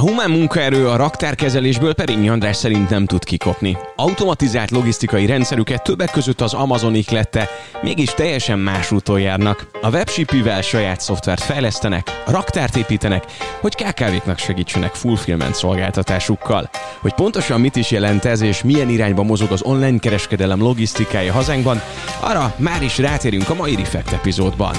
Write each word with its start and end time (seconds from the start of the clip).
A 0.00 0.02
humán 0.02 0.30
munkaerő 0.30 0.88
a 0.88 0.96
raktárkezelésből 0.96 1.94
Perényi 1.94 2.28
András 2.28 2.56
szerint 2.56 2.90
nem 2.90 3.06
tud 3.06 3.24
kikopni. 3.24 3.76
Automatizált 3.96 4.70
logisztikai 4.70 5.26
rendszerüket 5.26 5.82
többek 5.82 6.10
között 6.10 6.40
az 6.40 6.54
Amazon 6.54 6.94
iklette, 6.94 7.48
mégis 7.82 8.10
teljesen 8.10 8.58
más 8.58 8.90
úton 8.90 9.20
járnak. 9.20 9.70
A 9.82 9.90
webshipivel 9.90 10.62
saját 10.62 11.00
szoftvert 11.00 11.42
fejlesztenek, 11.42 12.22
raktárt 12.26 12.76
építenek, 12.76 13.24
hogy 13.60 13.74
KKV-knak 13.74 14.38
segítsenek 14.38 14.94
fulfillment 14.94 15.54
szolgáltatásukkal. 15.54 16.70
Hogy 17.00 17.14
pontosan 17.14 17.60
mit 17.60 17.76
is 17.76 17.90
jelent 17.90 18.24
ez 18.24 18.40
és 18.40 18.62
milyen 18.62 18.88
irányba 18.88 19.22
mozog 19.22 19.50
az 19.50 19.62
online 19.62 19.98
kereskedelem 19.98 20.60
logisztikája 20.60 21.32
hazánkban, 21.32 21.80
arra 22.20 22.54
már 22.56 22.82
is 22.82 22.98
rátérünk 22.98 23.48
a 23.48 23.54
mai 23.54 23.74
Refekt 23.74 24.12
epizódban. 24.12 24.74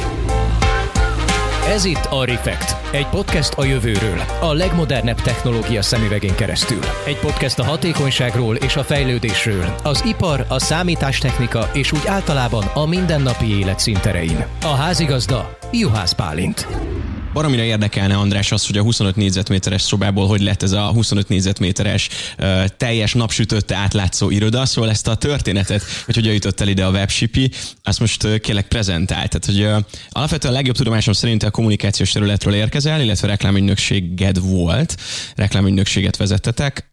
Ez 1.71 1.85
itt 1.85 2.07
a 2.09 2.25
Refekt, 2.25 2.75
egy 2.93 3.07
podcast 3.07 3.53
a 3.53 3.63
jövőről, 3.63 4.21
a 4.41 4.53
legmodernebb 4.53 5.21
technológia 5.21 5.81
szemüvegén 5.81 6.35
keresztül. 6.35 6.79
Egy 7.05 7.17
podcast 7.17 7.59
a 7.59 7.63
hatékonyságról 7.63 8.55
és 8.55 8.75
a 8.75 8.83
fejlődésről, 8.83 9.75
az 9.83 10.03
ipar, 10.05 10.45
a 10.47 10.59
számítástechnika 10.59 11.69
és 11.73 11.91
úgy 11.91 12.07
általában 12.07 12.63
a 12.73 12.85
mindennapi 12.85 13.57
élet 13.57 13.79
szinterein. 13.79 14.45
A 14.61 14.75
házigazda 14.75 15.57
Juhász 15.71 16.13
Pálint. 16.13 16.67
Baromira 17.33 17.63
érdekelne, 17.63 18.15
András, 18.15 18.51
az, 18.51 18.67
hogy 18.67 18.77
a 18.77 18.81
25 18.81 19.15
négyzetméteres 19.15 19.81
szobából 19.81 20.27
hogy 20.27 20.41
lett 20.41 20.63
ez 20.63 20.71
a 20.71 20.81
25 20.81 21.29
négyzetméteres 21.29 22.09
teljes 22.77 23.13
napsütötte 23.13 23.75
átlátszó 23.75 24.29
iroda, 24.29 24.65
szóval 24.65 24.89
ezt 24.89 25.07
a 25.07 25.15
történetet, 25.15 25.83
hogy 26.05 26.15
hogyan 26.15 26.33
jutott 26.33 26.61
el 26.61 26.67
ide 26.67 26.85
a 26.85 26.89
webshipi, 26.89 27.51
azt 27.83 27.99
most 27.99 28.23
uh, 28.23 28.37
kérlek 28.37 28.67
prezentált. 28.67 29.39
Tehát, 29.39 29.45
hogy 29.45 29.85
alapvetően 30.09 30.53
a 30.53 30.55
legjobb 30.55 30.75
tudomásom 30.75 31.13
szerint 31.13 31.43
a 31.43 31.51
kommunikációs 31.51 32.11
területről 32.11 32.53
érkezel, 32.53 33.01
illetve 33.01 33.27
reklámügynökséged 33.27 34.39
volt, 34.39 34.97
reklámügynökséget 35.35 36.17
vezettetek. 36.17 36.87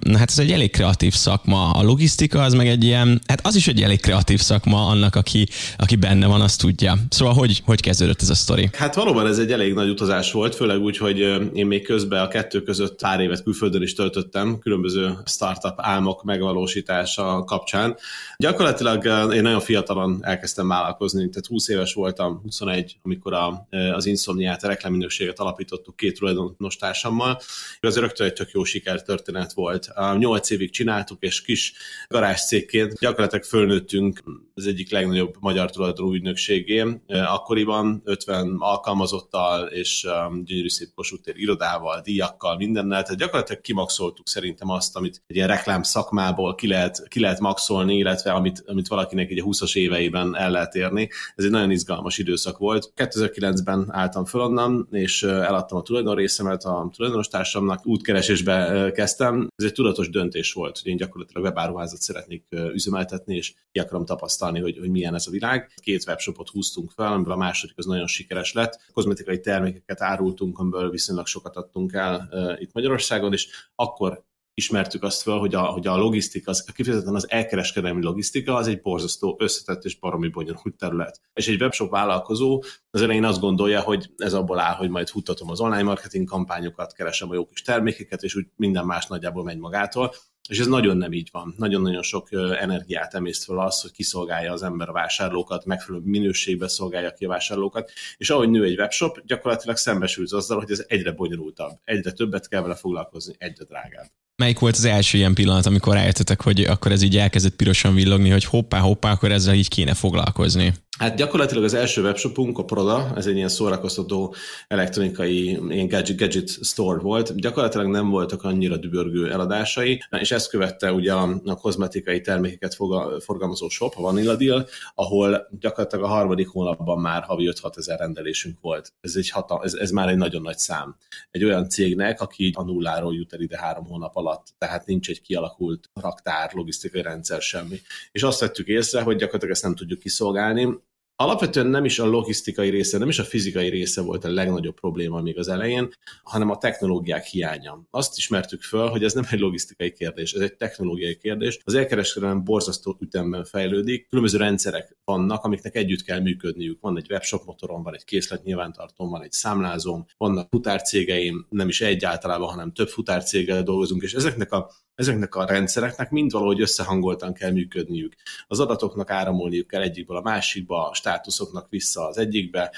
Na 0.00 0.18
hát 0.18 0.30
ez 0.30 0.38
egy 0.38 0.52
elég 0.52 0.70
kreatív 0.70 1.14
szakma. 1.14 1.70
A 1.70 1.82
logisztika 1.82 2.42
az 2.42 2.54
meg 2.54 2.68
egy 2.68 2.84
ilyen, 2.84 3.20
hát 3.26 3.46
az 3.46 3.56
is 3.56 3.68
egy 3.68 3.82
elég 3.82 4.00
kreatív 4.00 4.40
szakma 4.40 4.86
annak, 4.86 5.14
aki, 5.14 5.48
aki 5.76 5.96
benne 5.96 6.26
van, 6.26 6.40
azt 6.40 6.60
tudja. 6.60 6.98
Szóval 7.08 7.34
hogy, 7.34 7.62
hogy 7.64 7.80
kezdődött 7.80 8.22
ez 8.22 8.30
a 8.30 8.34
sztori? 8.34 8.70
Hát 8.72 8.94
valóban 8.94 9.26
ez 9.26 9.38
egy 9.38 9.52
elég 9.52 9.69
elég 9.70 9.84
nagy 9.84 9.94
utazás 9.94 10.32
volt, 10.32 10.54
főleg 10.54 10.80
úgy, 10.80 10.96
hogy 10.96 11.18
én 11.54 11.66
még 11.66 11.84
közben 11.84 12.22
a 12.22 12.28
kettő 12.28 12.62
között 12.62 13.00
pár 13.00 13.20
évet 13.20 13.42
külföldön 13.42 13.82
is 13.82 13.94
töltöttem, 13.94 14.58
különböző 14.58 15.18
startup 15.24 15.74
álmok 15.76 16.22
megvalósítása 16.22 17.44
kapcsán. 17.44 17.96
Gyakorlatilag 18.36 19.04
én 19.34 19.42
nagyon 19.42 19.60
fiatalon 19.60 20.18
elkezdtem 20.22 20.68
vállalkozni, 20.68 21.28
tehát 21.28 21.46
20 21.46 21.68
éves 21.68 21.94
voltam, 21.94 22.40
21, 22.42 22.98
amikor 23.02 23.32
a, 23.32 23.66
az 23.94 24.06
Insomniát, 24.06 24.64
a 24.64 24.68
reklámminőséget 24.68 25.38
alapítottuk 25.38 25.96
két 25.96 26.18
tulajdonos 26.18 26.76
társammal. 26.76 27.40
Ez 27.80 27.98
rögtön 27.98 28.26
egy 28.26 28.32
tök 28.32 28.50
jó 28.50 28.64
sikertörténet 28.64 29.52
volt. 29.52 29.88
8 30.18 30.50
évig 30.50 30.70
csináltuk, 30.70 31.22
és 31.22 31.42
kis 31.42 31.72
garázscégként 32.08 32.98
gyakorlatilag 32.98 33.44
fölnőttünk 33.44 34.22
az 34.54 34.66
egyik 34.66 34.90
legnagyobb 34.90 35.34
magyar 35.40 35.70
tulajdonú 35.70 36.14
ügynökségé. 36.14 36.84
Akkoriban 37.08 38.02
50 38.04 38.56
alkalmazottal, 38.58 39.59
és 39.68 40.04
um, 40.04 40.44
gyönyörű 40.44 40.68
szép 40.68 40.88
Kossuth 40.94 41.40
irodával, 41.40 42.00
díjakkal, 42.00 42.56
mindennel, 42.56 43.02
tehát 43.02 43.18
gyakorlatilag 43.18 43.60
kimaxoltuk 43.60 44.28
szerintem 44.28 44.68
azt, 44.68 44.96
amit 44.96 45.22
egy 45.26 45.36
ilyen 45.36 45.48
reklám 45.48 45.82
szakmából 45.82 46.54
ki 46.54 46.66
lehet, 46.66 47.08
ki 47.08 47.20
lehet 47.20 47.40
maxolni, 47.40 47.96
illetve 47.96 48.32
amit, 48.32 48.62
amit 48.66 48.88
valakinek 48.88 49.30
egy 49.30 49.38
a 49.38 49.44
20-as 49.44 49.76
éveiben 49.76 50.36
el 50.36 50.50
lehet 50.50 50.74
érni. 50.74 51.08
Ez 51.34 51.44
egy 51.44 51.50
nagyon 51.50 51.70
izgalmas 51.70 52.18
időszak 52.18 52.58
volt. 52.58 52.92
2009-ben 52.96 53.86
álltam 53.90 54.24
föl 54.24 54.40
onnan, 54.40 54.88
és 54.90 55.22
eladtam 55.22 55.78
a 55.78 55.82
tulajdon 55.82 56.14
részemet 56.14 56.64
a 56.64 56.90
tulajdonos 56.96 57.28
társamnak, 57.28 57.86
útkeresésbe 57.86 58.90
kezdtem. 58.94 59.48
Ez 59.56 59.64
egy 59.64 59.72
tudatos 59.72 60.08
döntés 60.10 60.52
volt, 60.52 60.78
hogy 60.78 60.90
én 60.90 60.96
gyakorlatilag 60.96 61.44
webáruházat 61.44 62.00
szeretnék 62.00 62.44
üzemeltetni, 62.72 63.36
és 63.36 63.54
ki 63.72 63.78
akarom 63.78 64.04
tapasztalni, 64.04 64.60
hogy, 64.60 64.78
hogy 64.78 64.90
milyen 64.90 65.14
ez 65.14 65.26
a 65.26 65.30
világ. 65.30 65.72
Két 65.82 66.04
webshopot 66.06 66.48
húztunk 66.48 66.90
fel, 66.90 67.12
amiből 67.12 67.32
a 67.32 67.36
második 67.36 67.78
az 67.78 67.86
nagyon 67.86 68.06
sikeres 68.06 68.52
lett. 68.52 68.80
Kozmetikai 68.92 69.40
termékeket 69.50 70.02
árultunk, 70.02 70.58
amiből 70.58 70.90
viszonylag 70.90 71.26
sokat 71.26 71.56
adtunk 71.56 71.92
el 71.92 72.28
uh, 72.30 72.60
itt 72.60 72.72
Magyarországon, 72.72 73.32
és 73.32 73.48
akkor 73.74 74.24
ismertük 74.54 75.02
azt 75.02 75.22
fel, 75.22 75.38
hogy 75.38 75.54
a, 75.54 75.60
hogy 75.60 75.86
a 75.86 75.96
logisztika, 75.96 76.50
az, 76.50 76.64
kifejezetten 76.74 77.14
az 77.14 77.30
elkereskedelmi 77.30 78.02
logisztika, 78.02 78.54
az 78.54 78.66
egy 78.66 78.80
borzasztó 78.80 79.36
összetett 79.38 79.84
és 79.84 79.98
baromi 79.98 80.28
bonyolult 80.28 80.76
terület. 80.78 81.20
És 81.32 81.48
egy 81.48 81.60
webshop 81.60 81.90
vállalkozó 81.90 82.62
az 82.90 83.02
elején 83.02 83.24
azt 83.24 83.40
gondolja, 83.40 83.80
hogy 83.80 84.10
ez 84.16 84.34
abból 84.34 84.58
áll, 84.58 84.74
hogy 84.74 84.90
majd 84.90 85.08
futtatom 85.08 85.50
az 85.50 85.60
online 85.60 85.82
marketing 85.82 86.28
kampányokat, 86.28 86.92
keresem 86.92 87.30
a 87.30 87.34
jó 87.34 87.46
kis 87.46 87.62
termékeket, 87.62 88.22
és 88.22 88.34
úgy 88.34 88.46
minden 88.56 88.86
más 88.86 89.06
nagyjából 89.06 89.44
megy 89.44 89.58
magától. 89.58 90.14
És 90.48 90.58
ez 90.58 90.66
nagyon 90.66 90.96
nem 90.96 91.12
így 91.12 91.28
van. 91.32 91.54
Nagyon-nagyon 91.56 92.02
sok 92.02 92.28
energiát 92.60 93.14
emészt 93.14 93.44
fel 93.44 93.58
az, 93.58 93.80
hogy 93.80 93.92
kiszolgálja 93.92 94.52
az 94.52 94.62
ember 94.62 94.88
a 94.88 94.92
vásárlókat, 94.92 95.64
megfelelő 95.64 96.04
minőségbe 96.04 96.68
szolgálja 96.68 97.12
ki 97.12 97.24
a 97.24 97.28
vásárlókat, 97.28 97.90
és 98.16 98.30
ahogy 98.30 98.50
nő 98.50 98.64
egy 98.64 98.78
webshop, 98.78 99.20
gyakorlatilag 99.26 99.76
szembesülsz 99.76 100.32
azzal, 100.32 100.58
hogy 100.58 100.70
ez 100.70 100.84
egyre 100.88 101.12
bonyolultabb, 101.12 101.78
egyre 101.84 102.12
többet 102.12 102.48
kell 102.48 102.62
vele 102.62 102.74
foglalkozni, 102.74 103.34
egyre 103.38 103.64
drágább. 103.64 104.06
Melyik 104.36 104.58
volt 104.58 104.76
az 104.76 104.84
első 104.84 105.18
ilyen 105.18 105.34
pillanat, 105.34 105.66
amikor 105.66 105.94
rájöttetek, 105.94 106.40
hogy 106.40 106.60
akkor 106.60 106.92
ez 106.92 107.02
így 107.02 107.16
elkezdett 107.16 107.56
pirosan 107.56 107.94
villogni, 107.94 108.30
hogy 108.30 108.44
hoppá, 108.44 108.78
hoppá, 108.78 109.10
akkor 109.10 109.32
ezzel 109.32 109.54
így 109.54 109.68
kéne 109.68 109.94
foglalkozni? 109.94 110.74
Hát 111.00 111.16
gyakorlatilag 111.16 111.64
az 111.64 111.74
első 111.74 112.02
webshopunk, 112.02 112.58
a 112.58 112.64
Proda, 112.64 113.12
ez 113.16 113.26
egy 113.26 113.36
ilyen 113.36 113.48
szórakoztató 113.48 114.34
elektronikai 114.68 115.58
ilyen 115.68 115.88
gadget, 115.88 116.16
gadget 116.16 116.48
store 116.48 116.98
volt. 116.98 117.36
Gyakorlatilag 117.40 117.86
nem 117.86 118.08
voltak 118.10 118.42
annyira 118.42 118.76
dübörgő 118.76 119.32
eladásai, 119.32 120.02
és 120.10 120.30
ezt 120.30 120.50
követte 120.50 120.92
ugye 120.92 121.12
a, 121.12 121.40
a 121.44 121.54
kozmetikai 121.54 122.20
termékeket 122.20 122.74
forgalmazó 123.20 123.68
shop, 123.68 123.94
a 123.96 124.00
Vanilla 124.00 124.36
Deal, 124.36 124.66
ahol 124.94 125.48
gyakorlatilag 125.60 126.04
a 126.04 126.08
harmadik 126.08 126.48
hónapban 126.48 126.98
már 126.98 127.22
havi 127.22 127.50
5-6 127.52 127.76
ezer 127.76 127.98
rendelésünk 127.98 128.58
volt. 128.60 128.92
Ez, 129.00 129.14
egy 129.16 129.30
hatal, 129.30 129.64
ez, 129.64 129.74
ez 129.74 129.90
már 129.90 130.08
egy 130.08 130.16
nagyon 130.16 130.42
nagy 130.42 130.58
szám. 130.58 130.96
Egy 131.30 131.44
olyan 131.44 131.68
cégnek, 131.68 132.20
aki 132.20 132.52
a 132.56 132.62
nulláról 132.62 133.14
jut 133.14 133.32
el 133.32 133.40
ide 133.40 133.58
három 133.58 133.84
hónap 133.84 134.16
alatt, 134.16 134.46
tehát 134.58 134.86
nincs 134.86 135.08
egy 135.08 135.20
kialakult 135.20 135.90
raktár, 135.94 136.50
logisztikai 136.54 137.02
rendszer, 137.02 137.40
semmi. 137.40 137.80
És 138.12 138.22
azt 138.22 138.40
vettük 138.40 138.66
észre, 138.66 139.02
hogy 139.02 139.16
gyakorlatilag 139.16 139.54
ezt 139.54 139.62
nem 139.62 139.74
tudjuk 139.74 139.98
kiszolgálni, 139.98 140.78
alapvetően 141.20 141.66
nem 141.66 141.84
is 141.84 141.98
a 141.98 142.06
logisztikai 142.06 142.70
része, 142.70 142.98
nem 142.98 143.08
is 143.08 143.18
a 143.18 143.24
fizikai 143.24 143.68
része 143.68 144.00
volt 144.00 144.24
a 144.24 144.32
legnagyobb 144.32 144.80
probléma 144.80 145.20
még 145.20 145.38
az 145.38 145.48
elején, 145.48 145.88
hanem 146.22 146.50
a 146.50 146.58
technológiák 146.58 147.24
hiánya. 147.24 147.82
Azt 147.90 148.16
ismertük 148.16 148.62
föl, 148.62 148.88
hogy 148.88 149.04
ez 149.04 149.12
nem 149.12 149.24
egy 149.30 149.38
logisztikai 149.38 149.92
kérdés, 149.92 150.32
ez 150.32 150.40
egy 150.40 150.56
technológiai 150.56 151.16
kérdés. 151.16 151.60
Az 151.64 151.74
elkereskedelem 151.74 152.44
borzasztó 152.44 152.96
ütemben 153.00 153.44
fejlődik, 153.44 154.08
különböző 154.08 154.38
rendszerek 154.38 154.96
vannak, 155.04 155.44
amiknek 155.44 155.74
együtt 155.74 156.02
kell 156.02 156.20
működniük. 156.20 156.80
Van 156.80 156.96
egy 156.96 157.10
webshop 157.10 157.44
motorom, 157.44 157.82
van 157.82 157.94
egy 157.94 158.04
készlet 158.04 158.44
nyilvántartóm, 158.44 159.10
van 159.10 159.22
egy 159.22 159.32
számlázom, 159.32 160.06
vannak 160.16 160.48
futárcégeim, 160.50 161.46
nem 161.48 161.68
is 161.68 161.80
egy 161.80 162.04
általában, 162.04 162.48
hanem 162.48 162.72
több 162.72 162.88
futárcéggel 162.88 163.62
dolgozunk, 163.62 164.02
és 164.02 164.12
ezeknek 164.12 164.52
a 164.52 164.70
ezeknek 165.00 165.34
a 165.34 165.44
rendszereknek 165.44 166.10
mind 166.10 166.30
valahogy 166.30 166.60
összehangoltan 166.60 167.32
kell 167.32 167.50
működniük. 167.50 168.14
Az 168.46 168.60
adatoknak 168.60 169.10
áramolniuk 169.10 169.66
kell 169.66 169.82
egyikből 169.82 170.16
a 170.16 170.22
másikba, 170.22 170.88
a 170.88 170.94
státuszoknak 171.10 171.66
vissza 171.70 172.06
az 172.06 172.18
egyikbe, 172.18 172.72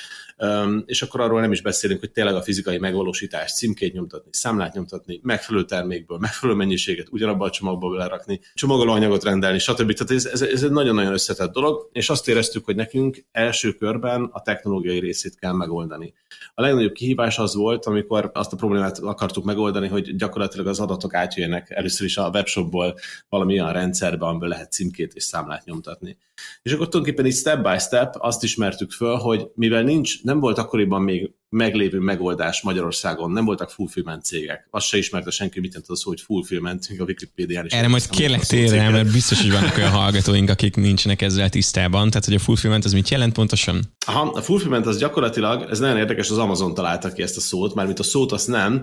és 0.87 1.03
akkor 1.03 1.20
arról 1.20 1.41
nem 1.41 1.53
is 1.53 1.62
beszélünk, 1.62 2.00
hogy 2.00 2.10
tényleg 2.10 2.34
a 2.34 2.43
fizikai 2.43 2.78
megvalósítás, 2.78 3.53
címkét 3.54 3.93
nyomtatni, 3.93 4.31
számlát 4.32 4.75
nyomtatni, 4.75 5.20
megfelelő 5.22 5.65
termékből, 5.65 6.19
megfelelő 6.19 6.59
mennyiséget 6.59 7.09
ugyanabba 7.10 7.44
a 7.44 7.50
csomagba 7.50 7.88
belerakni, 7.88 8.41
csomagolóanyagot 8.54 9.25
rendelni, 9.25 9.59
stb. 9.59 9.93
Tehát 9.93 10.10
ez, 10.10 10.26
ez, 10.26 10.43
ez 10.43 10.62
egy 10.62 10.70
nagyon-nagyon 10.70 11.12
összetett 11.12 11.53
dolog, 11.53 11.88
és 11.93 12.10
azt 12.10 12.28
éreztük, 12.28 12.65
hogy 12.65 12.76
nekünk 12.76 13.25
első 13.32 13.72
körben 13.72 14.28
a 14.32 14.43
technológiai 14.43 14.99
részét 14.99 15.38
kell 15.38 15.53
megoldani. 15.53 16.14
A 16.54 16.62
legnagyobb 16.62 16.93
kihívás 16.93 17.38
az 17.38 17.54
volt, 17.54 17.87
amikor 17.87 18.31
azt 18.34 18.53
a 18.53 18.56
problémát 18.56 18.99
akartuk 18.99 19.44
megoldani, 19.44 19.88
hogy 19.88 20.16
gyakorlatilag 20.16 20.67
az 20.67 20.81
adatok 20.81 21.14
átjöjjenek 21.14 21.70
először 21.70 22.06
is 22.06 22.17
a 22.17 22.31
webshopból 22.32 22.99
valami 23.28 23.61
olyan 23.61 23.73
rendszerbe, 23.73 24.26
amiből 24.26 24.49
lehet 24.49 24.73
címkét 24.73 25.14
és 25.14 25.23
számlát 25.23 25.64
nyomtatni. 25.64 26.19
És 26.62 26.73
akkor 26.73 26.88
tulajdonképpen 26.88 27.31
így 27.31 27.37
step 27.37 27.62
by 27.62 27.78
step 27.78 28.17
azt 28.23 28.43
ismertük 28.43 28.91
föl, 28.91 29.17
hogy 29.17 29.51
mivel 29.55 29.83
nincs, 29.83 30.23
nem 30.23 30.41
volt 30.41 30.59
akkoriban 30.59 31.03
még 31.03 31.35
meglévő 31.52 31.99
megoldás 31.99 32.62
Magyarországon, 32.62 33.31
nem 33.31 33.44
voltak 33.44 33.70
fulfillment 33.70 34.25
cégek. 34.25 34.66
Azt 34.70 34.87
se 34.87 34.96
ismerte 34.96 35.31
senki, 35.31 35.60
mit 35.60 35.72
jelent 35.72 35.90
az 35.90 36.02
hogy 36.02 36.20
fulfillment, 36.20 36.88
a 36.99 37.02
Wikipédián 37.02 37.66
is. 37.66 37.72
Erre 37.72 37.88
majd 37.88 38.08
kérlek 38.08 38.44
térre, 38.44 38.90
mert 38.90 39.12
biztos, 39.12 39.40
hogy 39.40 39.52
vannak 39.52 39.76
olyan 39.76 39.90
hallgatóink, 39.90 40.50
akik 40.50 40.76
nincsenek 40.76 41.22
ezzel 41.22 41.49
tisztában. 41.49 42.08
Tehát, 42.10 42.25
hogy 42.25 42.34
a 42.34 42.38
fulfillment 42.38 42.84
az 42.84 42.93
mit 42.93 43.08
jelent 43.08 43.32
pontosan? 43.32 43.81
Aha, 44.06 44.31
a 44.31 44.40
fulfillment 44.40 44.87
az 44.87 44.99
gyakorlatilag, 44.99 45.66
ez 45.70 45.78
nagyon 45.78 45.96
érdekes, 45.96 46.31
az 46.31 46.38
Amazon 46.38 46.75
találta 46.75 47.12
ki 47.12 47.22
ezt 47.22 47.37
a 47.37 47.40
szót, 47.40 47.75
mármint 47.75 47.99
a 47.99 48.02
szót 48.02 48.32
azt 48.32 48.49
nem, 48.49 48.81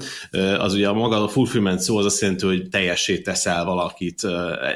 az 0.58 0.74
ugye 0.74 0.88
a 0.88 0.94
maga 0.94 1.24
a 1.24 1.28
fulfillment 1.28 1.80
szó 1.80 1.98
az 1.98 2.06
azt 2.06 2.22
jelenti, 2.22 2.46
hogy 2.46 2.70
teljessé 2.70 3.22
teszel 3.22 3.66
valakit, 3.66 4.22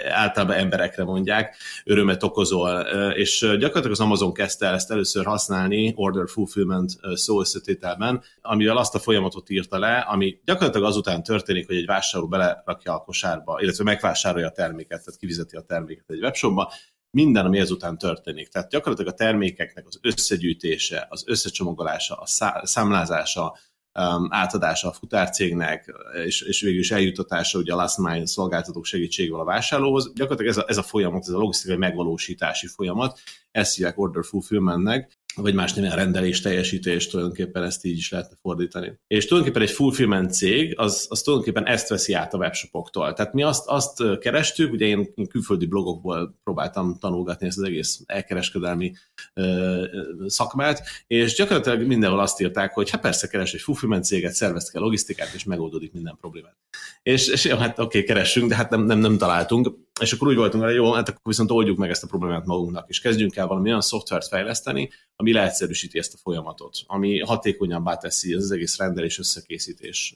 általában 0.09 0.55
emberekre 0.55 1.03
mondják, 1.03 1.55
örömet 1.85 2.23
okozol, 2.23 2.79
és 3.15 3.39
gyakorlatilag 3.39 3.91
az 3.91 3.99
Amazon 3.99 4.33
kezdte 4.33 4.65
el 4.65 4.73
ezt 4.73 4.91
először 4.91 5.25
használni, 5.25 5.93
order 5.95 6.29
fulfillment 6.29 6.91
szó 7.13 7.39
összetét 7.39 7.82
átvételben, 7.83 8.23
amivel 8.41 8.77
azt 8.77 8.95
a 8.95 8.99
folyamatot 8.99 9.49
írta 9.49 9.79
le, 9.79 9.97
ami 9.97 10.39
gyakorlatilag 10.45 10.87
azután 10.87 11.23
történik, 11.23 11.67
hogy 11.67 11.75
egy 11.75 11.85
vásárló 11.85 12.27
belerakja 12.27 12.93
a 12.93 13.03
kosárba, 13.03 13.61
illetve 13.61 13.83
megvásárolja 13.83 14.47
a 14.47 14.51
terméket, 14.51 15.03
tehát 15.03 15.19
kivizeti 15.19 15.55
a 15.55 15.61
terméket 15.61 16.09
egy 16.09 16.21
webshopba, 16.21 16.71
minden, 17.17 17.45
ami 17.45 17.59
ezután 17.59 17.97
történik. 17.97 18.47
Tehát 18.47 18.69
gyakorlatilag 18.69 19.13
a 19.13 19.15
termékeknek 19.15 19.87
az 19.87 19.99
összegyűjtése, 20.01 21.07
az 21.09 21.23
összecsomagolása, 21.27 22.15
a 22.15 22.25
számlázása, 22.65 23.57
um, 23.99 24.27
átadása 24.29 24.87
a 24.87 24.93
futárcégnek, 24.93 25.93
és, 26.25 26.41
és 26.41 26.61
végül 26.61 26.79
is 26.79 26.91
eljutatása 26.91 27.57
ugye 27.57 27.73
a 27.73 27.75
last 27.75 27.97
mile 27.97 28.25
szolgáltatók 28.25 28.85
segítségével 28.85 29.39
a 29.39 29.43
vásárlóhoz. 29.43 30.13
Gyakorlatilag 30.13 30.51
ez 30.51 30.57
a, 30.57 30.65
ez 30.67 30.77
a 30.77 30.83
folyamat, 30.83 31.21
ez 31.21 31.33
a 31.33 31.37
logisztikai 31.37 31.77
megvalósítási 31.77 32.67
folyamat, 32.67 33.19
ezt 33.51 33.75
hívják 33.75 33.99
order 33.99 34.25
fulfillmentnek, 34.25 35.11
vagy 35.35 35.53
más 35.53 35.73
nem 35.73 35.93
rendelés 35.93 36.41
teljesítés, 36.41 37.07
tulajdonképpen 37.07 37.63
ezt 37.63 37.85
így 37.85 37.97
is 37.97 38.11
lehetne 38.11 38.37
fordítani. 38.41 38.99
És 39.07 39.25
tulajdonképpen 39.25 39.67
egy 39.67 39.75
fulfillment 39.75 40.33
cég, 40.33 40.73
az, 40.77 41.05
az 41.09 41.21
tulajdonképpen 41.21 41.67
ezt 41.67 41.89
veszi 41.89 42.13
át 42.13 42.33
a 42.33 42.37
webshopoktól. 42.37 43.13
Tehát 43.13 43.33
mi 43.33 43.43
azt, 43.43 43.67
azt 43.67 44.19
kerestük, 44.19 44.71
ugye 44.71 44.85
én, 44.85 45.13
külföldi 45.29 45.65
blogokból 45.65 46.39
próbáltam 46.43 46.97
tanulgatni 46.99 47.47
ezt 47.47 47.57
az 47.57 47.63
egész 47.63 48.01
elkereskedelmi 48.05 48.93
ö, 49.33 49.85
szakmát, 50.27 50.83
és 51.07 51.35
gyakorlatilag 51.35 51.87
mindenhol 51.87 52.19
azt 52.19 52.41
írták, 52.41 52.73
hogy 52.73 52.89
hát 52.89 53.01
persze 53.01 53.27
keres 53.27 53.53
egy 53.53 53.61
fulfillment 53.61 54.03
céget, 54.03 54.33
szervezd 54.33 54.71
kell 54.71 54.81
logisztikát, 54.81 55.33
és 55.33 55.43
megoldódik 55.43 55.93
minden 55.93 56.17
problémát. 56.21 56.55
És, 57.03 57.27
és 57.27 57.43
jó, 57.43 57.57
hát 57.57 57.79
oké, 57.79 57.83
okay, 57.83 58.03
keressünk, 58.03 58.49
de 58.49 58.55
hát 58.55 58.69
nem, 58.69 58.83
nem, 58.83 58.99
nem 58.99 59.17
találtunk 59.17 59.81
és 60.01 60.13
akkor 60.13 60.27
úgy 60.27 60.35
voltunk 60.35 60.63
hogy 60.63 60.73
jó, 60.73 60.91
hát 60.91 61.09
akkor 61.09 61.21
viszont 61.23 61.51
oldjuk 61.51 61.77
meg 61.77 61.89
ezt 61.89 62.03
a 62.03 62.07
problémát 62.07 62.45
magunknak, 62.45 62.89
és 62.89 62.99
kezdjünk 62.99 63.35
el 63.35 63.47
valami 63.47 63.69
olyan 63.69 63.81
szoftvert 63.81 64.27
fejleszteni, 64.27 64.89
ami 65.15 65.33
leegyszerűsíti 65.33 65.97
ezt 65.97 66.13
a 66.13 66.17
folyamatot, 66.17 66.77
ami 66.85 67.19
hatékonyabbá 67.19 67.95
teszi 67.95 68.33
az 68.33 68.51
egész 68.51 68.77
rendelés 68.77 69.19
összekészítés 69.19 70.15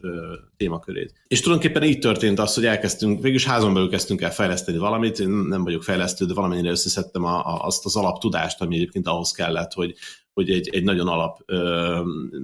témakörét. 0.57 1.13
És 1.27 1.39
tulajdonképpen 1.39 1.83
így 1.83 1.99
történt 1.99 2.39
az, 2.39 2.53
hogy 2.53 2.65
elkezdtünk, 2.65 3.21
végülis 3.21 3.45
házon 3.45 3.73
belül 3.73 3.89
kezdtünk 3.89 4.21
el 4.21 4.33
fejleszteni 4.33 4.77
valamit, 4.77 5.19
én 5.19 5.29
nem 5.29 5.63
vagyok 5.63 5.83
fejlesztő, 5.83 6.25
de 6.25 6.33
valamennyire 6.33 6.69
összeszedtem 6.69 7.23
a, 7.23 7.45
a, 7.45 7.65
azt 7.65 7.85
az 7.85 7.95
alaptudást, 7.95 8.61
ami 8.61 8.75
egyébként 8.75 9.07
ahhoz 9.07 9.31
kellett, 9.31 9.73
hogy, 9.73 9.95
hogy 10.37 10.49
egy, 10.49 10.69
egy 10.71 10.83
nagyon 10.83 11.07
alap 11.07 11.39
ö, 11.45 12.01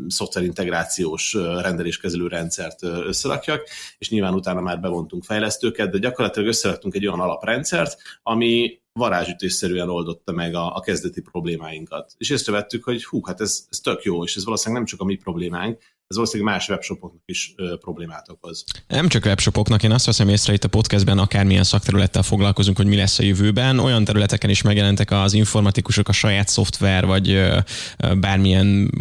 szoftverintegrációs 0.07 1.33
rendeléskezelő 1.33 2.27
rendszert 2.27 2.83
összerakjak, 2.83 3.67
és 3.97 4.09
nyilván 4.09 4.33
utána 4.33 4.61
már 4.61 4.79
bevontunk 4.79 5.23
fejlesztőket, 5.23 5.91
de 5.91 5.97
gyakorlatilag 5.97 6.47
összeraktunk 6.47 6.95
egy 6.95 7.07
olyan 7.07 7.19
alaprendszert, 7.19 7.97
ami 8.23 8.81
varázsütésszerűen 8.93 9.89
oldotta 9.89 10.31
meg 10.31 10.55
a, 10.55 10.75
a 10.75 10.79
kezdeti 10.79 11.21
problémáinkat. 11.21 12.13
És 12.17 12.29
észrevettük, 12.29 12.83
hogy 12.83 13.05
hú, 13.05 13.25
hát 13.25 13.41
ez, 13.41 13.65
ez 13.69 13.77
tök 13.77 14.03
jó, 14.03 14.23
és 14.23 14.35
ez 14.35 14.43
valószínűleg 14.43 14.83
nem 14.83 14.91
csak 14.91 15.01
a 15.01 15.05
mi 15.05 15.15
problémánk, 15.15 15.81
ez 16.07 16.15
valószínűleg 16.15 16.53
más 16.53 16.69
webshopoknak 16.69 17.21
is 17.25 17.53
ö, 17.57 17.75
problémát 17.77 18.29
okoz. 18.29 18.63
Nem 18.87 19.07
csak 19.07 19.25
webshopoknak, 19.25 19.83
én 19.83 19.91
azt 19.91 20.05
veszem 20.05 20.29
észre 20.29 20.53
itt 20.53 20.63
a 20.63 20.67
podcastben, 20.67 21.17
akármilyen 21.17 21.63
szakterülettel 21.63 22.23
foglalkozunk, 22.23 22.77
hogy 22.77 22.85
mi 22.85 22.95
lesz 22.95 23.19
a 23.19 23.23
jövőben. 23.23 23.79
Olyan 23.79 24.03
területeken 24.03 24.49
is 24.49 24.61
megjelentek 24.61 25.11
az 25.11 25.33
informatikusok, 25.33 26.07
a 26.07 26.11
saját 26.11 26.47
szoftver, 26.47 27.05
vagy 27.05 27.29
ö, 27.29 27.57
bármilyen 28.19 28.91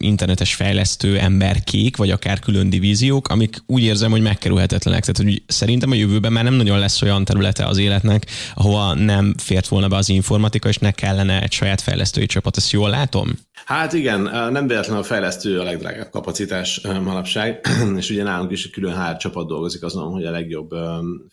internetes 0.00 0.54
fejlesztő 0.54 1.18
emberkék, 1.18 1.96
vagy 1.96 2.10
akár 2.10 2.38
külön 2.38 2.70
divíziók, 2.70 3.28
amik 3.28 3.56
úgy 3.66 3.82
érzem, 3.82 4.10
hogy 4.10 4.22
megkerülhetetlenek. 4.22 5.04
Tehát 5.04 5.30
hogy 5.32 5.42
szerintem 5.46 5.90
a 5.90 5.94
jövőben 5.94 6.32
már 6.32 6.44
nem 6.44 6.54
nagyon 6.54 6.78
lesz 6.78 7.02
olyan 7.02 7.24
területe 7.24 7.66
az 7.66 7.78
életnek, 7.78 8.26
ahova 8.54 8.94
nem 8.94 9.34
fért 9.38 9.68
volna 9.68 9.88
be 9.88 9.96
az 9.96 10.08
informatika, 10.08 10.68
és 10.68 10.76
ne 10.78 10.90
kellene 10.90 11.42
egy 11.42 11.52
saját 11.52 11.80
fejlesztői 11.80 12.26
csapat. 12.26 12.56
Ezt 12.56 12.70
jól 12.70 12.90
látom? 12.90 13.28
Hát 13.72 13.92
igen, 13.92 14.20
nem 14.52 14.66
véletlenül 14.66 15.02
a 15.02 15.04
fejlesztő 15.04 15.60
a 15.60 15.62
legdrágább 15.62 16.10
kapacitás 16.10 16.80
manapság, 16.80 17.66
és 17.96 18.10
ugye 18.10 18.22
nálunk 18.22 18.50
is 18.50 18.70
külön 18.70 18.94
hár 18.94 19.16
csapat 19.16 19.46
dolgozik 19.46 19.82
azon, 19.82 20.12
hogy 20.12 20.24
a 20.24 20.30
legjobb 20.30 20.70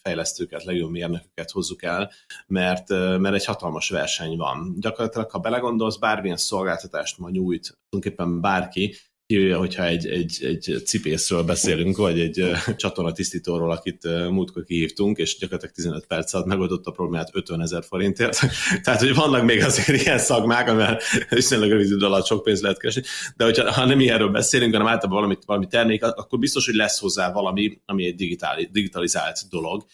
fejlesztőket, 0.02 0.64
legjobb 0.64 0.92
mérnököket 0.92 1.52
hozzuk 1.52 1.84
el, 1.84 2.12
mert, 2.48 2.90
mert 3.20 3.36
egy 3.36 3.46
hatalmas 3.46 3.90
verseny 3.90 4.38
van. 4.38 4.76
Gyakorlatilag, 4.80 5.32
ha 5.32 5.40
belegondolsz, 5.40 5.98
bármilyen 5.98 6.38
szolgáltatást 6.38 7.18
ma 7.18 7.30
nyújt, 7.30 7.78
tulajdonképpen 7.90 8.42
bárki, 8.42 8.96
kivéve, 9.30 9.56
hogyha 9.56 9.86
egy, 9.86 10.08
egy, 10.08 10.38
egy 10.42 10.82
cipészről 10.86 11.44
beszélünk, 11.44 11.98
vagy 11.98 12.20
egy 12.20 12.52
csatornatisztítóról, 12.76 13.72
akit 13.72 14.04
múltkor 14.30 14.64
kihívtunk, 14.64 15.18
és 15.18 15.38
gyakorlatilag 15.38 15.76
15 15.76 16.06
perc 16.06 16.34
alatt 16.34 16.46
megoldott 16.46 16.86
a 16.86 16.92
problémát 16.92 17.30
50 17.34 17.62
ezer 17.62 17.84
forintért. 17.84 18.40
Tehát, 18.84 19.00
hogy 19.00 19.16
vannak 19.16 19.44
még 19.44 19.64
azért 19.64 20.02
ilyen 20.02 20.18
szagmák, 20.18 20.70
amivel 20.70 21.00
viszonylag 21.30 21.70
rövid 21.70 21.92
idő 21.92 22.06
alatt 22.06 22.26
sok 22.26 22.44
pénzt 22.44 22.62
lehet 22.62 22.80
keresni, 22.80 23.02
de 23.36 23.44
hogyha 23.44 23.72
ha 23.72 23.86
nem 23.86 24.00
ilyenről 24.00 24.30
beszélünk, 24.30 24.72
hanem 24.72 24.88
általában 24.88 25.18
valami, 25.22 25.38
valami 25.46 25.68
termék, 25.68 26.04
akkor 26.04 26.40
biztos, 26.40 26.66
hogy 26.66 26.76
lesz 26.76 27.00
hozzá 27.00 27.32
valami, 27.32 27.82
ami 27.86 28.06
egy 28.06 28.16
digitál, 28.16 28.58
digitalizált 28.72 29.40
dolog, 29.50 29.86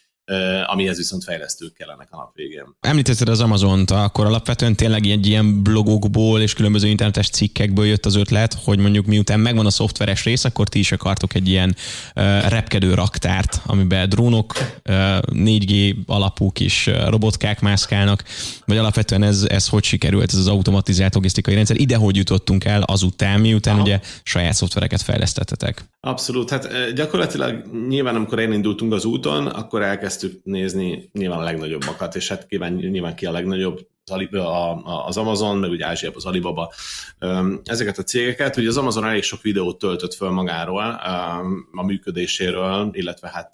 amihez 0.66 0.98
viszont 0.98 1.24
fejlesztők 1.24 1.74
kellenek 1.74 2.08
a 2.12 2.16
nap 2.16 2.36
végén. 2.36 2.76
Említetted 2.80 3.30
az 3.30 3.42
Amazon-t, 3.42 3.92
akkor 3.92 4.26
alapvetően 4.26 4.76
tényleg 4.76 5.06
egy 5.06 5.28
ilyen 5.28 5.64
blogokból 5.64 6.42
és 6.42 6.54
különböző 6.54 6.88
internetes 6.88 7.30
cikkekből 7.30 7.86
jött 7.86 8.06
az 8.06 8.16
ötlet, 8.16 8.58
hogy 8.64 8.80
mondjuk 8.80 9.06
miután 9.06 9.40
megvan 9.40 9.66
a 9.66 9.70
szoftveres 9.70 10.24
rész, 10.24 10.44
akkor 10.44 10.68
ti 10.68 10.80
is 10.80 10.92
akartok 10.92 11.34
egy 11.34 11.48
ilyen 11.48 11.76
uh, 12.16 12.50
repkedő 12.50 12.94
raktárt, 12.94 13.62
amiben 13.66 14.10
drónok, 14.10 14.54
uh, 14.90 15.18
4G 15.32 15.96
alapú 16.06 16.52
kis 16.52 16.90
robotkák 17.08 17.60
mászkálnak, 17.60 18.24
vagy 18.66 18.78
alapvetően 18.78 19.24
ez, 19.24 19.46
ez 19.50 19.68
hogy 19.68 19.84
sikerült, 19.84 20.32
ez 20.32 20.40
az 20.40 20.48
automatizált 20.48 21.14
logisztikai 21.14 21.56
rendszer, 21.56 21.80
ide 21.80 21.96
hogy 21.96 22.16
jutottunk 22.16 22.64
el 22.66 22.82
azután, 22.82 23.40
miután 23.40 23.74
Aha. 23.74 23.84
ugye 23.84 24.00
saját 24.24 24.54
szoftvereket 24.54 25.02
fejlesztettetek? 25.02 25.86
Abszolút, 26.06 26.50
hát 26.50 26.94
gyakorlatilag 26.94 27.66
nyilván 27.88 28.16
amikor 28.16 28.40
elindultunk 28.40 28.94
az 28.94 29.06
úton, 29.06 29.48
akkor 29.48 29.82
elkezdtük 29.82 30.44
nézni 30.44 31.10
nyilván 31.14 31.40
a 31.40 31.44
legnagyobbakat, 31.44 32.16
és 32.16 32.28
hát 32.28 32.46
nyilván, 32.50 32.74
nyilván 32.74 33.16
ki 33.16 33.26
a 33.26 33.32
legnagyobb, 33.32 33.88
az 35.06 35.18
Amazon, 35.18 35.58
meg 35.58 35.70
ugye 35.70 35.86
Ázsiában 35.86 36.18
az 36.18 36.26
Alibaba, 36.26 36.74
ezeket 37.64 37.98
a 37.98 38.04
cégeket. 38.04 38.58
Ugye 38.58 38.68
az 38.68 38.78
Amazon 38.78 39.06
elég 39.06 39.24
sok 39.24 39.42
videót 39.42 39.80
töltött 39.80 40.14
föl 40.14 40.30
magáról, 40.30 40.84
a 41.72 41.84
működéséről, 41.84 42.90
illetve 42.92 43.30
hát 43.30 43.54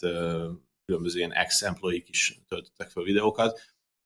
különböző 0.86 1.18
ilyen 1.18 1.33
ex-employee 1.33 2.04
is 2.07 2.42
töltöttek 2.47 2.89
föl 2.89 3.04
videókat, 3.04 3.59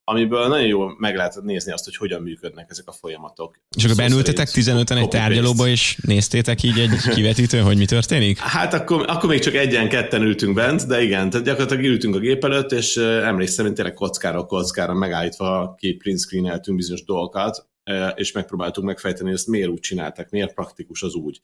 amiből 0.07 0.47
nagyon 0.47 0.67
jól 0.67 0.95
meg 0.97 1.15
lehet 1.15 1.41
nézni 1.43 1.71
azt, 1.71 1.85
hogy 1.85 1.95
hogyan 1.95 2.21
működnek 2.21 2.67
ezek 2.69 2.87
a 2.87 2.91
folyamatok. 2.91 3.59
És 3.75 3.83
akkor 3.83 3.95
benültetek 3.95 4.47
15-en 4.51 4.97
egy 4.97 5.07
tárgyalóba, 5.07 5.67
és 5.67 5.97
néztétek 6.01 6.63
így 6.63 6.79
egy 6.79 6.97
kivetítőn, 7.15 7.63
hogy 7.63 7.77
mi 7.77 7.85
történik? 7.85 8.37
Hát 8.37 8.73
akkor, 8.73 9.05
akkor 9.07 9.29
még 9.29 9.39
csak 9.39 9.53
egyen-ketten 9.53 10.21
ültünk 10.21 10.53
bent, 10.55 10.87
de 10.87 11.03
igen, 11.03 11.29
tehát 11.29 11.45
gyakorlatilag 11.45 11.83
ültünk 11.83 12.15
a 12.15 12.19
gép 12.19 12.43
előtt, 12.43 12.71
és 12.71 12.97
emlékszem, 12.97 13.65
hogy 13.65 13.73
tényleg 13.73 13.93
kockára 13.93 14.45
kockára 14.45 14.93
megállítva 14.93 15.75
ki 15.77 15.93
print 15.93 16.19
screeneltünk 16.19 16.77
bizonyos 16.77 17.03
dolgokat, 17.03 17.67
és 18.15 18.31
megpróbáltuk 18.31 18.83
megfejteni, 18.83 19.29
hogy 19.29 19.37
ezt 19.37 19.47
miért 19.47 19.69
úgy 19.69 19.79
csináltak, 19.79 20.29
miért 20.29 20.53
praktikus 20.53 21.03
az 21.03 21.13
úgy, 21.13 21.41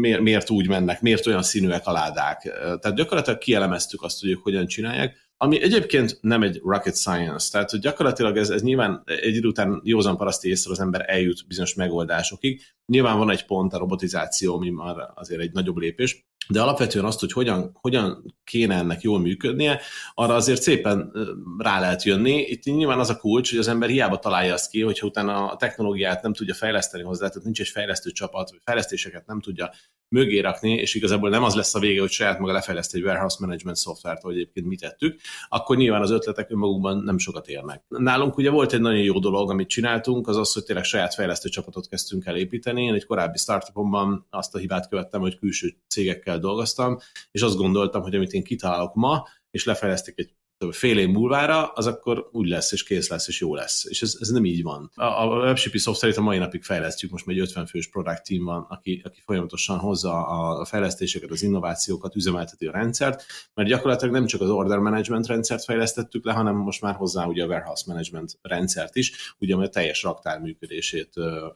miért, 0.00 0.20
miért 0.20 0.50
úgy 0.50 0.68
mennek, 0.68 1.00
miért 1.00 1.26
olyan 1.26 1.42
színűek 1.42 1.86
a 1.86 1.92
ládák. 1.92 2.40
Tehát 2.80 2.94
gyakorlatilag 2.94 3.38
kielemeztük 3.38 4.02
azt, 4.02 4.20
hogy 4.20 4.30
ők 4.30 4.42
hogyan 4.42 4.66
csinálják, 4.66 5.25
ami 5.36 5.62
egyébként 5.62 6.18
nem 6.20 6.42
egy 6.42 6.60
rocket 6.64 6.96
science, 6.96 7.50
tehát 7.50 7.70
hogy 7.70 7.80
gyakorlatilag 7.80 8.36
ez, 8.36 8.50
ez 8.50 8.62
nyilván 8.62 9.02
egy 9.04 9.34
idő 9.34 9.48
után 9.48 9.80
józan 9.84 10.16
paraszti 10.16 10.48
észre 10.48 10.70
az 10.70 10.80
ember 10.80 11.04
eljut 11.06 11.46
bizonyos 11.46 11.74
megoldásokig. 11.74 12.62
Nyilván 12.86 13.18
van 13.18 13.30
egy 13.30 13.44
pont 13.44 13.72
a 13.72 13.78
robotizáció, 13.78 14.54
ami 14.54 14.70
már 14.70 14.96
azért 15.14 15.40
egy 15.40 15.52
nagyobb 15.52 15.76
lépés, 15.76 16.26
de 16.48 16.62
alapvetően 16.62 17.04
azt, 17.04 17.20
hogy 17.20 17.32
hogyan, 17.32 17.78
hogyan 17.80 18.34
kéne 18.44 18.74
ennek 18.74 19.00
jól 19.00 19.18
működnie, 19.18 19.80
arra 20.14 20.34
azért 20.34 20.62
szépen 20.62 21.12
rá 21.58 21.80
lehet 21.80 22.02
jönni. 22.02 22.40
Itt 22.40 22.64
nyilván 22.64 22.98
az 22.98 23.10
a 23.10 23.16
kulcs, 23.16 23.50
hogy 23.50 23.58
az 23.58 23.68
ember 23.68 23.88
hiába 23.88 24.18
találja 24.18 24.52
azt 24.54 24.70
ki, 24.70 24.80
hogyha 24.80 25.06
utána 25.06 25.50
a 25.50 25.56
technológiát 25.56 26.22
nem 26.22 26.32
tudja 26.32 26.54
fejleszteni 26.54 27.02
hozzá, 27.02 27.28
tehát 27.28 27.44
nincs 27.44 27.60
egy 27.60 27.68
fejlesztő 27.68 28.10
csapat, 28.10 28.50
vagy 28.50 28.60
fejlesztéseket 28.64 29.26
nem 29.26 29.40
tudja 29.40 29.70
mögé 30.08 30.40
rakni, 30.40 30.72
és 30.72 30.94
igazából 30.94 31.28
nem 31.28 31.42
az 31.42 31.54
lesz 31.54 31.74
a 31.74 31.78
vége, 31.78 32.00
hogy 32.00 32.10
saját 32.10 32.38
maga 32.38 32.52
lefejleszt 32.52 32.94
egy 32.94 33.02
warehouse 33.02 33.36
management 33.40 33.76
szoftvert, 33.76 34.22
hogy 34.22 34.34
egyébként 34.34 34.66
mit 34.66 34.80
tettük, 34.80 35.20
akkor 35.48 35.76
nyilván 35.76 36.02
az 36.02 36.10
ötletek 36.10 36.50
önmagukban 36.50 37.02
nem 37.02 37.18
sokat 37.18 37.48
érnek. 37.48 37.84
Nálunk 37.88 38.36
ugye 38.36 38.50
volt 38.50 38.72
egy 38.72 38.80
nagyon 38.80 39.02
jó 39.02 39.18
dolog, 39.18 39.50
amit 39.50 39.68
csináltunk, 39.68 40.28
az 40.28 40.36
az, 40.36 40.52
hogy 40.52 40.64
tényleg 40.64 40.84
saját 40.84 41.14
fejlesztő 41.14 41.48
csapatot 41.48 41.88
kezdtünk 41.88 42.26
el 42.26 42.36
építeni. 42.36 42.82
Én 42.82 42.94
egy 42.94 43.06
korábbi 43.06 43.38
startupomban 43.38 44.26
azt 44.30 44.54
a 44.54 44.58
hibát 44.58 44.88
követtem, 44.88 45.20
hogy 45.20 45.38
külső 45.38 45.76
cégekkel 45.88 46.38
dolgoztam, 46.38 46.98
és 47.30 47.42
azt 47.42 47.56
gondoltam, 47.56 48.02
hogy 48.02 48.14
amit 48.14 48.32
én 48.32 48.44
kitalálok 48.44 48.94
ma, 48.94 49.26
és 49.50 49.64
lefejlesztek 49.64 50.18
egy 50.18 50.34
fél 50.70 50.98
év 50.98 51.08
múlvára, 51.08 51.66
az 51.66 51.86
akkor 51.86 52.28
úgy 52.32 52.48
lesz, 52.48 52.72
és 52.72 52.82
kész 52.82 53.08
lesz, 53.08 53.28
és 53.28 53.40
jó 53.40 53.54
lesz. 53.54 53.84
És 53.84 54.02
ez, 54.02 54.16
ez 54.20 54.28
nem 54.28 54.44
így 54.44 54.62
van. 54.62 54.90
A, 54.94 55.04
a 55.04 55.26
WebShippy 55.26 55.78
szoftverét 55.78 56.16
a 56.16 56.20
mai 56.20 56.38
napig 56.38 56.62
fejlesztjük, 56.62 57.10
most 57.10 57.26
már 57.26 57.36
egy 57.36 57.42
50 57.42 57.66
fős 57.66 57.88
product 57.88 58.24
team 58.24 58.44
van, 58.44 58.66
aki, 58.68 59.02
aki 59.04 59.22
folyamatosan 59.24 59.78
hozza 59.78 60.26
a, 60.26 60.64
fejlesztéseket, 60.64 61.30
az 61.30 61.42
innovációkat, 61.42 62.16
üzemelteti 62.16 62.66
a 62.66 62.72
rendszert, 62.72 63.24
mert 63.54 63.68
gyakorlatilag 63.68 64.14
nem 64.14 64.26
csak 64.26 64.40
az 64.40 64.50
order 64.50 64.78
management 64.78 65.26
rendszert 65.26 65.64
fejlesztettük 65.64 66.24
le, 66.24 66.32
hanem 66.32 66.56
most 66.56 66.80
már 66.80 66.94
hozzá 66.94 67.24
ugye 67.24 67.42
a 67.42 67.46
warehouse 67.46 67.84
management 67.86 68.38
rendszert 68.42 68.96
is, 68.96 69.34
ugye 69.38 69.54
a 69.54 69.68
teljes 69.68 70.02
raktár 70.02 70.40
működését 70.40 71.10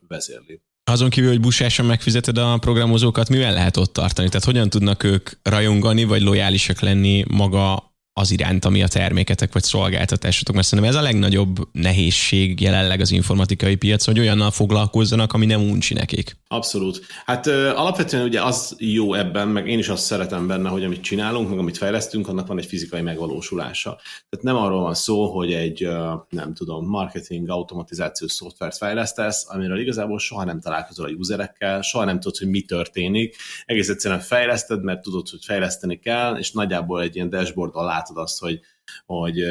vezérli. 0.08 0.60
Azon 0.84 1.10
kívül, 1.10 1.30
hogy 1.30 1.40
busásan 1.40 1.86
megfizeted 1.86 2.38
a 2.38 2.58
programozókat, 2.58 3.28
mivel 3.28 3.52
lehet 3.52 3.76
ott 3.76 3.92
tartani? 3.92 4.28
Tehát 4.28 4.46
hogyan 4.46 4.68
tudnak 4.68 5.02
ők 5.02 5.30
rajongani, 5.42 6.04
vagy 6.04 6.22
lojálisak 6.22 6.80
lenni 6.80 7.24
maga 7.28 7.89
az 8.20 8.30
iránt, 8.30 8.64
ami 8.64 8.82
a 8.82 8.88
terméketek 8.88 9.52
vagy 9.52 9.62
szolgáltatásotok, 9.62 10.54
mert 10.54 10.66
szerintem 10.66 10.94
ez 10.94 11.00
a 11.00 11.02
legnagyobb 11.02 11.68
nehézség 11.72 12.60
jelenleg 12.60 13.00
az 13.00 13.10
informatikai 13.10 13.74
piac, 13.74 14.04
hogy 14.04 14.18
olyannal 14.18 14.50
foglalkozzanak, 14.50 15.32
ami 15.32 15.46
nem 15.46 15.60
uncsi 15.60 15.94
nekik. 15.94 16.38
Abszolút. 16.48 17.00
Hát 17.24 17.46
ö, 17.46 17.68
alapvetően 17.68 18.24
ugye 18.24 18.42
az 18.42 18.74
jó 18.78 19.14
ebben, 19.14 19.48
meg 19.48 19.68
én 19.68 19.78
is 19.78 19.88
azt 19.88 20.04
szeretem 20.04 20.46
benne, 20.46 20.68
hogy 20.68 20.84
amit 20.84 21.00
csinálunk, 21.00 21.48
meg 21.48 21.58
amit 21.58 21.76
fejlesztünk, 21.76 22.28
annak 22.28 22.46
van 22.46 22.58
egy 22.58 22.66
fizikai 22.66 23.00
megvalósulása. 23.00 23.98
Tehát 24.28 24.44
nem 24.44 24.56
arról 24.56 24.82
van 24.82 24.94
szó, 24.94 25.26
hogy 25.36 25.52
egy, 25.52 25.84
ö, 25.84 26.12
nem 26.28 26.54
tudom, 26.54 26.86
marketing, 26.86 27.48
automatizációs 27.48 28.32
szoftvert 28.32 28.76
fejlesztesz, 28.76 29.46
amiről 29.48 29.80
igazából 29.80 30.18
soha 30.18 30.44
nem 30.44 30.60
találkozol 30.60 31.06
a 31.06 31.10
userekkel, 31.10 31.82
soha 31.82 32.04
nem 32.04 32.20
tudod, 32.20 32.38
hogy 32.38 32.48
mi 32.48 32.60
történik. 32.60 33.36
Egész 33.66 33.88
egyszerűen 33.88 34.20
fejleszted, 34.20 34.82
mert 34.82 35.02
tudod, 35.02 35.28
hogy 35.28 35.44
fejleszteni 35.44 35.98
kell, 35.98 36.36
és 36.36 36.52
nagyjából 36.52 37.02
egy 37.02 37.14
ilyen 37.14 37.30
dashboard 37.30 37.74
alá 37.74 38.02
látod 38.10 38.22
azt, 38.22 38.40
hogy, 38.40 38.60
hogy, 39.06 39.44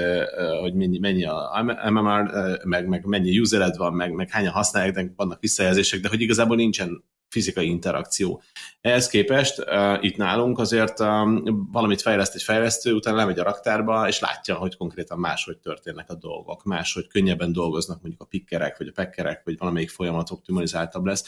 hogy 0.59 0.73
mennyi, 0.73 0.99
mennyi 0.99 1.25
a 1.25 1.63
MMR, 1.89 2.59
meg, 2.63 2.87
meg 2.87 3.05
mennyi 3.05 3.39
usered 3.39 3.77
van, 3.77 3.93
meg, 3.93 4.13
meg 4.13 4.29
hányan 4.29 4.53
használják, 4.53 4.93
de 4.93 5.13
vannak 5.15 5.39
visszajelzések, 5.39 5.99
de 5.99 6.09
hogy 6.09 6.21
igazából 6.21 6.55
nincsen 6.55 7.03
fizikai 7.29 7.67
interakció. 7.67 8.41
Ehhez 8.81 9.07
képest 9.07 9.59
uh, 9.59 10.03
itt 10.03 10.15
nálunk 10.15 10.59
azért 10.59 10.99
um, 10.99 11.67
valamit 11.71 12.01
fejleszt 12.01 12.35
egy 12.35 12.43
fejlesztő, 12.43 12.93
utána 12.93 13.17
lemegy 13.17 13.39
a 13.39 13.43
raktárba, 13.43 14.07
és 14.07 14.19
látja, 14.19 14.55
hogy 14.55 14.77
konkrétan 14.77 15.19
máshogy 15.19 15.57
történnek 15.57 16.09
a 16.09 16.15
dolgok, 16.15 16.63
máshogy 16.63 17.07
könnyebben 17.07 17.51
dolgoznak 17.51 18.01
mondjuk 18.01 18.21
a 18.21 18.25
pikkerek, 18.25 18.77
vagy 18.77 18.87
a 18.87 18.91
pekkerek, 18.95 19.41
vagy 19.45 19.57
valamelyik 19.57 19.89
folyamat 19.89 20.31
optimalizáltabb 20.31 21.05
lesz 21.05 21.25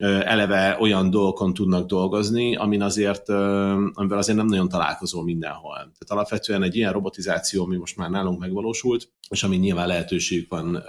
eleve 0.00 0.76
olyan 0.80 1.10
dolgokon 1.10 1.54
tudnak 1.54 1.86
dolgozni, 1.86 2.56
amin 2.56 2.82
azért, 2.82 3.28
amivel 3.28 4.18
azért 4.18 4.38
nem 4.38 4.46
nagyon 4.46 4.68
találkozol 4.68 5.24
mindenhol. 5.24 5.74
Tehát 5.74 6.06
alapvetően 6.06 6.62
egy 6.62 6.76
ilyen 6.76 6.92
robotizáció, 6.92 7.64
ami 7.64 7.76
most 7.76 7.96
már 7.96 8.10
nálunk 8.10 8.38
megvalósult, 8.38 9.08
és 9.28 9.42
ami 9.42 9.56
nyilván 9.56 9.86
lehetőség 9.86 10.46
van 10.48 10.82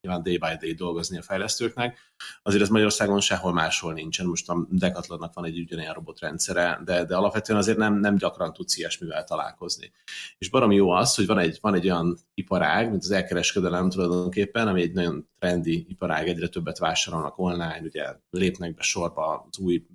nyilván 0.00 0.22
day 0.22 0.38
by 0.38 0.66
day 0.66 0.74
dolgozni 0.74 1.18
a 1.18 1.22
fejlesztőknek. 1.22 1.98
Azért 2.42 2.62
ez 2.62 2.68
Magyarországon 2.68 3.20
sehol 3.20 3.52
máshol 3.52 3.92
nincsen. 3.92 4.26
Most 4.26 4.48
a 4.48 4.66
Decathlonnak 4.70 5.34
van 5.34 5.44
egy 5.44 5.58
ugyanilyen 5.58 5.94
robotrendszere, 5.94 6.80
de, 6.84 7.04
de 7.04 7.16
alapvetően 7.16 7.58
azért 7.58 7.78
nem, 7.78 7.94
nem 7.94 8.16
gyakran 8.16 8.52
tudsz 8.52 8.76
ilyesmivel 8.76 9.24
találkozni. 9.24 9.92
És 10.38 10.50
baromi 10.50 10.74
jó 10.74 10.90
az, 10.90 11.14
hogy 11.14 11.26
van 11.26 11.38
egy, 11.38 11.58
van 11.60 11.74
egy 11.74 11.84
olyan 11.84 12.18
iparág, 12.34 12.90
mint 12.90 13.02
az 13.02 13.10
elkereskedelem 13.10 13.90
tulajdonképpen, 13.90 14.68
ami 14.68 14.82
egy 14.82 14.92
nagyon 14.92 15.28
trendi 15.38 15.86
iparág, 15.88 16.28
egyre 16.28 16.48
többet 16.48 16.78
vásárolnak 16.78 17.38
online, 17.38 17.80
ugye 17.82 18.14
lépnek 18.30 18.74
be 18.74 18.82
sorba 18.82 19.46
az 19.50 19.58
új 19.58 19.86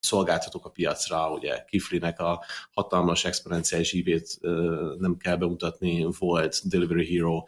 szolgáltatók 0.00 0.64
a 0.64 0.70
piacra, 0.70 1.30
ugye 1.30 1.64
Kiflinek 1.68 2.20
a 2.20 2.44
hatalmas 2.70 3.24
exponenciális 3.24 3.92
ívét 3.92 4.38
nem 4.98 5.16
kell 5.16 5.36
bemutatni, 5.36 6.06
volt 6.18 6.68
Delivery 6.68 7.14
Hero, 7.14 7.44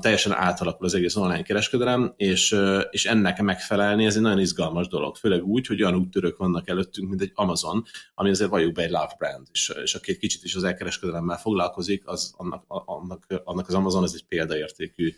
teljesen 0.00 0.32
átalakul 0.32 0.86
az 0.86 0.94
egész 0.94 1.16
online 1.16 1.42
kereskedelem, 1.42 2.14
és, 2.16 2.56
és 2.90 3.04
ennek 3.06 3.42
megfelelni, 3.42 4.06
ez 4.06 4.16
egy 4.16 4.22
nagyon 4.22 4.40
izgalmas 4.40 4.88
dolog, 4.88 5.16
főleg 5.16 5.44
úgy, 5.44 5.66
hogy 5.66 5.82
olyan 5.82 5.98
úttörők 5.98 6.36
vannak 6.36 6.68
előttünk, 6.68 7.08
mint 7.08 7.20
egy 7.20 7.32
Amazon, 7.34 7.84
ami 8.14 8.30
azért 8.30 8.50
valljuk 8.50 8.72
be 8.72 8.82
egy 8.82 8.90
love 8.90 9.14
brand, 9.18 9.46
és, 9.52 9.72
és 9.82 9.94
aki 9.94 10.10
egy 10.10 10.18
kicsit 10.18 10.44
is 10.44 10.54
az 10.54 10.64
elkereskedelemmel 10.64 11.38
foglalkozik, 11.38 12.08
az 12.08 12.34
annak, 12.36 12.64
annak, 12.66 13.26
annak 13.44 13.68
az 13.68 13.74
Amazon 13.74 14.04
ez 14.04 14.12
egy 14.14 14.26
példaértékű 14.28 15.14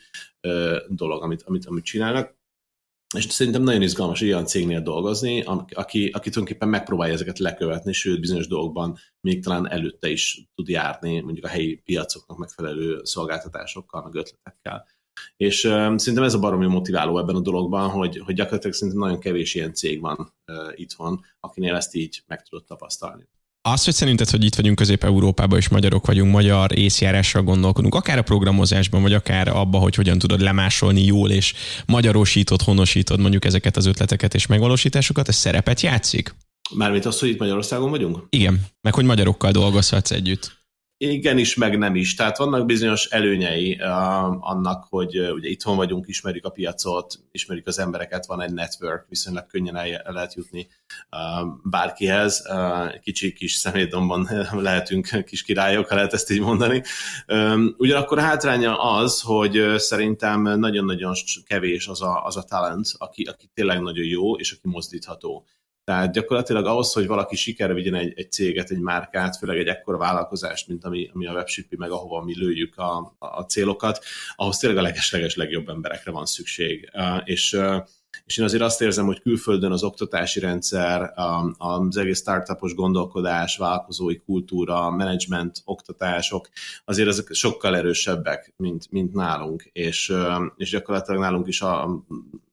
dolog, 0.88 1.22
amit, 1.22 1.42
amit, 1.42 1.66
amit 1.66 1.84
csinálnak 1.84 2.40
és 3.12 3.24
szerintem 3.24 3.62
nagyon 3.62 3.82
izgalmas 3.82 4.20
olyan 4.20 4.46
cégnél 4.46 4.80
dolgozni, 4.80 5.42
aki, 5.42 5.70
aki 5.74 6.30
tulajdonképpen 6.30 6.68
megpróbálja 6.68 7.14
ezeket 7.14 7.38
lekövetni, 7.38 7.92
sőt 7.92 8.20
bizonyos 8.20 8.46
dolgokban 8.46 8.98
még 9.20 9.42
talán 9.42 9.70
előtte 9.70 10.10
is 10.10 10.48
tud 10.54 10.68
járni, 10.68 11.20
mondjuk 11.20 11.44
a 11.44 11.48
helyi 11.48 11.76
piacoknak 11.84 12.38
megfelelő 12.38 13.00
szolgáltatásokkal, 13.02 14.02
meg 14.02 14.14
ötletekkel. 14.14 14.86
És 15.36 15.64
uh, 15.64 15.96
szerintem 15.96 16.22
ez 16.22 16.34
a 16.34 16.38
baromi 16.38 16.66
motiváló 16.66 17.18
ebben 17.18 17.34
a 17.34 17.40
dologban, 17.40 17.90
hogy, 17.90 18.18
hogy 18.18 18.34
gyakorlatilag 18.34 18.74
szerintem 18.74 19.02
nagyon 19.02 19.20
kevés 19.20 19.54
ilyen 19.54 19.74
cég 19.74 20.00
van 20.00 20.34
uh, 20.46 20.72
itthon, 20.74 21.24
akinél 21.40 21.74
ezt 21.74 21.94
így 21.94 22.22
meg 22.26 22.42
tudod 22.42 22.64
tapasztalni. 22.64 23.28
Az, 23.68 23.84
hogy 23.84 23.94
szerinted, 23.94 24.30
hogy 24.30 24.44
itt 24.44 24.54
vagyunk 24.54 24.76
Közép-Európában, 24.76 25.58
és 25.58 25.68
magyarok 25.68 26.06
vagyunk, 26.06 26.32
magyar 26.32 26.78
észjárással 26.78 27.42
gondolkodunk, 27.42 27.94
akár 27.94 28.18
a 28.18 28.22
programozásban, 28.22 29.02
vagy 29.02 29.12
akár 29.12 29.48
abba, 29.48 29.78
hogy 29.78 29.94
hogyan 29.94 30.18
tudod 30.18 30.40
lemásolni 30.40 31.04
jól, 31.04 31.30
és 31.30 31.54
magyarosítod, 31.86 32.62
honosítod 32.62 33.20
mondjuk 33.20 33.44
ezeket 33.44 33.76
az 33.76 33.86
ötleteket 33.86 34.34
és 34.34 34.46
megvalósításokat, 34.46 35.28
ez 35.28 35.34
szerepet 35.34 35.80
játszik? 35.80 36.34
Mármint 36.74 37.04
az, 37.04 37.18
hogy 37.18 37.28
itt 37.28 37.38
Magyarországon 37.38 37.90
vagyunk? 37.90 38.26
Igen, 38.28 38.66
meg 38.80 38.94
hogy 38.94 39.04
magyarokkal 39.04 39.50
dolgozhatsz 39.50 40.10
együtt 40.10 40.61
igen 41.10 41.38
is, 41.38 41.54
meg 41.54 41.78
nem 41.78 41.94
is. 41.94 42.14
Tehát 42.14 42.36
vannak 42.36 42.66
bizonyos 42.66 43.06
előnyei 43.06 43.74
annak, 44.40 44.86
hogy 44.88 45.18
ugye 45.18 45.48
itthon 45.48 45.76
vagyunk, 45.76 46.08
ismerjük 46.08 46.44
a 46.44 46.50
piacot, 46.50 47.18
ismerjük 47.32 47.66
az 47.66 47.78
embereket, 47.78 48.26
van 48.26 48.40
egy 48.40 48.52
network, 48.52 49.06
viszonylag 49.08 49.46
könnyen 49.46 49.76
el, 49.76 50.02
lehet 50.04 50.34
jutni 50.34 50.68
uh, 51.10 51.48
bárkihez. 51.62 52.42
Kicsi 53.02 53.32
kis 53.32 53.52
szemétdomban 53.52 54.28
lehetünk 54.52 55.24
kis 55.24 55.42
királyok, 55.42 55.88
ha 55.88 55.94
lehet 55.94 56.12
ezt 56.12 56.30
így 56.30 56.40
mondani. 56.40 56.82
Um, 57.28 57.74
ugyanakkor 57.78 58.18
a 58.18 58.22
hátránya 58.22 58.82
az, 58.82 59.20
hogy 59.20 59.74
szerintem 59.76 60.42
nagyon-nagyon 60.42 61.12
kevés 61.46 61.86
az 61.86 62.02
a, 62.02 62.24
az 62.24 62.36
a 62.36 62.42
talent, 62.42 62.88
aki, 62.98 63.22
aki 63.22 63.50
tényleg 63.54 63.80
nagyon 63.80 64.04
jó, 64.06 64.36
és 64.36 64.52
aki 64.52 64.68
mozdítható. 64.68 65.46
Tehát 65.84 66.12
gyakorlatilag 66.12 66.66
ahhoz, 66.66 66.92
hogy 66.92 67.06
valaki 67.06 67.36
sikerre 67.36 67.72
vigyen 67.72 67.94
egy, 67.94 68.12
egy 68.16 68.32
céget, 68.32 68.70
egy 68.70 68.80
márkát, 68.80 69.36
főleg 69.36 69.58
egy 69.58 69.66
ekkora 69.66 69.96
vállalkozást, 69.96 70.68
mint 70.68 70.84
ami, 70.84 71.10
ami 71.14 71.26
a 71.26 71.32
webshipi, 71.32 71.76
meg 71.76 71.90
ahova 71.90 72.24
mi 72.24 72.38
lőjük 72.38 72.78
a, 72.78 73.14
a 73.18 73.42
célokat, 73.42 74.04
ahhoz 74.36 74.58
tényleg 74.58 74.78
a 74.78 74.82
legesleges 74.82 75.36
legjobb 75.36 75.68
emberekre 75.68 76.10
van 76.10 76.26
szükség. 76.26 76.90
És 77.24 77.60
és 78.24 78.36
én 78.38 78.44
azért 78.44 78.62
azt 78.62 78.80
érzem, 78.80 79.06
hogy 79.06 79.20
külföldön 79.20 79.72
az 79.72 79.82
oktatási 79.82 80.40
rendszer, 80.40 81.12
az 81.56 81.96
egész 81.96 82.20
startupos 82.20 82.74
gondolkodás, 82.74 83.56
vállalkozói 83.56 84.16
kultúra, 84.16 84.90
menedzsment, 84.90 85.62
oktatások, 85.64 86.48
azért 86.84 87.08
ezek 87.08 87.26
sokkal 87.30 87.76
erősebbek, 87.76 88.52
mint, 88.56 88.90
mint 88.90 89.12
nálunk, 89.12 89.70
és, 89.72 90.12
és 90.56 90.70
gyakorlatilag 90.70 91.20
nálunk 91.20 91.46
is 91.46 91.60
a 91.60 92.04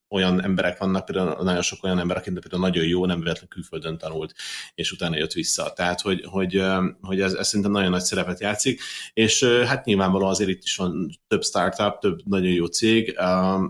olyan 0.10 0.44
emberek 0.44 0.78
vannak, 0.78 1.06
például 1.06 1.44
nagyon 1.44 1.62
sok 1.62 1.84
olyan 1.84 2.00
ember, 2.00 2.18
aki 2.18 2.32
például 2.32 2.62
nagyon 2.62 2.86
jó, 2.86 3.06
nem 3.06 3.20
véletlenül 3.20 3.50
külföldön 3.50 3.98
tanult, 3.98 4.34
és 4.76 4.92
utána 4.92 5.18
jött 5.18 5.32
vissza. 5.32 5.74
Tehát, 5.74 6.02
hogy, 6.02 6.26
hogy, 6.26 6.64
hogy 7.02 7.22
ez, 7.22 7.34
ez 7.34 7.48
szerintem 7.48 7.72
nagyon 7.72 7.90
nagy 7.90 8.02
szerepet 8.02 8.40
játszik, 8.40 8.82
és 9.14 9.44
hát 9.44 9.86
nyilvánvalóan 9.86 10.30
azért 10.30 10.50
itt 10.50 10.64
is 10.64 10.76
van 10.76 11.20
több 11.28 11.44
startup, 11.44 12.00
több 12.00 12.20
nagyon 12.26 12.52
jó 12.52 12.66
cég, 12.66 13.18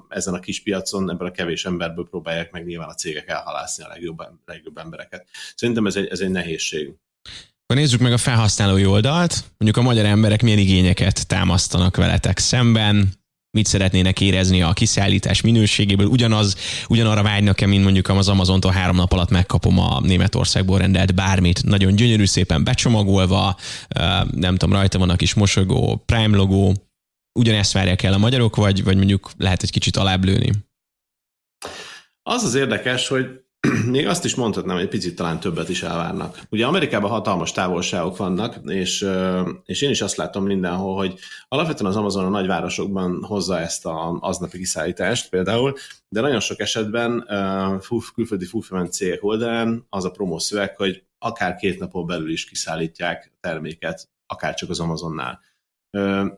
ezen 0.09 0.33
a 0.33 0.39
kis 0.39 0.63
piacon, 0.63 1.11
ebből 1.11 1.27
a 1.27 1.31
kevés 1.31 1.65
emberből 1.65 2.07
próbálják 2.09 2.51
meg 2.51 2.65
nyilván 2.65 2.89
a 2.89 2.93
cégek 2.93 3.27
elhalászni 3.27 3.83
a 3.83 3.87
legjobb, 3.87 4.21
legjobb 4.45 4.77
embereket. 4.77 5.27
Szerintem 5.55 5.85
ez 5.85 5.95
egy, 5.95 6.07
ez 6.07 6.19
egy 6.19 6.29
nehézség. 6.29 6.93
Akkor 7.63 7.81
nézzük 7.81 7.99
meg 7.99 8.13
a 8.13 8.17
felhasználói 8.17 8.85
oldalt. 8.85 9.43
Mondjuk 9.57 9.85
a 9.85 9.87
magyar 9.87 10.05
emberek 10.05 10.41
milyen 10.41 10.57
igényeket 10.57 11.27
támasztanak 11.27 11.95
veletek 11.95 12.37
szemben, 12.37 13.09
mit 13.51 13.65
szeretnének 13.65 14.21
érezni 14.21 14.61
a 14.61 14.73
kiszállítás 14.73 15.41
minőségéből. 15.41 16.05
Ugyanaz, 16.05 16.55
ugyanarra 16.87 17.23
vágynak-e, 17.23 17.65
mint 17.65 17.83
mondjuk 17.83 18.09
az 18.09 18.29
Amazontól 18.29 18.71
három 18.71 18.95
nap 18.95 19.11
alatt 19.11 19.29
megkapom 19.29 19.79
a 19.79 19.99
Németországból 19.99 20.77
rendelt 20.77 21.15
bármit. 21.15 21.63
Nagyon 21.63 21.95
gyönyörű, 21.95 22.25
szépen 22.25 22.63
becsomagolva, 22.63 23.57
nem 24.31 24.55
tudom, 24.55 24.75
rajta 24.75 24.97
van 24.97 25.09
a 25.09 25.15
kis 25.15 25.33
mosogó 25.33 26.03
Prime 26.05 26.37
logó. 26.37 26.73
Ugyanezt 27.39 27.71
várják 27.71 28.03
el 28.03 28.13
a 28.13 28.17
magyarok, 28.17 28.55
vagy, 28.55 28.83
vagy 28.83 28.97
mondjuk 28.97 29.31
lehet 29.37 29.63
egy 29.63 29.71
kicsit 29.71 29.97
alább 29.97 30.23
lőni? 30.23 30.51
Az 32.23 32.43
az 32.43 32.55
érdekes, 32.55 33.07
hogy 33.07 33.25
még 33.91 34.07
azt 34.07 34.25
is 34.25 34.35
mondhatnám, 34.35 34.75
hogy 34.75 34.83
egy 34.83 34.89
picit 34.89 35.15
talán 35.15 35.39
többet 35.39 35.69
is 35.69 35.83
elvárnak. 35.83 36.39
Ugye 36.49 36.65
Amerikában 36.65 37.09
hatalmas 37.09 37.51
távolságok 37.51 38.17
vannak, 38.17 38.59
és, 38.65 39.07
és 39.65 39.81
én 39.81 39.89
is 39.89 40.01
azt 40.01 40.15
látom 40.15 40.45
mindenhol, 40.45 40.95
hogy 40.95 41.19
alapvetően 41.47 41.89
az 41.89 41.95
Amazon 41.95 42.25
a 42.25 42.29
nagyvárosokban 42.29 43.23
hozza 43.23 43.59
ezt 43.59 43.85
a 43.85 44.17
aznapi 44.19 44.57
kiszállítást 44.57 45.29
például, 45.29 45.73
de 46.09 46.21
nagyon 46.21 46.39
sok 46.39 46.59
esetben 46.59 47.27
külföldi 48.13 48.45
fulfillment 48.45 48.93
cégek 48.93 49.23
oldalán 49.23 49.85
az 49.89 50.05
a 50.05 50.11
promószöveg, 50.11 50.75
hogy 50.75 51.03
akár 51.17 51.55
két 51.55 51.79
napon 51.79 52.05
belül 52.05 52.31
is 52.31 52.45
kiszállítják 52.45 53.31
terméket, 53.39 54.09
akár 54.27 54.53
csak 54.53 54.69
az 54.69 54.79
Amazonnál. 54.79 55.39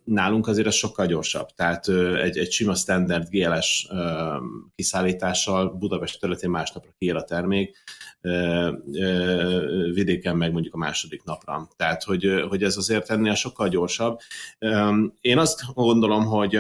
Nálunk 0.04 0.48
azért 0.48 0.68
ez 0.68 0.74
sokkal 0.74 1.06
gyorsabb, 1.06 1.48
tehát 1.56 1.88
egy, 2.24 2.38
egy 2.38 2.52
sima 2.52 2.76
standard 2.76 3.28
GLS 3.30 3.88
kiszállítással 4.76 5.70
Budapest 5.70 6.20
területén 6.20 6.50
másnapra 6.50 6.92
kiér 6.98 7.16
a 7.16 7.24
termék, 7.24 7.78
vidéken 9.94 10.38
meg 10.38 10.52
mondjuk 10.52 10.74
a 10.74 10.78
második 10.78 11.24
napra. 11.24 11.68
Tehát, 11.76 12.04
hogy, 12.04 12.44
hogy 12.50 12.64
ez 12.64 12.78
azért 12.78 13.10
ennél 13.10 13.36
sokkal 13.36 13.70
gyorsabb. 13.70 14.20
Én 15.22 15.38
azt 15.38 15.62
gondolom, 15.74 16.26
hogy 16.26 16.60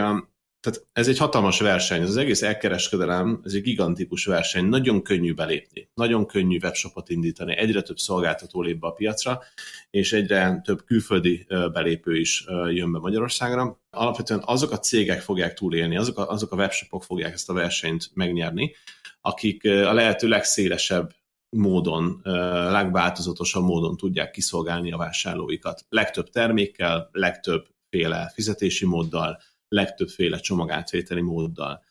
tehát 0.62 0.88
ez 0.94 1.08
egy 1.08 1.18
hatalmas 1.18 1.60
verseny, 1.60 2.01
ez 2.01 2.10
az 2.10 2.18
egész 2.18 2.41
elkereskedelem, 2.41 3.41
ez 3.44 3.53
egy 3.53 3.62
gigantikus 3.62 4.25
verseny, 4.25 4.65
nagyon 4.65 5.01
könnyű 5.01 5.34
belépni, 5.34 5.89
nagyon 5.94 6.25
könnyű 6.25 6.60
webshopot 6.63 7.10
indítani, 7.10 7.58
egyre 7.58 7.82
több 7.82 7.98
szolgáltató 7.98 8.62
lép 8.62 8.80
be 8.80 8.88
a 8.88 8.91
piacra, 8.91 9.41
és 9.89 10.13
egyre 10.13 10.62
több 10.63 10.84
külföldi 10.86 11.48
belépő 11.74 12.20
is 12.20 12.46
jön 12.70 12.91
be 12.91 13.00
Magyarországra. 13.00 13.80
Alapvetően 13.89 14.41
azok 14.46 14.72
a 14.72 14.80
cégek 14.80 15.22
fogják 15.22 15.53
túlélni, 15.53 15.98
azok 15.98 16.18
a, 16.18 16.30
azok 16.30 16.51
a 16.51 16.56
webshopok 16.56 17.03
fogják 17.03 17.34
ezt 17.34 17.50
a 17.50 17.53
versenyt 17.53 18.10
megnyerni, 18.13 18.75
akik 19.22 19.65
a 19.65 19.94
lehető 19.94 20.27
legszélesebb 20.27 21.13
módon, 21.50 22.22
legváltozatosabb 22.70 23.63
módon 23.63 23.98
tudják 23.98 24.32
kiszolgálni 24.32 24.91
a 24.91 24.98
vásárlóikat. 24.98 25.86
Legtöbb 25.89 26.30
termékkel, 26.30 27.10
legtöbb 27.12 27.68
féle 27.89 28.32
fizetési 28.34 28.86
móddal, 28.86 29.41
legtöbbféle 29.72 30.40
csomagátvételi 30.40 31.22
móddal. 31.22 31.84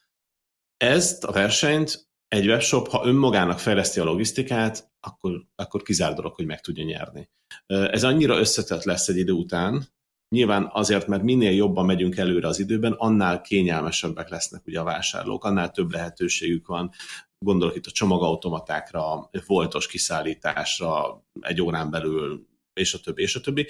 Ezt 0.76 1.24
a 1.24 1.32
versenyt 1.32 2.08
egy 2.28 2.46
webshop, 2.46 2.88
ha 2.88 3.06
önmagának 3.06 3.58
fejleszti 3.58 4.00
a 4.00 4.04
logisztikát, 4.04 4.90
akkor, 5.00 5.46
akkor 5.54 5.82
kizár 5.82 6.14
dolog, 6.14 6.34
hogy 6.34 6.46
meg 6.46 6.60
tudja 6.60 6.84
nyerni. 6.84 7.30
Ez 7.66 8.04
annyira 8.04 8.38
összetett 8.38 8.84
lesz 8.84 9.08
egy 9.08 9.16
idő 9.16 9.32
után, 9.32 9.88
Nyilván 10.34 10.68
azért, 10.72 11.06
mert 11.06 11.22
minél 11.22 11.50
jobban 11.52 11.86
megyünk 11.86 12.16
előre 12.16 12.48
az 12.48 12.58
időben, 12.58 12.92
annál 12.92 13.40
kényelmesebbek 13.40 14.28
lesznek 14.28 14.66
ugye 14.66 14.80
a 14.80 14.84
vásárlók, 14.84 15.44
annál 15.44 15.70
több 15.70 15.92
lehetőségük 15.92 16.66
van. 16.66 16.90
Gondolok 17.38 17.76
itt 17.76 17.86
a 17.86 17.90
csomagautomatákra, 17.90 19.30
voltos 19.46 19.86
kiszállításra, 19.86 21.22
egy 21.40 21.60
órán 21.60 21.90
belül, 21.90 22.46
és 22.72 22.94
a 22.94 23.00
többi, 23.00 23.22
és 23.22 23.34
a 23.34 23.40
többi 23.40 23.68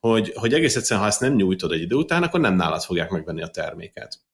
hogy, 0.00 0.32
hogy 0.34 0.54
egész 0.54 0.76
egyszerűen, 0.76 1.00
ha 1.00 1.10
ezt 1.10 1.20
nem 1.20 1.34
nyújtod 1.34 1.72
egy 1.72 1.80
idő 1.80 1.94
után, 1.94 2.22
akkor 2.22 2.40
nem 2.40 2.56
nálad 2.56 2.82
fogják 2.82 3.10
megvenni 3.10 3.42
a 3.42 3.48
terméket. 3.48 4.24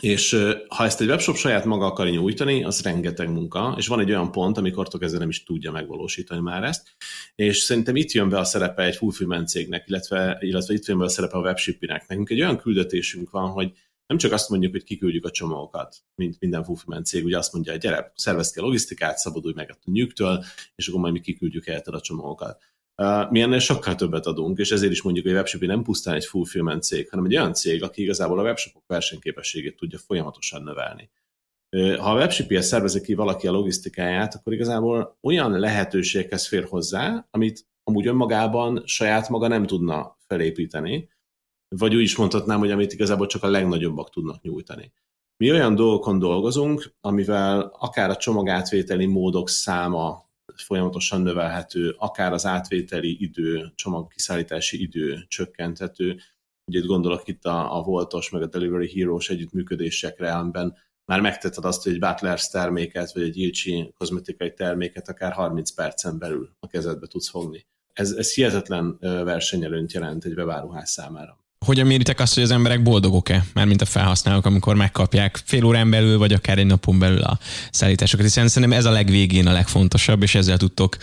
És 0.00 0.36
ha 0.68 0.84
ezt 0.84 1.00
egy 1.00 1.08
webshop 1.08 1.36
saját 1.36 1.64
maga 1.64 1.86
akarja 1.86 2.12
nyújtani, 2.12 2.64
az 2.64 2.82
rengeteg 2.82 3.30
munka, 3.30 3.74
és 3.76 3.86
van 3.86 4.00
egy 4.00 4.10
olyan 4.10 4.32
pont, 4.32 4.58
amikor 4.58 4.88
kezdve 4.88 5.18
nem 5.18 5.28
is 5.28 5.42
tudja 5.42 5.70
megvalósítani 5.70 6.40
már 6.40 6.64
ezt, 6.64 6.96
és 7.34 7.58
szerintem 7.58 7.96
itt 7.96 8.10
jön 8.10 8.28
be 8.28 8.38
a 8.38 8.44
szerepe 8.44 8.82
egy 8.82 8.96
fulfillment 8.96 9.48
cégnek, 9.48 9.88
illetve, 9.88 10.38
illetve 10.40 10.74
itt 10.74 10.86
jön 10.86 10.98
be 10.98 11.04
a 11.04 11.08
szerepe 11.08 11.36
a 11.36 11.40
webshipinek. 11.40 12.08
Nekünk 12.08 12.30
egy 12.30 12.40
olyan 12.40 12.58
küldetésünk 12.58 13.30
van, 13.30 13.50
hogy 13.50 13.72
nem 14.06 14.18
csak 14.18 14.32
azt 14.32 14.48
mondjuk, 14.48 14.72
hogy 14.72 14.84
kiküldjük 14.84 15.24
a 15.24 15.30
csomagokat, 15.30 15.96
mint 16.14 16.36
minden 16.40 16.64
fulfillment 16.64 17.06
cég, 17.06 17.24
ugye 17.24 17.38
azt 17.38 17.52
mondja, 17.52 17.72
hogy 17.72 17.80
gyere, 17.80 18.12
szervezd 18.14 18.52
ki 18.52 18.58
a 18.58 18.62
logisztikát, 18.62 19.18
szabadulj 19.18 19.54
meg 19.54 19.70
a 19.70 19.90
nyűgtől, 19.90 20.44
és 20.74 20.88
akkor 20.88 21.00
majd 21.00 21.12
mi 21.12 21.20
kiküldjük 21.20 21.64
helyetted 21.64 21.94
a 21.94 22.00
csomagokat 22.00 22.62
mi 23.30 23.40
ennél 23.40 23.58
sokkal 23.58 23.94
többet 23.94 24.26
adunk, 24.26 24.58
és 24.58 24.70
ezért 24.70 24.92
is 24.92 25.02
mondjuk, 25.02 25.24
hogy 25.24 25.34
a 25.34 25.38
webshop 25.38 25.62
nem 25.62 25.82
pusztán 25.82 26.14
egy 26.14 26.24
fulfillment 26.24 26.82
cég, 26.82 27.08
hanem 27.08 27.24
egy 27.24 27.36
olyan 27.36 27.52
cég, 27.52 27.82
aki 27.82 28.02
igazából 28.02 28.38
a 28.38 28.42
webshopok 28.42 28.82
versenyképességét 28.86 29.76
tudja 29.76 29.98
folyamatosan 29.98 30.62
növelni. 30.62 31.10
Ha 31.76 32.10
a 32.10 32.16
webshop 32.16 32.52
szervezik 32.52 33.02
ki 33.02 33.14
valaki 33.14 33.46
a 33.46 33.50
logisztikáját, 33.50 34.34
akkor 34.34 34.52
igazából 34.52 35.18
olyan 35.20 35.58
lehetőséghez 35.58 36.46
fér 36.46 36.64
hozzá, 36.64 37.26
amit 37.30 37.66
amúgy 37.84 38.06
önmagában 38.06 38.82
saját 38.84 39.28
maga 39.28 39.48
nem 39.48 39.66
tudna 39.66 40.16
felépíteni, 40.26 41.08
vagy 41.68 41.94
úgy 41.94 42.02
is 42.02 42.16
mondhatnám, 42.16 42.58
hogy 42.58 42.70
amit 42.70 42.92
igazából 42.92 43.26
csak 43.26 43.42
a 43.42 43.50
legnagyobbak 43.50 44.10
tudnak 44.10 44.42
nyújtani. 44.42 44.92
Mi 45.36 45.50
olyan 45.50 45.74
dolgokon 45.74 46.18
dolgozunk, 46.18 46.92
amivel 47.00 47.72
akár 47.78 48.10
a 48.10 48.16
csomagátvételi 48.16 49.06
módok 49.06 49.48
száma 49.48 50.27
folyamatosan 50.56 51.20
növelhető, 51.20 51.94
akár 51.98 52.32
az 52.32 52.46
átvételi 52.46 53.22
idő, 53.22 53.72
csomagkiszállítási 53.74 54.82
idő 54.82 55.24
csökkenthető. 55.28 56.20
Ugye 56.64 56.78
itt 56.78 56.86
gondolok 56.86 57.28
itt 57.28 57.44
a, 57.44 57.76
a 57.76 57.82
Voltos 57.82 58.30
meg 58.30 58.42
a 58.42 58.46
Delivery 58.46 59.00
Heroes 59.00 59.28
együttműködésekre, 59.28 60.32
amiben 60.32 60.76
már 61.04 61.20
megtetted 61.20 61.64
azt, 61.64 61.82
hogy 61.82 61.92
egy 61.92 61.98
Butlers 61.98 62.48
terméket, 62.48 63.12
vagy 63.12 63.22
egy 63.22 63.36
Ilcsi 63.36 63.92
kozmetikai 63.96 64.52
terméket 64.54 65.08
akár 65.08 65.32
30 65.32 65.70
percen 65.70 66.18
belül 66.18 66.50
a 66.60 66.66
kezedbe 66.66 67.06
tudsz 67.06 67.28
fogni. 67.28 67.66
Ez, 67.92 68.12
ez 68.12 68.34
hihetetlen 68.34 68.96
versenyelőnt 69.00 69.92
jelent 69.92 70.24
egy 70.24 70.32
webáruház 70.32 70.90
számára 70.90 71.38
hogyan 71.66 71.86
méritek 71.86 72.20
azt, 72.20 72.34
hogy 72.34 72.42
az 72.42 72.50
emberek 72.50 72.82
boldogok-e, 72.82 73.44
mármint 73.54 73.82
a 73.82 73.84
felhasználók, 73.84 74.46
amikor 74.46 74.74
megkapják 74.74 75.40
fél 75.44 75.64
órán 75.64 75.90
belül, 75.90 76.18
vagy 76.18 76.32
akár 76.32 76.58
egy 76.58 76.66
napon 76.66 76.98
belül 76.98 77.22
a 77.22 77.38
szállításokat, 77.70 78.24
hiszen 78.24 78.48
szerintem 78.48 78.78
ez 78.78 78.84
a 78.84 78.90
legvégén 78.90 79.46
a 79.46 79.52
legfontosabb, 79.52 80.22
és 80.22 80.34
ezzel 80.34 80.56
tudtok, 80.56 80.96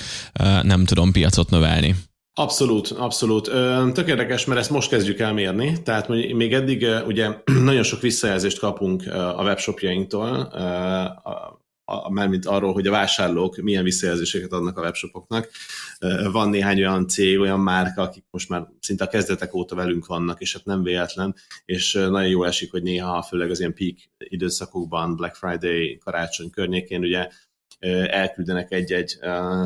nem 0.62 0.86
tudom, 0.86 1.12
piacot 1.12 1.50
növelni. 1.50 1.96
Abszolút, 2.38 2.88
abszolút. 2.88 3.52
Tök 3.94 4.08
érdekes, 4.08 4.46
mert 4.46 4.60
ezt 4.60 4.70
most 4.70 4.90
kezdjük 4.90 5.20
el 5.20 5.34
mérni, 5.34 5.82
tehát 5.84 6.08
még 6.34 6.54
eddig 6.54 6.88
ugye 7.08 7.30
nagyon 7.64 7.84
sok 7.84 8.02
visszajelzést 8.02 8.60
kapunk 8.60 9.04
a 9.14 9.44
webshopjainktól, 9.44 10.52
mármint 12.10 12.46
arról, 12.46 12.74
hogy 12.74 12.88
a 12.88 12.92
vásárlók 12.92 13.58
milyen 13.58 13.84
visszajelzéseket 13.84 14.52
adnak 14.52 14.78
a 14.78 14.82
webshopoknak. 14.82 15.50
Van 16.32 16.50
néhány 16.50 16.78
olyan 16.78 17.08
cég, 17.08 17.40
olyan 17.40 17.60
márka, 17.60 18.02
akik 18.02 18.26
most 18.32 18.50
már 18.50 18.68
szinte 18.80 19.04
a 19.04 19.08
kezdetek 19.08 19.54
óta 19.54 19.76
velünk 19.76 20.06
vannak, 20.06 20.42
és 20.42 20.54
hát 20.54 20.66
nem 20.66 20.84
véletlen, 20.84 21.36
és 21.66 21.94
nagyon 21.94 22.28
jó 22.28 22.44
esik, 22.44 22.72
hogy 22.72 22.84
néha, 22.84 23.22
főleg 23.22 23.50
az 23.50 23.60
ilyen 23.60 23.74
peak 23.74 23.96
időszakokban, 24.18 25.16
Black 25.16 25.36
Friday, 25.36 25.98
karácsony 25.98 26.50
környékén, 26.50 27.02
ugye 27.02 27.28
elküldenek 28.08 28.72
egy-egy 28.72 29.18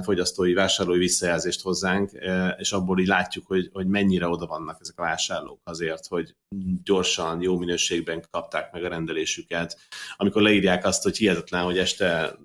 fogyasztói, 0.03 0.53
vásárlói 0.53 0.97
visszajelzést 0.97 1.62
hozzánk, 1.62 2.12
és 2.58 2.71
abból 2.71 2.99
így 2.99 3.08
látjuk, 3.08 3.47
hogy, 3.47 3.69
hogy 3.73 3.88
mennyire 3.88 4.27
oda 4.27 4.45
vannak 4.45 4.77
ezek 4.82 4.99
a 4.99 5.01
vásárlók 5.01 5.60
azért, 5.63 6.08
hogy 6.08 6.36
gyorsan, 6.84 7.41
jó 7.41 7.58
minőségben 7.58 8.23
kapták 8.32 8.71
meg 8.71 8.84
a 8.84 8.88
rendelésüket. 8.88 9.77
Amikor 10.17 10.41
leírják 10.41 10.86
azt, 10.86 11.03
hogy 11.03 11.17
hihetetlen, 11.17 11.63
hogy 11.63 11.77
este 11.77 12.38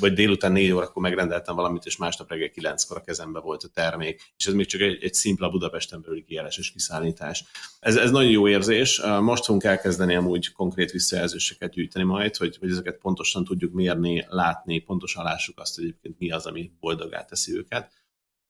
vagy 0.00 0.12
délután 0.12 0.52
négy 0.52 0.70
órakor 0.70 1.02
megrendeltem 1.02 1.54
valamit, 1.54 1.84
és 1.84 1.96
másnap 1.96 2.30
reggel 2.30 2.50
kilenckor 2.50 2.96
a 2.96 3.00
kezembe 3.00 3.40
volt 3.40 3.62
a 3.62 3.68
termék, 3.68 4.32
és 4.36 4.46
ez 4.46 4.54
még 4.54 4.66
csak 4.66 4.80
egy, 4.80 5.02
egy 5.02 5.14
szimpla 5.14 5.50
Budapesten 5.50 6.00
belüli 6.00 6.24
kijelzés 6.24 6.70
kiszállítás. 6.72 7.44
Ez, 7.80 7.96
ez 7.96 8.10
nagyon 8.10 8.30
jó 8.30 8.48
érzés. 8.48 9.00
Most 9.20 9.44
fogunk 9.44 9.64
elkezdeni 9.64 10.14
amúgy 10.14 10.52
konkrét 10.52 10.90
visszajelzéseket 10.90 11.72
gyűjteni 11.72 12.04
majd, 12.04 12.36
hogy, 12.36 12.56
hogy 12.56 12.70
ezeket 12.70 12.98
pontosan 12.98 13.44
tudjuk 13.44 13.72
mérni, 13.72 14.26
látni, 14.28 14.78
pontosan 14.78 15.11
lássuk 15.14 15.60
azt, 15.60 15.78
egyébként 15.78 16.18
mi 16.18 16.30
az, 16.30 16.46
ami 16.46 16.72
boldogá 16.80 17.24
teszi 17.24 17.56
őket 17.56 17.92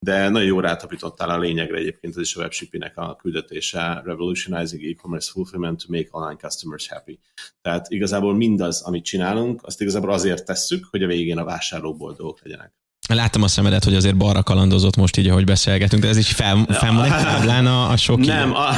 de 0.05 0.29
nagyon 0.29 0.49
jó 0.49 0.61
rátapítottál 0.61 1.31
a 1.31 1.39
lényegre 1.39 1.77
egyébként, 1.77 2.17
ez 2.17 2.21
is 2.21 2.37
a 2.37 2.41
webshipping 2.41 2.93
a 2.95 3.17
küldetése, 3.17 4.03
revolutionizing 4.05 4.85
e-commerce 4.85 5.31
fulfillment 5.31 5.85
to 5.87 5.93
make 5.93 6.09
online 6.11 6.37
customers 6.37 6.89
happy. 6.89 7.21
Tehát 7.61 7.91
igazából 7.91 8.35
mindaz, 8.35 8.83
amit 8.83 9.05
csinálunk, 9.05 9.63
azt 9.65 9.81
igazából 9.81 10.13
azért 10.13 10.45
tesszük, 10.45 10.85
hogy 10.91 11.03
a 11.03 11.07
végén 11.07 11.39
a 11.39 11.45
vásárlók 11.45 11.97
boldogok 11.97 12.43
legyenek. 12.43 12.73
Láttam 13.09 13.43
a 13.43 13.49
szemedet, 13.49 13.85
hogy 13.85 13.95
azért 13.95 14.17
balra 14.17 14.43
kalandozott 14.43 14.97
most 14.97 15.17
így, 15.17 15.29
ahogy 15.29 15.45
beszélgetünk, 15.45 16.03
de 16.03 16.09
ez 16.09 16.17
így 16.17 16.27
fel, 16.27 16.67
fel 16.69 16.93
van 16.93 17.05
egy 17.11 17.11
táblán 17.11 17.67
a, 17.67 17.91
a 17.91 17.97
sok 17.97 18.19
Nem, 18.19 18.55
a, 18.55 18.69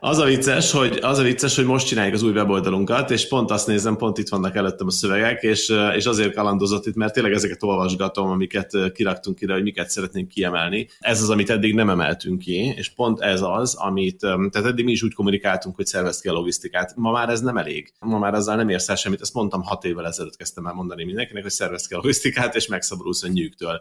az, 0.00 0.18
a 0.18 0.24
vicces, 0.24 0.70
hogy, 0.70 0.98
az 1.02 1.18
a 1.18 1.22
vicces, 1.22 1.56
hogy 1.56 1.64
most 1.64 1.86
csináljuk 1.86 2.14
az 2.14 2.22
új 2.22 2.32
weboldalunkat, 2.32 3.10
és 3.10 3.28
pont 3.28 3.50
azt 3.50 3.66
nézem, 3.66 3.96
pont 3.96 4.18
itt 4.18 4.28
vannak 4.28 4.56
előttem 4.56 4.86
a 4.86 4.90
szövegek, 4.90 5.42
és, 5.42 5.72
és 5.96 6.04
azért 6.04 6.34
kalandozott 6.34 6.86
itt, 6.86 6.94
mert 6.94 7.12
tényleg 7.12 7.32
ezeket 7.32 7.62
olvasgatom, 7.62 8.30
amiket 8.30 8.92
kiraktunk 8.92 9.40
ide, 9.40 9.52
hogy 9.52 9.62
miket 9.62 9.90
szeretnénk 9.90 10.28
kiemelni. 10.28 10.88
Ez 11.00 11.22
az, 11.22 11.30
amit 11.30 11.50
eddig 11.50 11.74
nem 11.74 11.90
emeltünk 11.90 12.38
ki, 12.38 12.74
és 12.76 12.88
pont 12.88 13.20
ez 13.20 13.40
az, 13.42 13.74
amit, 13.74 14.18
tehát 14.18 14.64
eddig 14.64 14.84
mi 14.84 14.92
is 14.92 15.02
úgy 15.02 15.14
kommunikáltunk, 15.14 15.76
hogy 15.76 15.86
szervezt 15.86 16.20
ki 16.22 16.28
a 16.28 16.32
logisztikát. 16.32 16.92
Ma 16.96 17.10
már 17.10 17.28
ez 17.28 17.40
nem 17.40 17.56
elég. 17.56 17.92
Ma 18.00 18.18
már 18.18 18.34
azzal 18.34 18.56
nem 18.56 18.68
érsz 18.68 18.88
el 18.88 18.96
semmit. 18.96 19.20
Ezt 19.20 19.34
mondtam 19.34 19.62
hat 19.62 19.84
évvel 19.84 20.06
ezelőtt 20.06 20.36
kezdtem 20.36 20.66
el 20.66 20.72
mondani 20.72 21.04
mindenkinek, 21.04 21.42
hogy 21.42 21.52
szervezt 21.52 21.88
ki 21.88 21.94
a 21.94 21.96
logisztikát, 21.96 22.54
és 22.54 22.66
megszabadulsz 22.66 23.22
a 23.22 23.28
nyűgtől 23.28 23.53
cégtől 23.54 23.80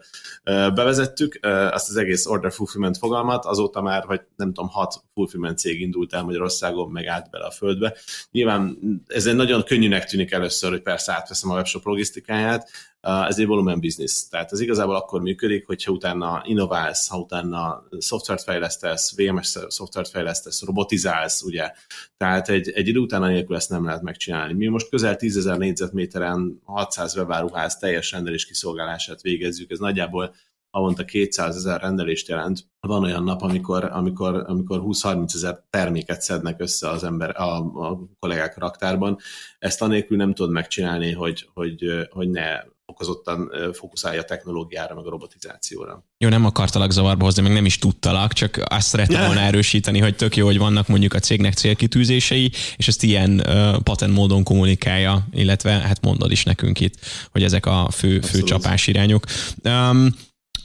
bevezettük 0.73 1.39
azt 1.71 1.89
az 1.89 1.95
egész 1.95 2.25
order 2.25 2.51
fulfillment 2.51 2.97
fogalmat, 2.97 3.45
azóta 3.45 3.81
már, 3.81 4.03
hogy 4.03 4.21
nem 4.35 4.53
tudom, 4.53 4.69
hat 4.69 5.03
fulfillment 5.13 5.57
cég 5.57 5.81
indult 5.81 6.13
el 6.13 6.23
Magyarországon, 6.23 6.91
meg 6.91 7.05
át 7.05 7.29
bele 7.29 7.45
a 7.45 7.51
földbe. 7.51 7.95
Nyilván 8.31 8.77
ez 9.07 9.25
egy 9.25 9.35
nagyon 9.35 9.63
könnyűnek 9.63 10.05
tűnik 10.05 10.31
először, 10.31 10.69
hogy 10.69 10.81
persze 10.81 11.13
átveszem 11.13 11.49
a 11.49 11.55
webshop 11.55 11.85
logisztikáját, 11.85 12.69
ez 13.03 13.39
egy 13.39 13.45
volumen 13.45 13.79
business. 13.79 14.27
Tehát 14.29 14.51
ez 14.51 14.59
igazából 14.59 14.95
akkor 14.95 15.21
működik, 15.21 15.65
hogyha 15.65 15.91
utána 15.91 16.41
innoválsz, 16.45 17.07
ha 17.07 17.17
utána 17.17 17.87
szoftvert 17.97 18.43
fejlesztesz, 18.43 19.15
VMS 19.15 19.57
szoftvert 19.67 20.09
fejlesztesz, 20.09 20.63
robotizálsz, 20.63 21.41
ugye. 21.41 21.71
Tehát 22.17 22.49
egy, 22.49 22.69
egy 22.69 22.87
idő 22.87 22.99
után 22.99 23.21
nélkül 23.21 23.55
ezt 23.55 23.69
nem 23.69 23.85
lehet 23.85 24.01
megcsinálni. 24.01 24.53
Mi 24.53 24.67
most 24.67 24.89
közel 24.89 25.15
10 25.15 25.37
ezer 25.37 25.57
négyzetméteren 25.57 26.61
600 26.63 27.15
webáruház 27.15 27.77
teljes 27.77 28.11
rendelés 28.11 28.45
kiszolgálását 28.45 29.21
végezzük. 29.21 29.71
Ez 29.71 29.79
nagyjából 29.79 30.35
havonta 30.71 31.05
200 31.05 31.55
ezer 31.55 31.81
rendelést 31.81 32.27
jelent. 32.27 32.67
Van 32.79 33.03
olyan 33.03 33.23
nap, 33.23 33.41
amikor, 33.41 33.83
amikor, 33.83 34.43
amikor 34.47 34.81
20-30 34.83 35.35
ezer 35.35 35.63
terméket 35.69 36.21
szednek 36.21 36.61
össze 36.61 36.89
az 36.89 37.03
ember, 37.03 37.41
a, 37.41 37.57
a 37.57 37.99
kollégák 38.19 38.57
raktárban. 38.57 39.17
Ezt 39.59 39.81
anélkül 39.81 40.17
nem 40.17 40.33
tudod 40.33 40.51
megcsinálni, 40.51 41.11
hogy, 41.11 41.49
hogy, 41.53 42.07
hogy 42.09 42.29
ne 42.29 42.71
fokozottan 42.85 43.51
fókuszálja 43.73 44.21
a 44.21 44.23
technológiára, 44.23 44.95
meg 44.95 45.05
a 45.05 45.09
robotizációra. 45.09 46.05
Jó, 46.17 46.29
nem 46.29 46.45
akartalak 46.45 46.91
zavarba 46.91 47.23
hozni, 47.23 47.41
meg 47.41 47.51
nem 47.51 47.65
is 47.65 47.77
tudtalak, 47.77 48.33
csak 48.33 48.61
azt 48.65 48.87
szeretném 48.87 49.25
volna 49.25 49.39
erősíteni, 49.39 49.99
hogy 49.99 50.15
tök 50.15 50.35
jó, 50.35 50.45
hogy 50.45 50.57
vannak 50.57 50.87
mondjuk 50.87 51.13
a 51.13 51.19
cégnek 51.19 51.53
célkitűzései, 51.53 52.51
és 52.75 52.87
ezt 52.87 53.03
ilyen 53.03 53.39
uh, 53.39 53.81
patent 53.81 54.13
módon 54.13 54.43
kommunikálja, 54.43 55.27
illetve 55.31 55.71
hát 55.71 56.01
mondod 56.01 56.31
is 56.31 56.43
nekünk 56.43 56.79
itt, 56.79 56.95
hogy 57.31 57.43
ezek 57.43 57.65
a 57.65 57.87
fő, 57.91 58.21
fő 58.21 58.41
csapásirányok. 58.41 59.25
Um, 59.63 60.15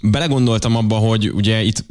belegondoltam 0.01 0.77
abba, 0.77 0.97
hogy 0.97 1.31
ugye 1.31 1.63
itt 1.63 1.85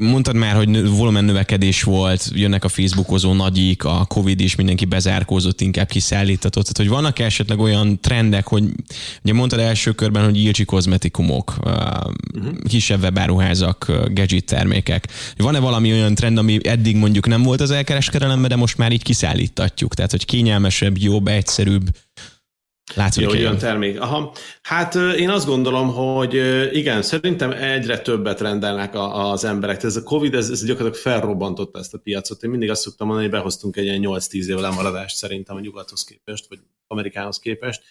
Mondtad 0.00 0.34
már, 0.34 0.54
hogy 0.54 0.88
volumen 0.88 1.24
növekedés 1.24 1.82
volt, 1.82 2.30
jönnek 2.34 2.64
a 2.64 2.68
Facebookozó 2.68 3.32
nagyik, 3.32 3.84
a 3.84 4.04
Covid 4.08 4.40
is, 4.40 4.54
mindenki 4.54 4.84
bezárkózott, 4.84 5.60
inkább 5.60 5.88
kiszállítatott. 5.88 6.62
Tehát, 6.62 6.76
hogy 6.76 6.88
vannak 6.88 7.18
esetleg 7.18 7.58
olyan 7.58 8.00
trendek, 8.00 8.46
hogy 8.46 8.64
ugye 9.22 9.32
mondtad 9.32 9.58
első 9.58 9.92
körben, 9.92 10.24
hogy 10.24 10.38
ilcsi 10.38 10.64
kozmetikumok, 10.64 11.54
uh-huh. 11.60 12.52
kisebb 12.68 13.02
webáruházak, 13.02 13.86
gadget 14.14 14.44
termékek. 14.44 15.08
Van-e 15.36 15.58
valami 15.58 15.92
olyan 15.92 16.14
trend, 16.14 16.38
ami 16.38 16.58
eddig 16.62 16.96
mondjuk 16.96 17.26
nem 17.26 17.42
volt 17.42 17.60
az 17.60 17.70
elkereskedelemben, 17.70 18.48
de 18.48 18.56
most 18.56 18.78
már 18.78 18.92
így 18.92 19.02
kiszállítatjuk? 19.02 19.94
Tehát, 19.94 20.10
hogy 20.10 20.24
kényelmesebb, 20.24 20.98
jobb, 20.98 21.28
egyszerűbb, 21.28 21.88
Látszik, 22.94 23.26
hogy 23.26 23.38
olyan 23.38 23.58
termék. 23.58 24.00
Aha. 24.00 24.32
Hát 24.62 24.94
én 24.94 25.30
azt 25.30 25.46
gondolom, 25.46 25.88
hogy 25.88 26.34
igen, 26.72 27.02
szerintem 27.02 27.50
egyre 27.50 27.98
többet 27.98 28.40
rendelnek 28.40 28.94
az 28.94 29.44
emberek. 29.44 29.82
Ez 29.82 29.96
a 29.96 30.02
Covid, 30.02 30.34
ez, 30.34 30.50
ez 30.50 30.64
gyakorlatilag 30.64 31.04
felrobbantotta 31.06 31.78
ezt 31.78 31.94
a 31.94 31.98
piacot. 31.98 32.42
Én 32.42 32.50
mindig 32.50 32.70
azt 32.70 32.80
szoktam 32.80 33.06
mondani, 33.06 33.28
hogy 33.28 33.38
behoztunk 33.38 33.76
egy 33.76 33.84
ilyen 33.84 34.02
8-10 34.04 34.46
év 34.46 34.56
lemaradást 34.56 35.16
szerintem 35.16 35.56
a 35.56 35.60
nyugathoz 35.60 36.04
képest, 36.04 36.48
vagy 36.48 36.58
Amerikához 36.86 37.38
képest. 37.38 37.82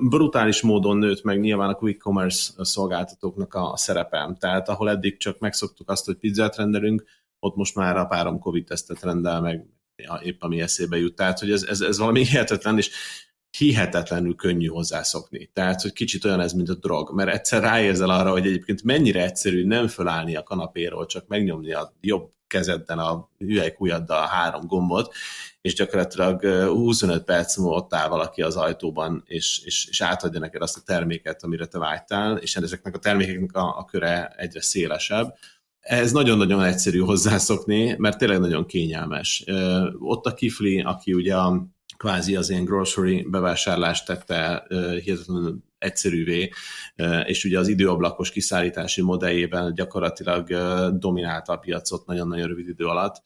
Brutális 0.00 0.60
módon 0.60 0.96
nőtt 0.96 1.22
meg 1.22 1.40
nyilván 1.40 1.68
a 1.68 1.74
quick 1.74 2.02
commerce 2.02 2.52
szolgáltatóknak 2.58 3.54
a 3.54 3.72
szerepem. 3.76 4.36
Tehát 4.36 4.68
ahol 4.68 4.90
eddig 4.90 5.16
csak 5.16 5.38
megszoktuk 5.38 5.90
azt, 5.90 6.04
hogy 6.04 6.16
pizzát 6.16 6.56
rendelünk, 6.56 7.04
ott 7.38 7.56
most 7.56 7.74
már 7.74 7.96
a 7.96 8.04
párom 8.04 8.38
Covid 8.38 8.64
tesztet 8.64 9.02
rendel 9.02 9.40
meg, 9.40 9.66
épp 10.22 10.42
ami 10.42 10.60
eszébe 10.60 10.96
jut. 10.96 11.14
Tehát, 11.14 11.38
hogy 11.38 11.50
ez, 11.50 11.62
ez, 11.62 11.80
ez 11.80 11.98
valami 11.98 12.24
hihetetlen, 12.24 12.76
és 12.76 12.90
hihetetlenül 13.58 14.34
könnyű 14.34 14.66
hozzászokni. 14.66 15.50
Tehát, 15.52 15.80
hogy 15.80 15.92
kicsit 15.92 16.24
olyan 16.24 16.40
ez, 16.40 16.52
mint 16.52 16.68
a 16.68 16.74
drog, 16.74 17.14
mert 17.14 17.34
egyszer 17.34 17.62
ráérzel 17.62 18.10
arra, 18.10 18.30
hogy 18.30 18.46
egyébként 18.46 18.82
mennyire 18.82 19.22
egyszerű 19.22 19.66
nem 19.66 19.88
fölállni 19.88 20.36
a 20.36 20.42
kanapéról, 20.42 21.06
csak 21.06 21.26
megnyomni 21.26 21.72
a 21.72 21.94
jobb 22.00 22.32
kezedben 22.46 22.98
a 22.98 23.28
hüvelykujjaddal 23.38 24.22
a 24.22 24.26
három 24.26 24.66
gombot, 24.66 25.14
és 25.60 25.74
gyakorlatilag 25.74 26.44
25 26.68 27.24
perc 27.24 27.56
múlva 27.56 27.74
ott 27.74 27.94
áll 27.94 28.08
valaki 28.08 28.42
az 28.42 28.56
ajtóban, 28.56 29.22
és, 29.26 29.60
és, 29.64 29.86
és 29.86 30.00
átadja 30.00 30.40
neked 30.40 30.62
azt 30.62 30.76
a 30.76 30.82
terméket, 30.84 31.42
amire 31.42 31.66
te 31.66 31.78
vágytál, 31.78 32.36
és 32.36 32.56
ezeknek 32.56 32.94
a 32.94 32.98
termékeknek 32.98 33.56
a, 33.56 33.78
a 33.78 33.84
köre 33.84 34.34
egyre 34.36 34.60
szélesebb. 34.60 35.34
Ez 35.80 36.12
nagyon-nagyon 36.12 36.62
egyszerű 36.62 36.98
hozzászokni, 36.98 37.94
mert 37.98 38.18
tényleg 38.18 38.40
nagyon 38.40 38.66
kényelmes. 38.66 39.44
Ott 39.98 40.26
a 40.26 40.34
kifli, 40.34 40.80
aki 40.80 41.12
ugye 41.12 41.36
a 41.36 41.66
kvázi 42.00 42.36
az 42.36 42.50
ilyen 42.50 42.64
grocery 42.64 43.26
bevásárlást 43.30 44.06
tette 44.06 44.66
hihetetlenül 45.04 45.58
egyszerűvé, 45.78 46.50
és 47.24 47.44
ugye 47.44 47.58
az 47.58 47.68
időablakos 47.68 48.30
kiszállítási 48.30 49.02
modelljében 49.02 49.74
gyakorlatilag 49.74 50.48
dominálta 50.98 51.52
a 51.52 51.56
piacot 51.56 52.06
nagyon-nagyon 52.06 52.46
rövid 52.46 52.68
idő 52.68 52.84
alatt, 52.84 53.22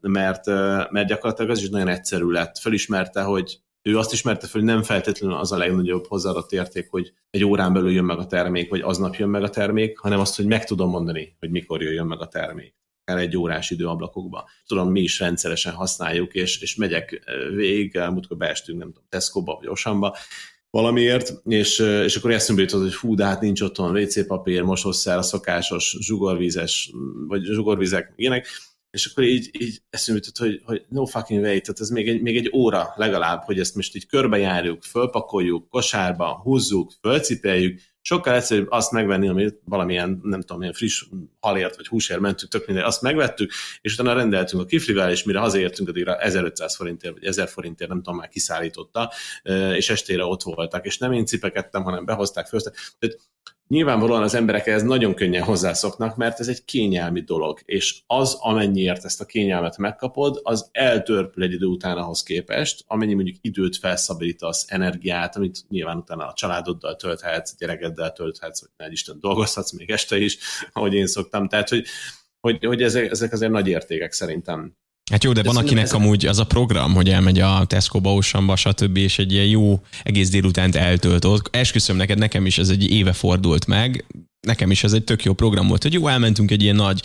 mert, 0.00 0.46
mert 0.90 1.06
gyakorlatilag 1.06 1.50
az 1.50 1.62
is 1.62 1.68
nagyon 1.68 1.88
egyszerű 1.88 2.30
lett. 2.30 2.58
Felismerte, 2.58 3.22
hogy 3.22 3.60
ő 3.82 3.98
azt 3.98 4.12
ismerte 4.12 4.46
fel, 4.46 4.60
hogy 4.60 4.70
nem 4.70 4.82
feltétlenül 4.82 5.36
az 5.36 5.52
a 5.52 5.56
legnagyobb 5.56 6.06
hozzáadott 6.06 6.52
érték, 6.52 6.90
hogy 6.90 7.12
egy 7.30 7.44
órán 7.44 7.72
belül 7.72 7.90
jön 7.90 8.04
meg 8.04 8.18
a 8.18 8.26
termék, 8.26 8.70
vagy 8.70 8.80
aznap 8.80 9.14
jön 9.14 9.28
meg 9.28 9.42
a 9.42 9.50
termék, 9.50 9.98
hanem 9.98 10.20
azt, 10.20 10.36
hogy 10.36 10.46
meg 10.46 10.64
tudom 10.64 10.90
mondani, 10.90 11.36
hogy 11.38 11.50
mikor 11.50 11.82
jöjjön 11.82 12.06
meg 12.06 12.20
a 12.20 12.28
termék 12.28 12.79
akár 13.10 13.22
egy 13.22 13.36
órás 13.36 13.70
időablakokba. 13.70 14.48
Tudom, 14.66 14.90
mi 14.90 15.00
is 15.00 15.18
rendszeresen 15.18 15.72
használjuk, 15.72 16.34
és, 16.34 16.60
és 16.60 16.74
megyek 16.74 17.22
végig, 17.54 17.98
múltkor 18.10 18.36
beestünk, 18.36 18.78
nem 18.78 18.88
tudom, 18.88 19.04
Tesco-ba 19.08 19.56
vagy 19.60 19.68
Osamba, 19.68 20.16
valamiért, 20.70 21.32
és, 21.44 21.78
és 21.78 22.16
akkor 22.16 22.30
eszembe 22.30 22.62
jutott, 22.62 22.82
hogy 22.82 22.94
fú, 22.94 23.14
de 23.14 23.24
hát 23.24 23.40
nincs 23.40 23.60
otthon 23.60 23.96
WC 23.96 24.26
papír, 24.26 24.62
mosószer, 24.62 25.18
a 25.18 25.22
szokásos 25.22 25.96
zsugorvízes, 26.00 26.92
vagy 27.28 27.42
zsugorvizek, 27.42 28.12
ilyenek, 28.16 28.46
és 28.90 29.06
akkor 29.06 29.24
így, 29.24 29.50
így 29.58 29.82
eszembe 29.90 30.20
jutott, 30.24 30.46
hogy, 30.46 30.60
hogy 30.64 30.84
no 30.88 31.04
fucking 31.04 31.42
way, 31.42 31.60
tehát 31.60 31.80
ez 31.80 31.88
még 31.88 32.08
egy, 32.08 32.22
még 32.22 32.36
egy 32.36 32.50
óra 32.54 32.92
legalább, 32.96 33.42
hogy 33.42 33.58
ezt 33.58 33.74
most 33.74 33.96
így 33.96 34.06
körbejárjuk, 34.06 34.82
fölpakoljuk, 34.82 35.68
kosárba, 35.68 36.40
húzzuk, 36.42 36.92
fölcipeljük, 37.00 37.80
sokkal 38.02 38.34
egyszerűbb 38.34 38.70
azt 38.70 38.92
megvenni, 38.92 39.28
amit 39.28 39.60
valamilyen, 39.64 40.20
nem 40.22 40.40
tudom, 40.40 40.62
ilyen 40.62 40.74
friss 40.74 41.04
halért 41.40 41.76
vagy 41.76 41.86
húsért 41.86 42.20
mentünk, 42.20 42.50
tök 42.50 42.66
minden, 42.66 42.84
azt 42.84 43.02
megvettük, 43.02 43.52
és 43.80 43.92
utána 43.92 44.12
rendeltünk 44.12 44.62
a 44.62 44.66
kiflivel, 44.66 45.10
és 45.10 45.24
mire 45.24 45.38
hazaértünk, 45.38 45.88
addigra 45.88 46.16
1500 46.16 46.76
forintért, 46.76 47.12
vagy 47.12 47.24
1000 47.24 47.48
forintért, 47.48 47.90
nem 47.90 48.02
tudom, 48.02 48.18
már 48.18 48.28
kiszállította, 48.28 49.12
és 49.74 49.90
estére 49.90 50.24
ott 50.24 50.42
voltak, 50.42 50.86
és 50.86 50.98
nem 50.98 51.12
én 51.12 51.26
cipekedtem, 51.26 51.82
hanem 51.82 52.04
behozták, 52.04 52.46
főztek. 52.46 52.74
Tehát 52.98 53.18
Nyilvánvalóan 53.70 54.22
az 54.22 54.34
emberek 54.34 54.66
ez 54.66 54.82
nagyon 54.82 55.14
könnyen 55.14 55.42
hozzászoknak, 55.42 56.16
mert 56.16 56.40
ez 56.40 56.48
egy 56.48 56.64
kényelmi 56.64 57.20
dolog, 57.20 57.60
és 57.64 58.00
az, 58.06 58.36
amennyiért 58.40 59.04
ezt 59.04 59.20
a 59.20 59.24
kényelmet 59.24 59.76
megkapod, 59.76 60.40
az 60.42 60.68
eltörpül 60.72 61.42
egy 61.42 61.52
idő 61.52 61.66
után 61.66 61.96
ahhoz 61.96 62.22
képest, 62.22 62.84
amennyi 62.86 63.14
mondjuk 63.14 63.36
időt 63.40 63.76
felszabadítasz, 63.76 64.64
energiát, 64.68 65.36
amit 65.36 65.64
nyilván 65.68 65.96
utána 65.96 66.26
a 66.26 66.32
családoddal 66.32 66.96
tölthetsz, 66.96 67.56
gyerekeddel 67.58 68.12
tölthetsz, 68.12 68.60
vagy 68.60 68.70
ne 68.76 68.92
Isten 68.92 69.20
dolgozhatsz 69.20 69.72
még 69.72 69.90
este 69.90 70.18
is, 70.18 70.38
ahogy 70.72 70.94
én 70.94 71.06
szoktam. 71.06 71.48
Tehát, 71.48 71.68
hogy, 71.68 71.86
hogy, 72.40 72.64
hogy 72.64 72.82
ezek, 72.82 73.10
ezek 73.10 73.32
azért 73.32 73.52
nagy 73.52 73.68
értékek 73.68 74.12
szerintem. 74.12 74.76
Hát 75.10 75.24
jó, 75.24 75.32
de, 75.32 75.42
de 75.42 75.48
van 75.48 75.56
akinek 75.56 75.84
ez... 75.84 75.92
amúgy 75.92 76.26
az 76.26 76.38
a 76.38 76.44
program, 76.44 76.94
hogy 76.94 77.08
elmegy 77.08 77.38
a 77.38 77.64
Tesco-ba, 77.66 78.14
Oceanba, 78.14 78.56
stb. 78.56 78.96
és 78.96 79.18
egy 79.18 79.32
ilyen 79.32 79.46
jó 79.46 79.80
egész 80.02 80.30
délutánt 80.30 80.76
eltölt. 80.76 81.26
Esküszöm 81.50 81.96
neked, 81.96 82.18
nekem 82.18 82.46
is 82.46 82.58
ez 82.58 82.68
egy 82.68 82.90
éve 82.90 83.12
fordult 83.12 83.66
meg, 83.66 84.04
nekem 84.46 84.70
is 84.70 84.84
ez 84.84 84.92
egy 84.92 85.04
tök 85.04 85.24
jó 85.24 85.32
program 85.32 85.68
volt, 85.68 85.82
hogy 85.82 85.92
jó, 85.92 86.08
elmentünk 86.08 86.50
egy 86.50 86.62
ilyen 86.62 86.76
nagy 86.76 87.02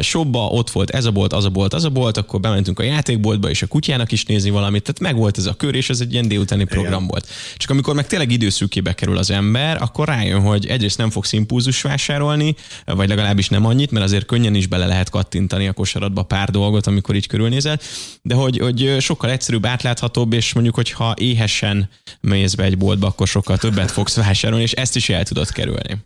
shopba, 0.00 0.46
ott 0.46 0.70
volt 0.70 0.90
ez 0.90 1.04
a 1.04 1.10
bolt, 1.10 1.32
az 1.32 1.44
a 1.44 1.50
bolt, 1.50 1.74
az 1.74 1.84
a 1.84 1.90
bolt, 1.90 2.16
akkor 2.16 2.40
bementünk 2.40 2.78
a 2.78 2.82
játékboltba, 2.82 3.50
és 3.50 3.62
a 3.62 3.66
kutyának 3.66 4.12
is 4.12 4.24
nézni 4.24 4.50
valamit, 4.50 4.82
tehát 4.82 5.00
meg 5.00 5.16
volt 5.16 5.38
ez 5.38 5.46
a 5.46 5.54
kör, 5.54 5.74
és 5.74 5.90
ez 5.90 6.00
egy 6.00 6.12
ilyen 6.12 6.28
délutáni 6.28 6.64
program 6.64 6.92
Igen. 6.92 7.06
volt. 7.06 7.28
Csak 7.56 7.70
amikor 7.70 7.94
meg 7.94 8.06
tényleg 8.06 8.30
időszűkébe 8.30 8.94
kerül 8.94 9.18
az 9.18 9.30
ember, 9.30 9.82
akkor 9.82 10.08
rájön, 10.08 10.40
hogy 10.40 10.66
egyrészt 10.66 10.98
nem 10.98 11.10
fogsz 11.10 11.32
impulzus 11.32 11.82
vásárolni, 11.82 12.54
vagy 12.84 13.08
legalábbis 13.08 13.48
nem 13.48 13.64
annyit, 13.64 13.90
mert 13.90 14.04
azért 14.04 14.26
könnyen 14.26 14.54
is 14.54 14.66
bele 14.66 14.86
lehet 14.86 15.10
kattintani 15.10 15.68
a 15.68 15.72
kosaratba 15.72 16.22
pár 16.22 16.50
dolgot, 16.50 16.86
amikor 16.86 17.14
így 17.14 17.26
körülnézel, 17.26 17.80
de 18.22 18.34
hogy, 18.34 18.58
hogy 18.58 18.96
sokkal 19.00 19.30
egyszerűbb, 19.30 19.66
átláthatóbb, 19.66 20.32
és 20.32 20.52
mondjuk, 20.52 20.74
hogyha 20.74 21.14
éhesen 21.18 21.88
mész 22.20 22.54
be 22.54 22.64
egy 22.64 22.78
boltba, 22.78 23.06
akkor 23.06 23.26
sokkal 23.26 23.58
többet 23.58 23.90
fogsz 23.90 24.16
vásárolni, 24.16 24.64
és 24.64 24.72
ezt 24.72 24.96
is 24.96 25.08
el 25.08 25.24
tudod 25.24 25.50
kerülni. 25.50 26.04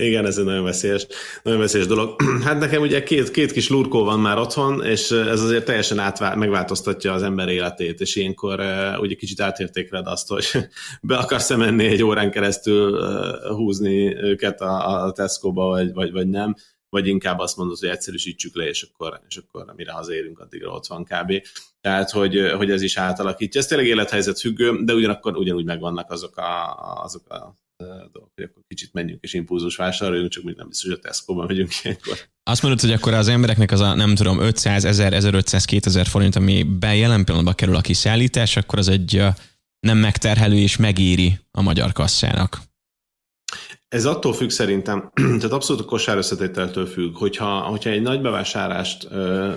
Igen, 0.00 0.26
ez 0.26 0.38
egy 0.38 0.44
nagyon 0.44 0.64
veszélyes, 0.64 1.06
nagyon 1.42 1.58
veszélyes 1.60 1.86
dolog. 1.86 2.16
Hát 2.44 2.58
nekem 2.58 2.82
ugye 2.82 3.02
két, 3.02 3.30
két 3.30 3.52
kis 3.52 3.68
lurkó 3.68 4.04
van 4.04 4.20
már 4.20 4.38
otthon, 4.38 4.84
és 4.84 5.10
ez 5.10 5.40
azért 5.40 5.64
teljesen 5.64 5.98
átvá, 5.98 6.34
megváltoztatja 6.34 7.12
az 7.12 7.22
ember 7.22 7.48
életét, 7.48 8.00
és 8.00 8.16
ilyenkor 8.16 8.60
uh, 8.60 9.00
ugye 9.00 9.14
kicsit 9.14 9.40
átértékeled 9.40 10.06
azt, 10.06 10.28
hogy 10.28 10.46
be 11.02 11.16
akarsz 11.16 11.56
menni 11.56 11.86
egy 11.86 12.02
órán 12.02 12.30
keresztül 12.30 12.92
uh, 12.92 13.56
húzni 13.56 14.16
őket 14.16 14.60
a, 14.60 15.04
a 15.04 15.12
Tesco-ba, 15.12 15.66
vagy, 15.66 15.92
vagy, 15.92 16.12
vagy 16.12 16.28
nem, 16.28 16.54
vagy 16.88 17.06
inkább 17.06 17.38
azt 17.38 17.56
mondod, 17.56 17.78
hogy 17.78 17.88
egyszerűsítsük 17.88 18.56
le, 18.56 18.68
és 18.68 18.82
akkor, 18.82 19.20
és 19.28 19.36
akkor 19.36 19.72
mire 19.76 19.92
hazérünk, 19.92 20.38
addigra 20.38 20.70
ott 20.70 20.86
van 20.86 21.04
kb. 21.04 21.32
Tehát, 21.80 22.10
hogy, 22.10 22.52
hogy 22.56 22.70
ez 22.70 22.82
is 22.82 22.96
átalakítja. 22.96 23.60
Ez 23.60 23.66
tényleg 23.66 23.86
élethelyzet 23.86 24.40
függő, 24.40 24.84
de 24.84 24.94
ugyanakkor 24.94 25.36
ugyanúgy 25.36 25.64
megvannak 25.64 26.10
azok 26.10 26.36
a, 26.36 26.74
azok 27.02 27.28
a 27.28 27.58
dolgok, 27.86 28.30
hogy 28.34 28.44
akkor 28.44 28.62
kicsit 28.68 28.92
menjünk 28.92 29.22
és 29.22 29.34
impulzus 29.34 29.76
vásároljunk, 29.76 30.30
csak 30.30 30.44
még 30.44 30.56
nem 30.56 30.68
biztos, 30.68 30.88
hogy 30.88 30.98
a 30.98 31.02
Tesco-ban 31.02 31.46
megyünk 31.46 31.70
ilyenkor. 31.82 32.18
Azt 32.42 32.62
mondod, 32.62 32.80
hogy 32.80 32.92
akkor 32.92 33.14
az 33.14 33.28
embereknek 33.28 33.70
az 33.70 33.80
a, 33.80 33.94
nem 33.94 34.14
tudom, 34.14 34.40
500, 34.40 34.84
1000, 34.84 35.12
1500, 35.12 35.64
2000 35.64 36.06
forint, 36.06 36.36
ami 36.36 36.62
be 36.62 36.94
jelen 36.94 37.24
pillanatban 37.24 37.54
kerül 37.54 37.76
a 37.76 37.80
kiszállítás, 37.80 38.56
akkor 38.56 38.78
az 38.78 38.88
egy 38.88 39.24
nem 39.80 39.98
megterhelő 39.98 40.56
és 40.56 40.76
megéri 40.76 41.38
a 41.50 41.62
magyar 41.62 41.92
kasszának. 41.92 42.60
Ez 43.88 44.04
attól 44.04 44.32
függ 44.32 44.48
szerintem, 44.48 45.10
tehát 45.14 45.52
abszolút 45.52 45.82
a 45.82 45.84
kosár 45.84 46.16
összetételtől 46.16 46.86
függ, 46.86 47.16
hogyha, 47.16 47.60
hogyha 47.60 47.90
egy 47.90 48.02
nagy 48.02 48.20
bevásárlást 48.20 49.06
ö, 49.10 49.52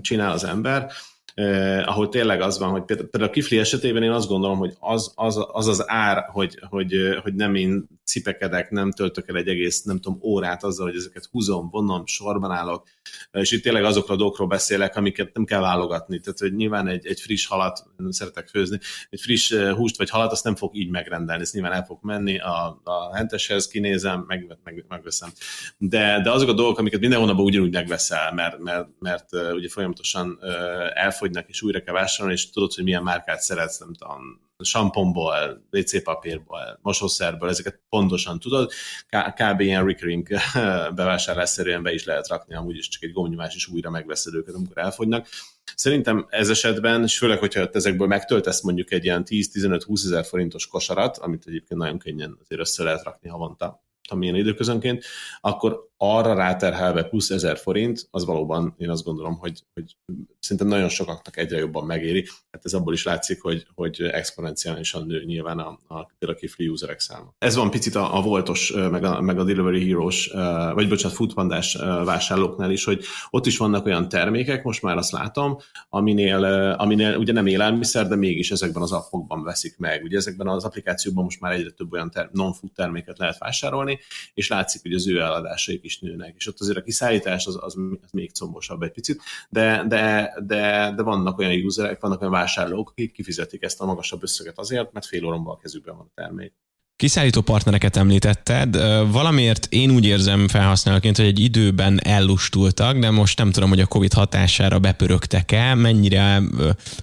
csinál 0.00 0.32
az 0.32 0.44
ember, 0.44 0.90
eh, 1.34 1.88
ahol 1.88 2.08
tényleg 2.08 2.40
az 2.40 2.58
van, 2.58 2.70
hogy 2.70 2.82
például 2.82 3.24
a 3.24 3.30
kifli 3.30 3.58
esetében 3.58 4.02
én 4.02 4.10
azt 4.10 4.28
gondolom, 4.28 4.58
hogy 4.58 4.74
az 4.80 5.12
az, 5.14 5.46
az, 5.52 5.66
az 5.66 5.84
ár, 5.86 6.24
hogy, 6.32 6.58
hogy, 6.68 6.94
hogy 7.22 7.34
nem 7.34 7.54
én 7.54 7.88
cipekedek, 8.04 8.70
nem 8.70 8.90
töltök 8.90 9.28
el 9.28 9.36
egy 9.36 9.48
egész, 9.48 9.82
nem 9.82 10.00
tudom, 10.00 10.18
órát 10.22 10.64
azzal, 10.64 10.86
hogy 10.86 10.96
ezeket 10.96 11.28
húzom, 11.30 11.68
vonom, 11.70 12.06
sorban 12.06 12.50
állok, 12.50 12.88
és 13.32 13.50
itt 13.50 13.62
tényleg 13.62 13.84
azokról 13.84 14.16
a 14.16 14.18
dolgokról 14.18 14.48
beszélek, 14.48 14.96
amiket 14.96 15.34
nem 15.34 15.44
kell 15.44 15.60
válogatni. 15.60 16.20
Tehát, 16.20 16.38
hogy 16.38 16.54
nyilván 16.54 16.88
egy, 16.88 17.06
egy 17.06 17.20
friss 17.20 17.46
halat, 17.46 17.84
szeretek 18.08 18.48
főzni, 18.48 18.78
egy 19.10 19.20
friss 19.20 19.54
húst 19.54 19.98
vagy 19.98 20.10
halat, 20.10 20.32
azt 20.32 20.44
nem 20.44 20.56
fog 20.56 20.76
így 20.76 20.90
megrendelni, 20.90 21.42
ezt 21.42 21.52
nyilván 21.52 21.72
el 21.72 21.84
fog 21.84 21.98
menni, 22.02 22.38
a, 22.38 22.80
a 22.84 23.16
henteshez 23.16 23.68
kinézem, 23.68 24.24
meg, 24.26 24.58
meg, 24.64 24.84
megveszem. 24.88 25.30
De, 25.78 26.20
de 26.22 26.30
azok 26.30 26.48
a 26.48 26.52
dolgok, 26.52 26.78
amiket 26.78 27.00
minden 27.00 27.18
hónapban 27.18 27.44
ugyanúgy 27.44 27.72
megveszel, 27.72 28.32
mert, 28.32 28.58
mert, 28.58 28.88
mert 28.98 29.34
uh, 29.34 29.52
ugye 29.52 29.68
folyamatosan 29.68 30.38
uh, 30.40 30.48
elfogynak, 30.94 31.48
és 31.48 31.62
újra 31.62 31.82
kell 31.82 31.94
vásárolni, 31.94 32.34
és 32.34 32.50
tudod, 32.50 32.72
hogy 32.72 32.84
milyen 32.84 33.02
márkát 33.02 33.40
szeretsz, 33.40 33.78
nem 33.78 33.94
tudom, 33.94 34.40
samponból, 34.62 35.66
WC 35.70 36.02
papírból, 36.02 36.78
mosószerből, 36.82 37.48
ezeket 37.48 37.80
pontosan 37.88 38.38
tudod, 38.38 38.72
kb. 39.34 39.60
ilyen 39.60 39.86
recurring 39.86 40.28
bevásárlásszerűen 40.94 41.82
be 41.82 41.92
is 41.92 42.04
lehet 42.04 42.28
rakni, 42.28 42.54
amúgy 42.54 42.76
is 42.76 42.88
csak 42.88 43.02
egy 43.02 43.12
gomnyomás 43.12 43.54
is 43.54 43.68
újra 43.68 43.90
megveszed 43.90 44.34
őket, 44.34 44.54
amikor 44.54 44.78
elfogynak. 44.78 45.28
Szerintem 45.74 46.26
ez 46.28 46.50
esetben, 46.50 47.02
és 47.02 47.18
főleg, 47.18 47.38
hogyha 47.38 47.68
ezekből 47.72 48.06
megtöltesz 48.06 48.62
mondjuk 48.62 48.92
egy 48.92 49.04
ilyen 49.04 49.24
10-15-20 49.28 50.04
ezer 50.04 50.24
forintos 50.24 50.66
kosarat, 50.66 51.18
amit 51.18 51.44
egyébként 51.46 51.80
nagyon 51.80 51.98
könnyen 51.98 52.38
azért 52.40 52.60
össze 52.60 52.82
lehet 52.82 53.04
rakni 53.04 53.28
havonta, 53.28 53.82
amilyen 54.08 54.34
időközönként, 54.34 55.04
akkor 55.40 55.90
arra 56.04 56.34
ráterhelve 56.34 57.02
plusz 57.02 57.30
ezer 57.30 57.58
forint, 57.58 58.08
az 58.10 58.24
valóban 58.24 58.74
én 58.78 58.90
azt 58.90 59.04
gondolom, 59.04 59.38
hogy, 59.38 59.62
hogy 59.74 59.96
szerintem 60.38 60.66
nagyon 60.66 60.88
sokaknak 60.88 61.36
egyre 61.36 61.58
jobban 61.58 61.86
megéri. 61.86 62.26
Hát 62.50 62.64
ez 62.64 62.72
abból 62.72 62.92
is 62.92 63.04
látszik, 63.04 63.42
hogy, 63.42 63.66
hogy 63.74 64.02
exponenciálisan 64.02 65.06
nő 65.06 65.24
nyilván 65.24 65.58
a, 65.58 65.78
a, 65.86 65.98
a 66.20 66.36
free 66.46 66.68
userek 66.68 67.00
száma. 67.00 67.34
Ez 67.38 67.54
van 67.54 67.70
picit 67.70 67.94
a, 67.94 68.16
a 68.16 68.22
voltos, 68.22 68.72
meg 68.90 69.04
a, 69.04 69.20
meg 69.20 69.38
a 69.38 69.44
Delivery 69.44 69.86
Heroes, 69.86 70.30
vagy 70.74 70.88
bocsánat, 70.88 71.16
Foodpandás 71.16 71.74
vásárlóknál 72.04 72.70
is, 72.70 72.84
hogy 72.84 73.04
ott 73.30 73.46
is 73.46 73.56
vannak 73.56 73.86
olyan 73.86 74.08
termékek, 74.08 74.64
most 74.64 74.82
már 74.82 74.96
azt 74.96 75.12
látom, 75.12 75.58
aminél, 75.88 76.44
aminél 76.78 77.16
ugye 77.16 77.32
nem 77.32 77.46
élelmiszer, 77.46 78.08
de 78.08 78.16
mégis 78.16 78.50
ezekben 78.50 78.82
az 78.82 78.92
appokban 78.92 79.42
veszik 79.42 79.78
meg. 79.78 80.02
Ugye 80.02 80.16
ezekben 80.16 80.48
az 80.48 80.64
applikációkban 80.64 81.24
most 81.24 81.40
már 81.40 81.52
egyre 81.52 81.70
több 81.70 81.92
olyan 81.92 82.10
ter- 82.10 82.32
non-food 82.32 82.72
terméket 82.72 83.18
lehet 83.18 83.38
vásárolni, 83.38 83.98
és 84.34 84.48
látszik, 84.48 84.82
hogy 84.82 84.92
az 84.92 85.08
ő 85.08 85.20
eladásaik 85.20 85.84
is 85.84 85.91
is 85.92 86.00
nőnek, 86.00 86.34
és 86.36 86.46
ott 86.46 86.60
azért 86.60 86.78
a 86.78 86.82
kiszállítás 86.82 87.46
az, 87.46 87.58
az, 87.60 87.76
az 88.00 88.10
még 88.12 88.32
combosabb 88.32 88.82
egy 88.82 88.92
picit, 88.92 89.22
de, 89.48 89.84
de, 89.88 90.34
de, 90.46 90.92
de 90.96 91.02
vannak 91.02 91.38
olyan 91.38 91.64
userek, 91.64 92.00
vannak 92.00 92.20
olyan 92.20 92.32
vásárlók, 92.32 92.90
akik 92.90 93.12
kifizetik 93.12 93.62
ezt 93.62 93.80
a 93.80 93.84
magasabb 93.84 94.22
összeget 94.22 94.58
azért, 94.58 94.92
mert 94.92 95.06
fél 95.06 95.24
óromban 95.24 95.54
a 95.54 95.58
kezükben 95.58 95.96
van 95.96 96.06
a 96.06 96.14
termék. 96.14 96.52
Kiszállító 97.02 97.40
partnereket 97.40 97.96
említetted. 97.96 98.76
Valamiért 99.12 99.66
én 99.70 99.90
úgy 99.90 100.04
érzem 100.04 100.48
felhasználóként, 100.48 101.16
hogy 101.16 101.26
egy 101.26 101.40
időben 101.40 102.00
ellustultak, 102.02 102.98
de 102.98 103.10
most 103.10 103.38
nem 103.38 103.50
tudom, 103.50 103.68
hogy 103.68 103.80
a 103.80 103.86
COVID 103.86 104.12
hatására 104.12 104.78
bepörögtek-e, 104.78 105.74
mennyire 105.74 106.42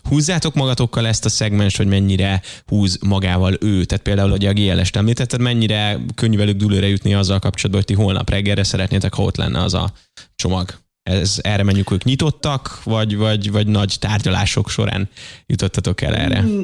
húzzátok 0.03 0.53
magatokkal 0.53 1.07
ezt 1.07 1.25
a 1.25 1.29
szegmens, 1.29 1.75
vagy 1.75 1.87
mennyire 1.87 2.41
húz 2.65 2.97
magával 3.01 3.57
ő. 3.59 3.83
Tehát 3.83 4.03
például, 4.03 4.29
hogy 4.29 4.45
a 4.45 4.53
GLS-t 4.53 4.95
említetted, 4.95 5.41
mennyire 5.41 5.99
könnyű 6.15 6.37
velük 6.37 6.57
dülőre 6.57 6.87
jutni 6.87 7.13
azzal 7.13 7.39
kapcsolatban, 7.39 7.83
hogy 7.85 7.95
ti 7.95 8.03
holnap 8.03 8.29
reggelre 8.29 8.63
szeretnétek, 8.63 9.13
ha 9.13 9.23
ott 9.23 9.37
lenne 9.37 9.63
az 9.63 9.73
a 9.73 9.91
csomag. 10.35 10.69
Ez, 11.03 11.39
erre 11.41 11.63
menjük, 11.63 11.91
ők 11.91 12.03
nyitottak, 12.03 12.83
vagy, 12.83 13.17
vagy, 13.17 13.51
vagy 13.51 13.67
nagy 13.67 13.95
tárgyalások 13.99 14.69
során 14.69 15.09
jutottatok 15.45 16.01
el 16.01 16.15
erre? 16.15 16.41
Mm, 16.41 16.61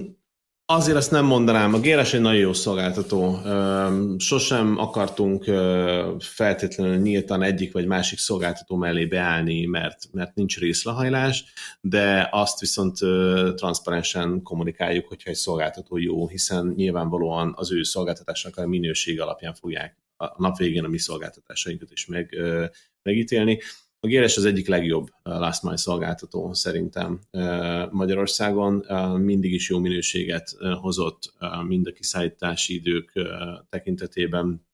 Azért 0.67 0.97
ezt 0.97 1.11
nem 1.11 1.25
mondanám. 1.25 1.73
A 1.73 1.79
GLS 1.79 2.13
egy 2.13 2.21
nagyon 2.21 2.39
jó 2.39 2.53
szolgáltató. 2.53 3.39
Sosem 4.17 4.77
akartunk 4.77 5.43
feltétlenül 6.19 6.97
nyíltan 6.97 7.43
egyik 7.43 7.73
vagy 7.73 7.85
másik 7.85 8.19
szolgáltató 8.19 8.75
mellé 8.75 9.05
beállni, 9.05 9.65
mert, 9.65 10.03
mert 10.11 10.35
nincs 10.35 10.59
részlehajlás, 10.59 11.43
de 11.81 12.29
azt 12.31 12.59
viszont 12.59 12.97
transzparensen 13.55 14.41
kommunikáljuk, 14.41 15.07
hogyha 15.07 15.29
egy 15.29 15.35
szolgáltató 15.35 15.97
jó, 15.97 16.27
hiszen 16.27 16.73
nyilvánvalóan 16.75 17.53
az 17.55 17.71
ő 17.71 17.83
szolgáltatásnak 17.83 18.57
a 18.57 18.67
minőség 18.67 19.21
alapján 19.21 19.53
fogják 19.53 19.97
a 20.17 20.41
nap 20.41 20.57
végén 20.57 20.83
a 20.83 20.87
mi 20.87 20.97
szolgáltatásainkat 20.97 21.91
is 21.91 22.05
meg, 22.05 22.37
megítélni. 23.03 23.59
A 24.05 24.07
GLS 24.07 24.37
az 24.37 24.45
egyik 24.45 24.67
legjobb 24.67 25.07
last 25.23 25.63
mile 25.63 25.77
szolgáltató 25.77 26.53
szerintem 26.53 27.19
Magyarországon. 27.91 28.85
Mindig 29.19 29.53
is 29.53 29.69
jó 29.69 29.79
minőséget 29.79 30.55
hozott 30.81 31.33
mind 31.67 31.87
a 31.87 31.91
kiszállítási 31.91 32.73
idők 32.73 33.11
tekintetében, 33.69 34.67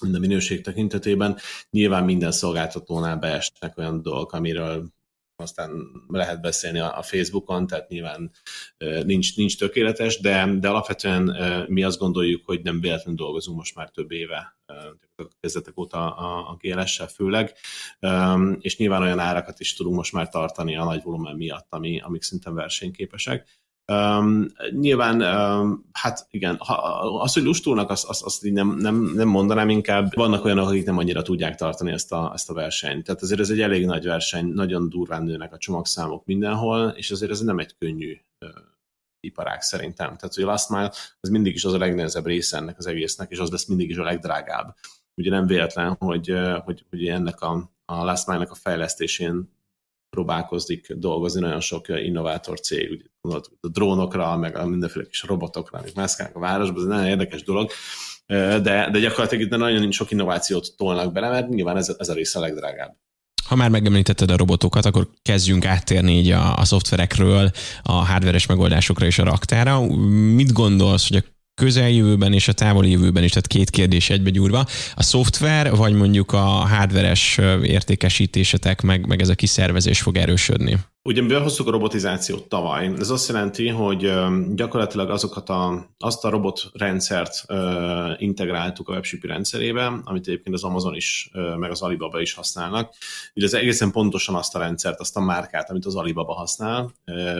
mind 0.00 0.14
a 0.14 0.18
minőség 0.18 0.60
tekintetében. 0.60 1.36
Nyilván 1.70 2.04
minden 2.04 2.32
szolgáltatónál 2.32 3.16
beesnek 3.16 3.78
olyan 3.78 4.02
dolgok, 4.02 4.32
amiről 4.32 4.86
aztán 5.36 5.70
lehet 6.08 6.40
beszélni 6.40 6.78
a 6.78 7.02
Facebookon, 7.02 7.66
tehát 7.66 7.88
nyilván 7.88 8.30
nincs, 9.04 9.36
nincs 9.36 9.58
tökéletes, 9.58 10.20
de, 10.20 10.56
de 10.58 10.68
alapvetően 10.68 11.36
mi 11.68 11.82
azt 11.82 11.98
gondoljuk, 11.98 12.44
hogy 12.44 12.62
nem 12.62 12.80
véletlenül 12.80 13.18
dolgozunk 13.18 13.56
most 13.56 13.74
már 13.74 13.90
több 13.90 14.12
éve, 14.12 14.56
kezdetek 15.40 15.78
óta 15.78 16.14
a, 16.14 16.50
a 16.50 16.56
GLS-sel 16.60 17.06
főleg, 17.06 17.52
és 18.58 18.76
nyilván 18.76 19.02
olyan 19.02 19.18
árakat 19.18 19.60
is 19.60 19.74
tudunk 19.74 19.96
most 19.96 20.12
már 20.12 20.28
tartani 20.28 20.76
a 20.76 20.84
nagy 20.84 21.02
volumen 21.02 21.36
miatt, 21.36 21.66
ami, 21.68 22.00
amik 22.00 22.22
szinten 22.22 22.54
versenyképesek. 22.54 23.64
Um, 23.92 24.46
nyilván, 24.70 25.22
um, 25.22 25.88
hát 25.92 26.26
igen, 26.30 26.56
ha, 26.56 26.74
az, 27.20 27.32
hogy 27.32 27.42
lustulnak, 27.42 27.90
azt, 27.90 28.04
azt, 28.04 28.22
azt 28.22 28.42
nem, 28.42 28.76
nem, 28.76 29.12
nem 29.14 29.28
mondanám, 29.28 29.68
inkább 29.68 30.14
vannak 30.14 30.44
olyanok, 30.44 30.68
akik 30.68 30.84
nem 30.84 30.98
annyira 30.98 31.22
tudják 31.22 31.54
tartani 31.54 31.92
ezt 31.92 32.12
a, 32.12 32.30
ezt 32.34 32.50
a 32.50 32.54
versenyt. 32.54 33.04
Tehát 33.04 33.22
azért 33.22 33.40
ez 33.40 33.50
egy 33.50 33.60
elég 33.60 33.84
nagy 33.84 34.04
verseny, 34.04 34.46
nagyon 34.46 34.88
durván 34.88 35.22
nőnek 35.22 35.52
a 35.52 35.58
csomagszámok 35.58 36.24
mindenhol, 36.24 36.88
és 36.88 37.10
azért 37.10 37.30
ez 37.30 37.40
nem 37.40 37.58
egy 37.58 37.76
könnyű 37.78 38.18
iparág 39.20 39.62
szerintem. 39.62 40.16
Tehát, 40.16 40.34
hogy 40.34 40.44
a 40.44 40.46
last 40.46 40.68
mile, 40.68 40.92
az 41.20 41.28
mindig 41.28 41.54
is 41.54 41.64
az 41.64 41.72
a 41.72 41.78
legnehezebb 41.78 42.26
része 42.26 42.56
ennek 42.56 42.78
az 42.78 42.86
egésznek, 42.86 43.30
és 43.30 43.38
az 43.38 43.50
lesz 43.50 43.66
mindig 43.66 43.90
is 43.90 43.96
a 43.96 44.02
legdrágább. 44.02 44.74
Ugye 45.16 45.30
nem 45.30 45.46
véletlen, 45.46 45.96
hogy, 45.98 46.32
hogy, 46.64 46.84
hogy 46.90 47.06
ennek 47.06 47.40
a, 47.40 47.70
a 47.84 48.04
last 48.04 48.26
mile-nek 48.26 48.50
a 48.50 48.54
fejlesztésén 48.54 49.54
próbálkozik 50.10 50.92
dolgozni 50.92 51.40
nagyon 51.40 51.60
sok 51.60 51.88
innovátor 51.88 52.60
cég, 52.60 53.10
ugye 53.20 53.36
a 53.60 53.68
drónokra, 53.68 54.36
meg 54.36 54.56
a 54.56 54.66
mindenféle 54.66 55.06
kis 55.06 55.22
robotokra, 55.22 55.78
amik 55.78 55.94
mászkálnak 55.94 56.36
a 56.36 56.40
városban, 56.40 56.82
ez 56.82 56.88
nagyon 56.88 57.06
érdekes 57.06 57.42
dolog, 57.42 57.70
de, 58.26 58.88
de 58.90 58.98
gyakorlatilag 58.98 59.44
itt 59.44 59.56
nagyon 59.56 59.90
sok 59.90 60.10
innovációt 60.10 60.74
tolnak 60.76 61.12
bele, 61.12 61.28
mert 61.28 61.48
nyilván 61.48 61.76
ez, 61.76 61.94
ez 61.98 62.08
a 62.08 62.14
része 62.14 62.38
a 62.38 62.42
legdrágább. 62.42 62.96
Ha 63.46 63.54
már 63.54 63.70
megemlítetted 63.70 64.30
a 64.30 64.36
robotokat, 64.36 64.84
akkor 64.84 65.08
kezdjünk 65.22 65.64
áttérni 65.64 66.18
így 66.18 66.30
a, 66.30 66.56
a 66.56 66.64
szoftverekről, 66.64 67.50
a 67.82 67.92
hardveres 67.92 68.46
megoldásokra 68.46 69.06
és 69.06 69.18
a 69.18 69.24
raktára. 69.24 69.86
Mit 70.34 70.52
gondolsz, 70.52 71.08
hogy 71.08 71.16
a 71.16 71.35
közeljövőben 71.56 72.32
és 72.32 72.48
a 72.48 72.52
távoli 72.52 72.90
jövőben 72.90 73.22
is, 73.22 73.30
tehát 73.30 73.46
két 73.46 73.70
kérdés 73.70 74.10
egybe 74.10 74.30
gyúrva. 74.30 74.66
A 74.94 75.02
szoftver, 75.02 75.76
vagy 75.76 75.94
mondjuk 75.94 76.32
a 76.32 76.38
hardveres 76.38 77.38
értékesítésetek, 77.62 78.82
meg, 78.82 79.06
meg 79.06 79.20
ez 79.20 79.28
a 79.28 79.34
kiszervezés 79.34 80.00
fog 80.00 80.16
erősödni? 80.16 80.78
Ugye 81.02 81.22
mi 81.22 81.28
behoztuk 81.28 81.66
a 81.66 81.70
robotizációt 81.70 82.48
tavaly. 82.48 82.90
Ez 82.98 83.10
azt 83.10 83.28
jelenti, 83.28 83.68
hogy 83.68 84.12
gyakorlatilag 84.54 85.10
azokat 85.10 85.48
a, 85.48 85.90
azt 85.98 86.24
a 86.24 86.30
robotrendszert 86.30 87.44
integráltuk 88.16 88.88
a 88.88 88.92
WebShippy 88.92 89.26
rendszerébe, 89.26 90.00
amit 90.04 90.26
egyébként 90.26 90.54
az 90.54 90.64
Amazon 90.64 90.94
is, 90.94 91.30
meg 91.58 91.70
az 91.70 91.82
Alibaba 91.82 92.20
is 92.20 92.32
használnak. 92.32 92.94
Ugye 93.34 93.46
ez 93.46 93.54
egészen 93.54 93.90
pontosan 93.90 94.34
azt 94.34 94.54
a 94.54 94.58
rendszert, 94.58 95.00
azt 95.00 95.16
a 95.16 95.20
márkát, 95.20 95.70
amit 95.70 95.86
az 95.86 95.96
Alibaba 95.96 96.34
használ. 96.34 96.92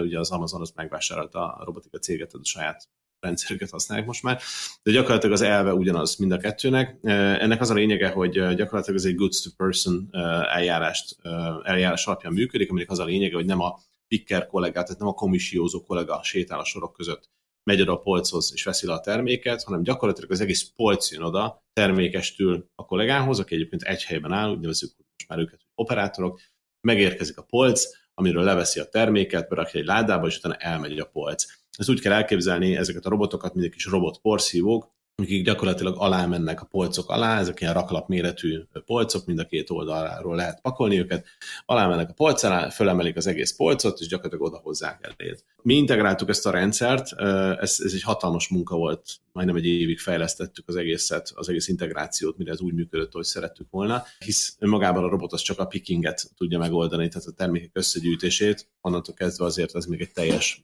Ugye 0.03 0.19
az 0.19 0.31
Amazon 0.31 0.61
az 0.61 0.73
megvásárolta 0.75 1.49
a 1.53 1.65
robotika 1.65 1.99
céget 1.99 2.33
a 2.33 2.39
saját 2.43 2.89
rendszereket 3.21 3.71
használják 3.71 4.07
most 4.07 4.23
már, 4.23 4.41
de 4.83 4.91
gyakorlatilag 4.91 5.35
az 5.35 5.41
elve 5.41 5.73
ugyanaz 5.73 6.17
mind 6.17 6.33
a 6.33 6.39
kettőnek. 6.39 6.97
Ennek 7.03 7.61
az 7.61 7.71
a 7.71 7.75
lényege, 7.75 8.09
hogy 8.09 8.31
gyakorlatilag 8.31 8.99
ez 8.99 9.05
egy 9.05 9.15
goods 9.15 9.41
to 9.41 9.51
person 9.57 10.09
eljárást, 10.53 11.17
eljárás 11.63 12.07
alapján 12.07 12.33
működik, 12.33 12.71
aminek 12.71 12.91
az 12.91 12.99
a 12.99 13.05
lényege, 13.05 13.35
hogy 13.35 13.47
nem 13.47 13.61
a 13.61 13.79
picker 14.09 14.47
kollégát, 14.47 14.85
tehát 14.85 15.01
nem 15.01 15.09
a 15.09 15.15
komissiózó 15.15 15.83
kollega 15.83 16.21
sétál 16.23 16.59
a 16.59 16.65
sorok 16.65 16.93
között, 16.93 17.31
megy 17.71 17.81
oda 17.81 17.93
a 17.93 18.01
polchoz 18.01 18.51
és 18.55 18.65
veszi 18.65 18.87
le 18.87 18.93
a 18.93 19.01
terméket, 19.01 19.63
hanem 19.63 19.83
gyakorlatilag 19.83 20.31
az 20.31 20.41
egész 20.41 20.73
polc 20.77 21.13
jön 21.13 21.23
oda 21.23 21.65
termékestül 21.73 22.71
a 22.75 22.85
kollégához, 22.85 23.39
aki 23.39 23.55
egyébként 23.55 23.83
egy 23.83 24.05
helyben 24.05 24.33
áll, 24.33 24.51
úgy 24.51 24.61
nevezzük 24.61 24.91
most 24.99 25.29
már 25.29 25.39
őket, 25.39 25.61
operátorok, 25.75 26.41
megérkezik 26.81 27.39
a 27.39 27.43
polc, 27.43 27.85
amiről 28.15 28.43
leveszi 28.43 28.81
a 28.81 28.89
terméket, 28.89 29.49
berakja 29.49 29.81
egy 29.81 29.87
ládába, 29.87 30.27
és 30.27 30.37
utána 30.37 30.55
elmegy 30.55 30.99
a 30.99 31.05
polc 31.05 31.45
ezt 31.77 31.91
úgy 31.91 32.01
kell 32.01 32.13
elképzelni 32.13 32.77
ezeket 32.77 33.07
a 33.07 33.09
robotokat, 33.09 33.55
mint 33.55 33.67
egy 33.67 33.73
kis 33.73 33.87
robot 33.87 34.19
porszívók, 34.19 34.95
akik 35.23 35.45
gyakorlatilag 35.45 35.95
alá 35.99 36.27
mennek 36.27 36.61
a 36.61 36.65
polcok 36.65 37.11
alá, 37.11 37.39
ezek 37.39 37.61
ilyen 37.61 37.73
raklap 37.73 38.09
méretű 38.09 38.63
polcok, 38.87 39.27
mind 39.27 39.39
a 39.39 39.45
két 39.45 39.71
oldalról 39.71 40.37
lehet 40.37 40.61
pakolni 40.61 40.99
őket, 40.99 41.27
alá 41.67 41.87
mennek 41.87 42.09
a 42.09 42.13
polc 42.13 42.43
alá, 42.43 42.71
fölemelik 42.71 43.17
az 43.17 43.27
egész 43.27 43.57
polcot, 43.57 44.01
és 44.01 44.07
gyakorlatilag 44.07 44.47
oda 44.47 44.61
hozzák 44.63 45.15
elét. 45.19 45.45
Mi 45.63 45.75
integráltuk 45.75 46.29
ezt 46.29 46.47
a 46.47 46.51
rendszert, 46.51 47.13
ez, 47.61 47.81
ez 47.85 47.93
egy 47.93 48.03
hatalmas 48.03 48.49
munka 48.49 48.77
volt, 48.77 49.17
majdnem 49.33 49.57
egy 49.57 49.67
évig 49.67 49.99
fejlesztettük 49.99 50.69
az 50.69 50.77
egészet, 50.77 51.33
az 51.35 51.49
egész 51.49 51.69
integrációt, 51.69 52.37
mire 52.37 52.53
ez 52.53 52.61
úgy 52.61 52.75
működött, 52.75 53.13
hogy 53.13 53.25
szerettük 53.25 53.67
volna, 53.71 54.05
hisz 54.19 54.57
önmagában 54.59 55.05
a 55.05 55.09
robot 55.09 55.33
az 55.33 55.41
csak 55.41 55.59
a 55.59 55.67
pickinget 55.67 56.31
tudja 56.37 56.59
megoldani, 56.59 57.09
tehát 57.09 57.29
a 57.29 57.33
termékek 57.33 57.71
összegyűjtését, 57.73 58.69
onnantól 58.81 59.15
kezdve 59.15 59.45
azért 59.45 59.75
ez 59.75 59.85
még 59.85 60.01
egy 60.01 60.13
teljes 60.13 60.63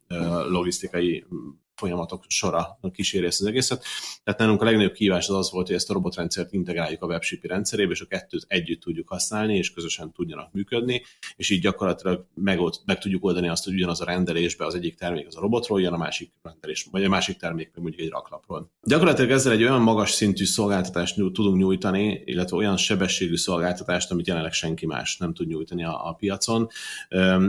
logisztikai 0.48 1.24
folyamatok 1.82 2.24
sora 2.28 2.78
kíséri 2.92 3.26
ezt 3.26 3.40
az 3.40 3.46
egészet. 3.46 3.84
Tehát 4.24 4.40
nálunk 4.40 4.62
a 4.62 4.64
legnagyobb 4.64 4.92
kihívás 4.92 5.28
az 5.28 5.34
az 5.34 5.50
volt, 5.50 5.66
hogy 5.66 5.76
ezt 5.76 5.90
a 5.90 5.92
robotrendszert 5.92 6.52
integráljuk 6.52 7.02
a 7.02 7.06
webshipi 7.06 7.46
rendszerébe, 7.46 7.92
és 7.92 8.00
a 8.00 8.06
kettőt 8.06 8.44
együtt 8.48 8.80
tudjuk 8.80 9.08
használni, 9.08 9.56
és 9.56 9.72
közösen 9.72 10.12
tudjanak 10.12 10.52
működni, 10.52 11.02
és 11.36 11.50
így 11.50 11.60
gyakorlatilag 11.60 12.26
meg, 12.34 12.58
meg 12.84 12.98
tudjuk 12.98 13.24
oldani 13.24 13.48
azt, 13.48 13.64
hogy 13.64 13.74
ugyanaz 13.74 14.00
a 14.00 14.04
rendelésbe 14.04 14.66
az 14.66 14.74
egyik 14.74 14.94
termék 14.94 15.26
az 15.26 15.36
a 15.36 15.40
robotról 15.40 15.80
jön, 15.80 15.92
a 15.92 15.96
másik 15.96 16.32
rendelés, 16.42 16.88
vagy 16.90 17.04
a 17.04 17.08
másik 17.08 17.36
termék 17.36 17.70
meg 17.74 17.82
mondjuk 17.82 18.02
egy 18.02 18.10
raklapról. 18.10 18.70
Gyakorlatilag 18.82 19.30
ezzel 19.30 19.52
egy 19.52 19.62
olyan 19.62 19.80
magas 19.80 20.10
szintű 20.10 20.44
szolgáltatást 20.44 21.14
tudunk 21.14 21.56
nyújtani, 21.56 22.22
illetve 22.24 22.56
olyan 22.56 22.76
sebességű 22.76 23.36
szolgáltatást, 23.36 24.10
amit 24.10 24.26
jelenleg 24.26 24.52
senki 24.52 24.86
más 24.86 25.16
nem 25.16 25.34
tud 25.34 25.46
nyújtani 25.46 25.84
a, 25.84 26.08
a 26.08 26.12
piacon, 26.12 26.68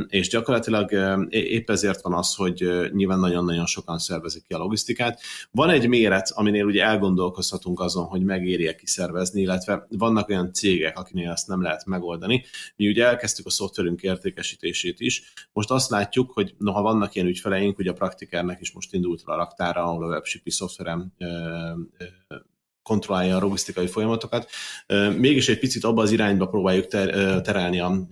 és 0.08 0.30
gyakorlatilag 0.30 0.92
épp 1.30 1.70
ezért 1.70 2.02
van 2.02 2.14
az, 2.14 2.36
hogy 2.36 2.68
nyilván 2.92 3.20
nagyon-nagyon 3.20 3.66
sokan 3.66 3.98
szervezik 4.24 4.48
ki 4.48 4.54
a 4.54 4.58
logisztikát. 4.58 5.22
Van 5.52 5.70
egy 5.70 5.88
méret, 5.88 6.32
aminél 6.32 6.66
ugye 6.66 6.84
elgondolkozhatunk 6.84 7.80
azon, 7.80 8.06
hogy 8.06 8.24
megéri 8.24 8.76
kiszervezni, 8.76 9.42
illetve 9.42 9.88
vannak 9.90 10.30
olyan 10.30 10.54
cégek, 10.54 10.98
akinél 10.98 11.32
ezt 11.32 11.48
nem 11.48 11.62
lehet 11.62 11.86
megoldani. 11.86 12.44
Mi 12.76 12.88
ugye 12.88 13.06
elkezdtük 13.06 13.46
a 13.46 13.50
szoftverünk 13.50 14.02
értékesítését 14.02 15.00
is. 15.00 15.34
Most 15.54 15.72
azt 15.72 15.90
látjuk, 15.90 16.32
hogy 16.32 16.56
noha 16.58 16.82
vannak 16.82 17.16
ilyen 17.16 17.28
ügyfeleink, 17.28 17.76
hogy 17.76 17.88
a 17.88 17.94
praktikernek 17.94 18.62
is 18.62 18.72
most 18.72 18.94
indult 18.94 19.22
a 19.26 19.36
raktára, 19.36 19.84
ahol 19.84 20.04
a 20.04 20.08
webshipi 20.08 20.52
szoftverem 20.52 21.14
kontrollálja 22.84 23.36
a 23.36 23.40
logisztikai 23.40 23.88
folyamatokat. 23.88 24.50
Mégis 25.18 25.50
egy 25.50 25.60
picit 25.60 25.84
abba 25.84 26.02
az 26.02 26.12
irányba 26.12 26.48
próbáljuk 26.48 26.88
ter- 26.88 27.44
terelni 27.44 27.80
a, 27.80 28.08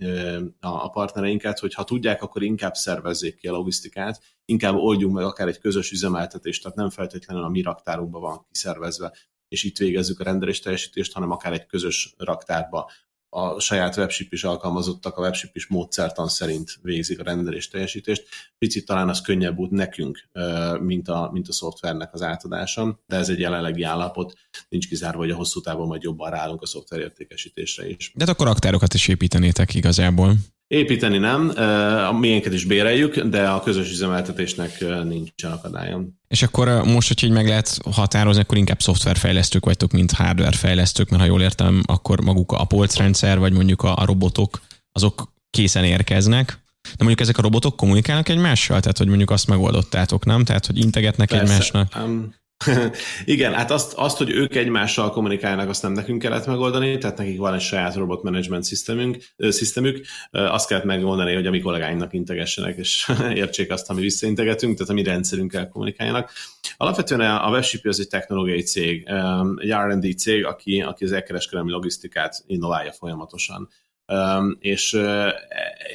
a 0.60 0.90
partnereinket, 0.90 1.58
hogy 1.58 1.74
ha 1.74 1.84
tudják, 1.84 2.22
akkor 2.22 2.42
inkább 2.42 2.74
szervezzék 2.74 3.36
ki 3.36 3.48
a 3.48 3.52
logisztikát, 3.52 4.22
inkább 4.44 4.74
oldjunk 4.74 5.14
meg 5.14 5.24
akár 5.24 5.48
egy 5.48 5.58
közös 5.58 5.90
üzemeltetést, 5.90 6.62
tehát 6.62 6.76
nem 6.76 6.90
feltétlenül 6.90 7.44
a 7.44 7.48
mi 7.48 7.62
raktárunkban 7.62 8.20
van 8.20 8.46
kiszervezve, 8.50 9.12
és 9.48 9.64
itt 9.64 9.78
végezzük 9.78 10.20
a 10.20 10.24
rendelés 10.24 10.60
teljesítést, 10.60 11.12
hanem 11.12 11.30
akár 11.30 11.52
egy 11.52 11.66
közös 11.66 12.14
raktárba, 12.18 12.90
a 13.34 13.60
saját 13.60 13.96
webship 13.96 14.32
is 14.32 14.44
alkalmazottak, 14.44 15.16
a 15.16 15.20
webship 15.20 15.56
is 15.56 15.66
módszertan 15.66 16.28
szerint 16.28 16.78
végzik 16.82 17.20
a 17.20 17.22
rendelés 17.22 17.68
teljesítést. 17.68 18.24
Picit 18.58 18.86
talán 18.86 19.08
az 19.08 19.20
könnyebb 19.20 19.58
út 19.58 19.70
nekünk, 19.70 20.28
mint 20.80 21.08
a, 21.08 21.30
mint 21.32 21.48
a 21.48 21.52
szoftvernek 21.52 22.14
az 22.14 22.22
átadása, 22.22 23.00
de 23.06 23.16
ez 23.16 23.28
egy 23.28 23.38
jelenlegi 23.38 23.82
állapot, 23.82 24.34
nincs 24.68 24.88
kizárva, 24.88 25.18
hogy 25.18 25.30
a 25.30 25.36
hosszú 25.36 25.60
távon 25.60 25.86
majd 25.86 26.02
jobban 26.02 26.30
ráállunk 26.30 26.62
a 26.62 26.66
szoftver 26.66 27.00
értékesítésre 27.00 27.88
is. 27.88 28.12
De 28.14 28.24
hát 28.24 28.34
akkor 28.34 28.46
raktárokat 28.46 28.94
is 28.94 29.08
építenétek 29.08 29.74
igazából. 29.74 30.34
Építeni 30.72 31.18
nem, 31.18 31.52
a 32.08 32.12
miénket 32.12 32.52
is 32.52 32.64
béreljük, 32.64 33.20
de 33.20 33.48
a 33.48 33.60
közös 33.60 33.90
üzemeltetésnek 33.90 34.84
nincsen 35.04 35.52
akadályom. 35.52 36.18
És 36.28 36.42
akkor 36.42 36.82
most, 36.84 37.08
hogy 37.08 37.24
így 37.24 37.30
meg 37.30 37.46
lehet 37.46 37.78
határozni, 37.90 38.42
akkor 38.42 38.56
inkább 38.58 38.80
szoftverfejlesztők 38.80 39.64
vagytok, 39.64 39.92
mint 39.92 40.12
hardwarefejlesztők, 40.12 41.08
mert 41.08 41.22
ha 41.22 41.28
jól 41.28 41.42
értem, 41.42 41.82
akkor 41.86 42.20
maguk 42.20 42.52
a 42.52 42.64
polcrendszer, 42.64 43.38
vagy 43.38 43.52
mondjuk 43.52 43.82
a, 43.82 43.96
a 43.96 44.04
robotok, 44.04 44.60
azok 44.92 45.32
készen 45.50 45.84
érkeznek, 45.84 46.58
de 46.82 47.04
mondjuk 47.04 47.20
ezek 47.20 47.38
a 47.38 47.42
robotok 47.42 47.76
kommunikálnak 47.76 48.28
egymással? 48.28 48.80
Tehát, 48.80 48.98
hogy 48.98 49.08
mondjuk 49.08 49.30
azt 49.30 49.46
megoldottátok, 49.46 50.24
nem? 50.24 50.44
Tehát, 50.44 50.66
hogy 50.66 50.78
integetnek 50.78 51.28
Persze. 51.28 51.44
egymásnak? 51.44 51.92
Um, 52.04 52.34
Igen, 53.24 53.54
hát 53.54 53.70
azt, 53.70 53.92
azt, 53.92 54.16
hogy 54.16 54.30
ők 54.30 54.54
egymással 54.54 55.10
kommunikálnak, 55.10 55.68
azt 55.68 55.82
nem 55.82 55.92
nekünk 55.92 56.22
kellett 56.22 56.46
megoldani, 56.46 56.98
tehát 56.98 57.16
nekik 57.16 57.38
van 57.38 57.54
egy 57.54 57.60
saját 57.60 57.94
robot 57.94 58.22
management 58.22 58.66
systemünk, 58.66 59.16
systemük, 59.36 60.06
azt 60.30 60.68
kellett 60.68 60.84
megoldani, 60.84 61.34
hogy 61.34 61.46
a 61.46 61.50
mi 61.50 61.60
kollégáinknak 61.60 62.12
integessenek, 62.12 62.76
és 62.76 63.12
értsék 63.34 63.70
azt, 63.72 63.90
ami 63.90 64.00
visszaintegetünk, 64.00 64.76
tehát 64.76 64.92
a 64.92 64.94
mi 64.94 65.02
rendszerünkkel 65.02 65.68
kommunikáljanak. 65.68 66.30
Alapvetően 66.76 67.20
a 67.20 67.50
WebShip 67.50 67.86
az 67.86 68.00
egy 68.00 68.08
technológiai 68.08 68.62
cég, 68.62 69.08
egy 69.56 69.72
R&D 69.72 70.18
cég, 70.18 70.44
aki, 70.44 70.80
aki 70.80 71.04
az 71.04 71.12
elkereskedelmi 71.12 71.70
logisztikát 71.70 72.42
innoválja 72.46 72.92
folyamatosan 72.92 73.68
és 74.58 74.98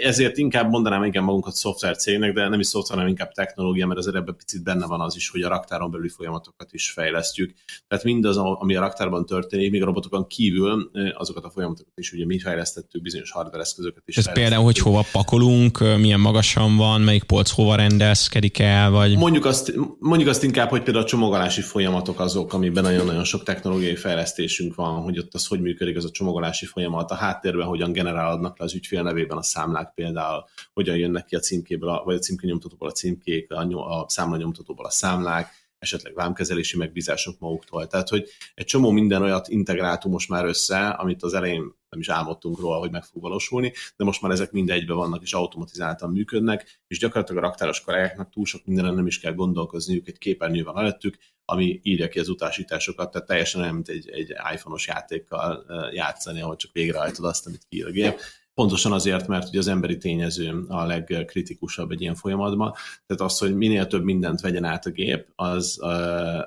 ezért 0.04 0.38
inkább 0.38 0.70
mondanám 0.70 1.04
igen 1.04 1.24
magunkat 1.24 1.54
szoftvercégnek, 1.54 2.34
de 2.34 2.48
nem 2.48 2.60
is 2.60 2.68
szoftver, 2.68 2.98
hanem 2.98 3.12
inkább 3.12 3.32
technológia, 3.32 3.88
mert 3.88 4.00
azért 4.00 4.16
ebben 4.16 4.36
picit 4.36 4.64
benne 4.64 4.86
van 4.86 5.02
az 5.02 5.16
is, 5.16 5.30
hogy 5.30 5.42
a 5.42 5.50
raktáron 5.50 5.92
belüli 5.92 6.10
folyamatokat 6.10 6.74
is 6.74 6.92
fejlesztjük. 6.92 7.54
Tehát 7.88 8.04
mindaz, 8.04 8.38
ami 8.38 8.76
a 8.76 8.80
raktárban 8.80 9.26
történik, 9.26 9.72
még 9.72 9.82
a 9.82 9.86
robotokon 9.86 10.28
kívül, 10.28 10.92
azokat 11.18 11.44
a 11.44 11.50
folyamatokat 11.50 11.94
is 11.96 12.12
ugye 12.12 12.26
mi 12.26 12.40
fejlesztettük, 12.40 13.02
bizonyos 13.02 13.32
hardware 13.32 13.62
eszközöket 13.62 14.04
is. 14.06 14.18
Ez 14.18 14.34
például, 14.34 14.64
hogy 14.64 14.78
hova 14.78 15.06
pakolunk, 15.12 15.80
milyen 15.98 16.20
magasan 16.20 16.78
van, 16.78 17.02
melyik 17.02 17.24
polc 17.24 17.50
hova 17.50 17.76
rendezkedik 17.76 18.60
el, 18.60 18.90
vagy... 18.90 19.18
Mondjuk 19.18 19.46
azt, 19.46 19.74
mondjuk 20.00 20.30
azt 20.30 20.44
inkább, 20.44 20.70
hogy 20.70 20.84
például 20.84 21.06
a 21.06 21.08
csomagolási 21.08 21.62
folyamatok 21.62 22.20
azok, 22.20 22.54
amiben 22.54 22.84
nagyon-nagyon 22.84 23.24
sok 23.24 23.44
technológiai 23.44 23.96
fejlesztésünk 23.96 24.76
van, 24.76 25.02
hogy 25.02 25.20
ott 25.20 25.34
az 25.34 25.48
hogy 25.48 25.62
működik 25.62 25.98
az 25.98 26.06
a 26.06 26.12
csomagolási 26.12 26.66
folyamat, 26.66 27.12
a 27.12 27.16
háttérben 27.16 27.68
hogyan 27.68 27.94
generálódnak 28.08 28.58
le 28.58 28.65
az 28.65 28.74
ügyfél 28.74 29.04
nevében 29.04 29.38
a 29.38 29.43
számlák 29.43 29.93
például, 29.93 30.46
hogyan 30.74 30.98
jönnek 30.98 31.26
ki 31.26 31.36
a 31.36 31.39
címkéből, 31.39 32.02
vagy 32.06 32.15
a 32.15 32.20
címkenyomtatóból 32.20 32.88
a 32.88 32.91
címkék, 32.91 33.52
a, 33.52 34.02
a 34.02 34.10
számlanyomtatóból 34.10 34.86
a 34.86 34.89
számlák, 34.89 35.65
esetleg 35.80 36.13
vámkezelési 36.13 36.78
megbízások 36.78 37.39
maguktól. 37.39 37.88
Tehát, 37.88 38.10
hogy 38.10 38.30
egy 38.56 38.65
csomó 38.65 38.89
minden 38.89 39.22
olyat 39.22 39.48
integráltunk 39.48 40.13
most 40.13 40.30
már 40.30 40.46
össze, 40.46 40.88
amit 40.88 41.24
az 41.24 41.34
elején 41.34 41.76
nem 41.89 42.00
is 42.00 42.10
álmodtunk 42.10 42.60
róla, 42.60 42.78
hogy 42.78 42.91
meg 42.91 43.04
fog 43.04 43.22
valósulni, 43.22 43.74
de 43.96 44.04
most 44.04 44.22
már 44.22 44.32
ezek 44.32 44.52
mind 44.52 44.70
egybe 44.70 44.93
vannak 44.93 45.22
és 45.22 45.34
automatizáltan 45.34 46.12
működnek, 46.12 46.82
és 46.88 47.00
gyakorlatilag 47.00 47.43
a 47.43 47.48
raktáros 47.48 47.82
kollégáknak 47.82 48.30
túl 48.30 48.46
sok 48.46 48.65
mindenen 48.65 48.93
nem 48.93 49.08
is 49.08 49.20
kell 49.20 49.34
gondolkozniuk, 49.34 50.08
egy 50.08 50.17
képernyő 50.17 50.63
van 50.63 50.78
előttük, 50.78 51.17
ami 51.50 51.80
írja 51.84 52.08
ki 52.08 52.20
az 52.20 52.30
utasításokat, 52.30 53.12
tehát 53.12 53.28
teljesen 53.28 53.62
olyan, 53.62 53.74
mint 53.74 53.90
egy, 53.90 54.10
egy 54.10 54.34
iPhone-os 54.54 54.88
játékkal 54.88 55.66
játszani, 55.94 56.42
ahol 56.42 56.56
csak 56.56 56.72
végrehajtod 56.72 57.26
azt, 57.26 57.48
amit 57.48 57.66
kiír 57.70 57.86
a 57.86 57.92
gép. 57.92 58.20
Pontosan 58.54 58.92
azért, 58.92 59.28
mert 59.28 59.48
ugye 59.48 59.60
az 59.60 59.68
emberi 59.68 59.98
tényező 59.98 60.66
a 60.68 60.86
legkritikusabb 60.86 61.92
egy 61.92 62.02
ilyen 62.02 62.16
folyamatban. 62.16 62.74
Tehát 63.06 63.32
az, 63.32 63.38
hogy 63.38 63.56
minél 63.56 63.88
több 63.88 64.04
mindent 64.04 64.42
vegyen 64.42 64.64
át 64.64 64.86
a 64.86 64.90
gép, 64.90 65.28
az, 65.36 65.78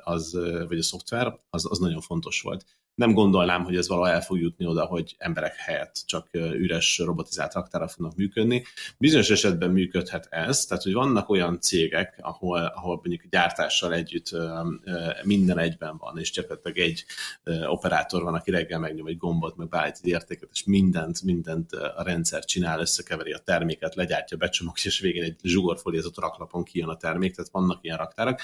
az 0.03 0.39
vagy 0.69 0.79
a 0.79 0.83
szoftver, 0.83 1.39
az, 1.51 1.67
az 1.71 1.79
nagyon 1.79 2.01
fontos 2.01 2.41
volt 2.41 2.65
nem 3.01 3.13
gondolnám, 3.13 3.65
hogy 3.65 3.77
ez 3.77 3.89
valaha 3.89 4.11
el 4.11 4.21
fog 4.21 4.41
jutni 4.41 4.67
oda, 4.67 4.85
hogy 4.85 5.15
emberek 5.19 5.57
helyett 5.57 6.03
csak 6.07 6.29
üres 6.33 6.99
robotizált 6.99 7.53
raktára 7.53 7.89
fognak 7.89 8.17
működni. 8.17 8.65
Bizonyos 8.99 9.31
esetben 9.31 9.71
működhet 9.71 10.27
ez, 10.31 10.65
tehát 10.65 10.83
hogy 10.83 10.93
vannak 10.93 11.29
olyan 11.29 11.61
cégek, 11.61 12.19
ahol, 12.21 12.59
ahol 12.59 12.95
mondjuk 12.95 13.31
gyártással 13.31 13.95
együtt 13.95 14.31
minden 15.23 15.59
egyben 15.59 15.97
van, 15.97 16.19
és 16.19 16.31
gyakorlatilag 16.31 16.79
egy 16.79 17.05
operátor 17.67 18.23
van, 18.23 18.35
aki 18.35 18.51
reggel 18.51 18.79
megnyom 18.79 19.07
egy 19.07 19.19
gombot, 19.19 19.57
meg 19.57 19.69
beállít 19.69 19.99
egy 20.03 20.11
értéket, 20.11 20.49
és 20.53 20.65
mindent, 20.65 21.23
mindent 21.23 21.73
a 21.73 22.03
rendszer 22.03 22.45
csinál, 22.45 22.81
összekeveri 22.81 23.33
a 23.33 23.39
terméket, 23.39 23.95
legyártja, 23.95 24.37
becsomagja, 24.37 24.83
és 24.85 25.01
végén 25.01 25.23
egy 25.23 25.37
zsugorfóliázott 25.43 26.19
raklapon 26.19 26.65
kijön 26.65 26.89
a 26.89 26.97
termék, 26.97 27.35
tehát 27.35 27.51
vannak 27.51 27.79
ilyen 27.83 27.97
raktárak 27.97 28.41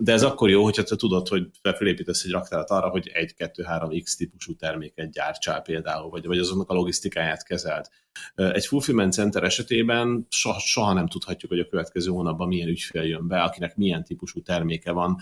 de 0.00 0.12
ez 0.12 0.22
akkor 0.22 0.50
jó, 0.50 0.64
hogyha 0.64 0.82
te 0.82 0.96
tudod, 0.96 1.28
hogy 1.28 1.50
felépítesz 1.62 2.24
egy 2.24 2.30
raktárat 2.30 2.70
arra, 2.70 2.88
hogy 2.88 3.10
1, 3.12 3.34
2, 3.34 3.62
3, 3.62 4.02
x 4.02 4.16
típusú 4.16 4.56
terméket 4.56 5.10
gyártsál 5.10 5.62
például, 5.62 6.10
vagy, 6.10 6.26
vagy 6.26 6.38
azoknak 6.38 6.70
a 6.70 6.74
logisztikáját 6.74 7.44
kezelt. 7.44 7.90
Egy 8.34 8.66
fulfillment 8.66 9.12
center 9.12 9.44
esetében 9.44 10.26
soha, 10.30 10.58
soha 10.58 10.92
nem 10.92 11.08
tudhatjuk, 11.08 11.50
hogy 11.50 11.60
a 11.60 11.68
következő 11.68 12.10
hónapban 12.10 12.48
milyen 12.48 12.68
ügyfél 12.68 13.02
jön 13.02 13.28
be, 13.28 13.42
akinek 13.42 13.76
milyen 13.76 14.04
típusú 14.04 14.42
terméke 14.42 14.90
van, 14.90 15.16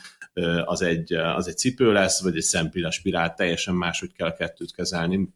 az 0.65 0.83
egy, 0.83 1.13
az 1.13 1.49
egy 1.49 1.57
cipő 1.57 1.93
lesz, 1.93 2.23
vagy 2.23 2.37
egy 2.37 2.43
szempilla 2.43 2.91
spirál, 2.91 3.35
teljesen 3.35 3.75
máshogy 3.75 4.13
kell 4.13 4.33
kettőt 4.33 4.75
kezelni 4.75 5.35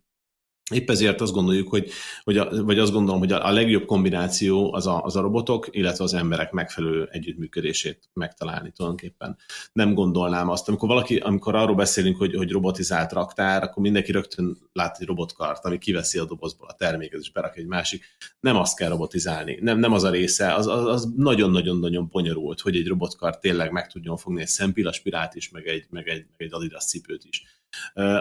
Épp 0.71 0.91
ezért 0.91 1.21
azt 1.21 1.33
gondoljuk, 1.33 1.69
hogy, 1.69 1.91
hogy 2.25 2.37
a, 2.37 2.65
vagy 2.65 2.79
azt 2.79 2.93
gondolom, 2.93 3.21
hogy 3.21 3.33
a, 3.33 3.47
a 3.47 3.51
legjobb 3.53 3.85
kombináció 3.85 4.73
az 4.73 4.87
a, 4.87 5.03
az 5.03 5.17
a 5.17 5.21
robotok, 5.21 5.69
illetve 5.71 6.05
az 6.05 6.15
emberek 6.15 6.53
megfelelő 6.53 7.09
együttműködését 7.11 8.09
megtalálni 8.13 8.71
tulajdonképpen. 8.71 9.37
Nem 9.73 9.95
gondolnám 9.95 10.49
azt, 10.49 10.69
amikor 10.69 10.89
valaki, 10.89 11.17
amikor 11.17 11.55
arról 11.55 11.75
beszélünk, 11.75 12.17
hogy, 12.17 12.35
hogy 12.35 12.51
robotizált 12.51 13.13
raktár, 13.13 13.63
akkor 13.63 13.83
mindenki 13.83 14.13
rögtön 14.13 14.59
lát 14.73 14.97
egy 15.01 15.07
robotkart, 15.07 15.65
ami 15.65 15.79
kiveszi 15.79 16.19
a 16.19 16.25
dobozból 16.25 16.69
a 16.69 16.75
terméket, 16.75 17.21
és 17.21 17.33
berak 17.33 17.57
egy 17.57 17.67
másik. 17.67 18.05
Nem 18.41 18.57
azt 18.57 18.77
kell 18.77 18.89
robotizálni, 18.89 19.59
nem, 19.61 19.79
nem 19.79 19.93
az 19.93 20.05
a 20.05 20.11
része, 20.11 20.55
az, 20.55 20.67
az, 20.67 20.87
az 20.87 21.09
nagyon-nagyon-nagyon 21.17 22.09
bonyolult, 22.11 22.61
hogy 22.61 22.77
egy 22.77 22.87
robotkar 22.87 23.39
tényleg 23.39 23.71
meg 23.71 23.87
tudjon 23.87 24.17
fogni 24.17 24.41
egy 24.41 24.49
szempillaspirált 24.49 25.35
is, 25.35 25.51
meg 25.51 25.67
egy, 25.67 25.87
meg 25.91 26.09
egy, 26.09 26.25
meg 26.37 26.47
egy 26.47 26.53
Adidas 26.53 26.85
cipőt 26.85 27.25
is 27.25 27.45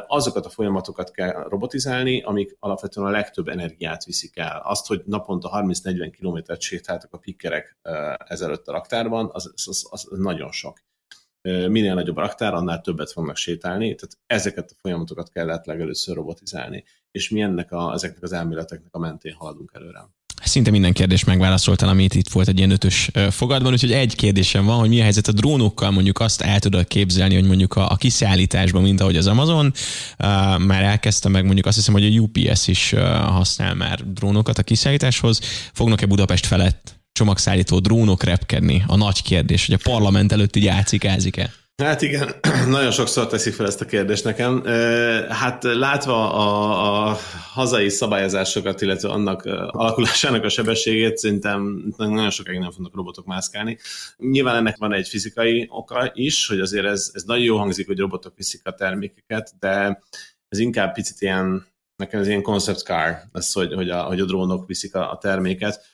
Azokat 0.08 0.46
a 0.46 0.50
folyamatokat 0.50 1.12
kell 1.12 1.48
robotizálni, 1.50 2.22
amik 2.22 2.56
alapvetően 2.60 3.08
a 3.08 3.12
legtöbb 3.12 3.48
energiát 3.48 4.04
viszik 4.04 4.38
el. 4.38 4.62
Azt, 4.64 4.88
hogy 4.88 5.02
naponta 5.06 5.50
30-40 5.54 6.14
kilométert 6.18 6.62
sétáltak 6.62 7.14
a 7.14 7.18
pikkerek 7.18 7.78
ezelőtt 8.18 8.68
a 8.68 8.72
raktárban, 8.72 9.30
az, 9.34 9.54
az, 9.66 9.88
az 9.90 10.08
nagyon 10.12 10.52
sok. 10.52 10.78
Minél 11.42 11.94
nagyobb 11.94 12.18
raktár, 12.18 12.54
annál 12.54 12.82
többet 12.82 13.12
fognak 13.12 13.36
sétálni, 13.36 13.96
tehát 13.96 14.18
ezeket 14.26 14.72
a 14.72 14.80
folyamatokat 14.82 15.30
kellett 15.30 15.66
legelőször 15.66 16.16
robotizálni. 16.16 16.84
És 17.12 17.30
mi 17.30 17.42
ennek 17.42 17.72
a, 17.72 17.94
ezeknek 17.94 18.24
az 18.24 18.32
elméleteknek 18.32 18.94
a 18.94 19.00
mentén 19.00 19.34
haladunk 19.34 19.72
előre 19.74 20.00
szinte 20.50 20.72
minden 20.72 20.94
kérdés 20.94 21.24
megválaszoltál, 21.24 21.90
amit 21.90 22.16
itt 22.16 22.30
volt 22.30 22.48
egy 22.48 22.58
ilyen 22.58 22.72
ötös 22.72 23.12
fogadban, 23.30 23.72
úgyhogy 23.72 23.92
egy 23.92 24.16
kérdésem 24.16 24.66
van, 24.66 24.80
hogy 24.80 24.90
mi 24.90 25.00
a 25.00 25.04
helyzet 25.04 25.28
a 25.28 25.32
drónokkal, 25.32 25.92
mondjuk 25.92 26.20
azt 26.20 26.42
el 26.42 26.60
tudod 26.60 26.88
képzelni, 26.88 27.34
hogy 27.34 27.44
mondjuk 27.44 27.76
a, 27.76 27.92
a 27.92 27.96
kiszállításban, 27.96 28.82
mint 28.82 29.02
ahogy 29.02 29.18
az 29.18 29.28
Amazon 29.28 29.66
uh, 29.66 29.76
már 30.58 30.84
elkezdte, 30.84 31.30
meg 31.30 31.46
mondjuk 31.46 31.66
azt 31.66 31.76
hiszem, 31.76 31.94
hogy 31.94 32.06
a 32.06 32.20
UPS 32.20 32.68
is 32.68 32.92
uh, 32.92 33.02
használ 33.10 33.74
már 33.74 34.14
drónokat 34.14 34.58
a 34.58 34.64
kiszállításhoz. 34.64 35.40
Fognak-e 35.74 36.06
Budapest 36.06 36.46
felett 36.46 37.00
csomagszállító 37.12 37.80
drónok 37.80 38.24
repkedni? 38.24 38.84
A 38.88 38.96
nagy 38.96 39.22
kérdés, 39.22 39.66
hogy 39.66 39.80
a 39.84 39.90
parlament 39.90 40.32
előtt 40.32 40.56
így 40.56 40.68
ácikázik-e? 40.68 41.54
Hát 41.80 42.02
igen, 42.02 42.30
nagyon 42.68 42.92
sokszor 42.92 43.28
teszik 43.28 43.54
fel 43.54 43.66
ezt 43.66 43.82
a 43.82 43.86
kérdést 43.86 44.24
nekem. 44.24 44.64
Hát 45.30 45.64
látva 45.64 46.34
a, 46.34 47.10
a 47.10 47.18
hazai 47.54 47.90
szabályozásokat, 47.90 48.82
illetve 48.82 49.10
annak 49.10 49.46
alakulásának 49.72 50.44
a 50.44 50.50
sebességét, 50.50 51.18
szerintem 51.18 51.84
nagyon 51.98 52.30
sokáig 52.30 52.60
nem 52.60 52.72
fognak 52.72 52.96
robotok 52.96 53.26
mászkálni. 53.26 53.78
Nyilván 54.18 54.56
ennek 54.56 54.78
van 54.78 54.94
egy 54.94 55.08
fizikai 55.08 55.68
oka 55.70 56.12
is, 56.14 56.48
hogy 56.48 56.60
azért 56.60 56.86
ez, 56.86 57.12
ez 57.14 57.24
nagyon 57.24 57.44
jó 57.44 57.58
hangzik, 57.58 57.88
hogy 57.88 58.00
robotok 58.00 58.34
viszik 58.38 58.62
a 58.64 58.74
termékeket, 58.74 59.54
de 59.60 60.02
ez 60.50 60.60
inkább 60.60 60.94
picit 60.94 61.22
ilyen, 61.22 61.66
nekem 61.96 62.20
ez 62.20 62.28
ilyen 62.28 62.42
concept 62.42 62.84
car, 62.84 63.18
ez, 63.34 63.52
hogy, 63.52 63.74
hogy, 63.74 63.90
a, 63.90 64.02
hogy 64.04 64.20
a 64.20 64.26
drónok 64.26 64.68
viszik 64.68 64.96
a, 64.96 65.12
a 65.12 65.18
terméket. 65.18 65.86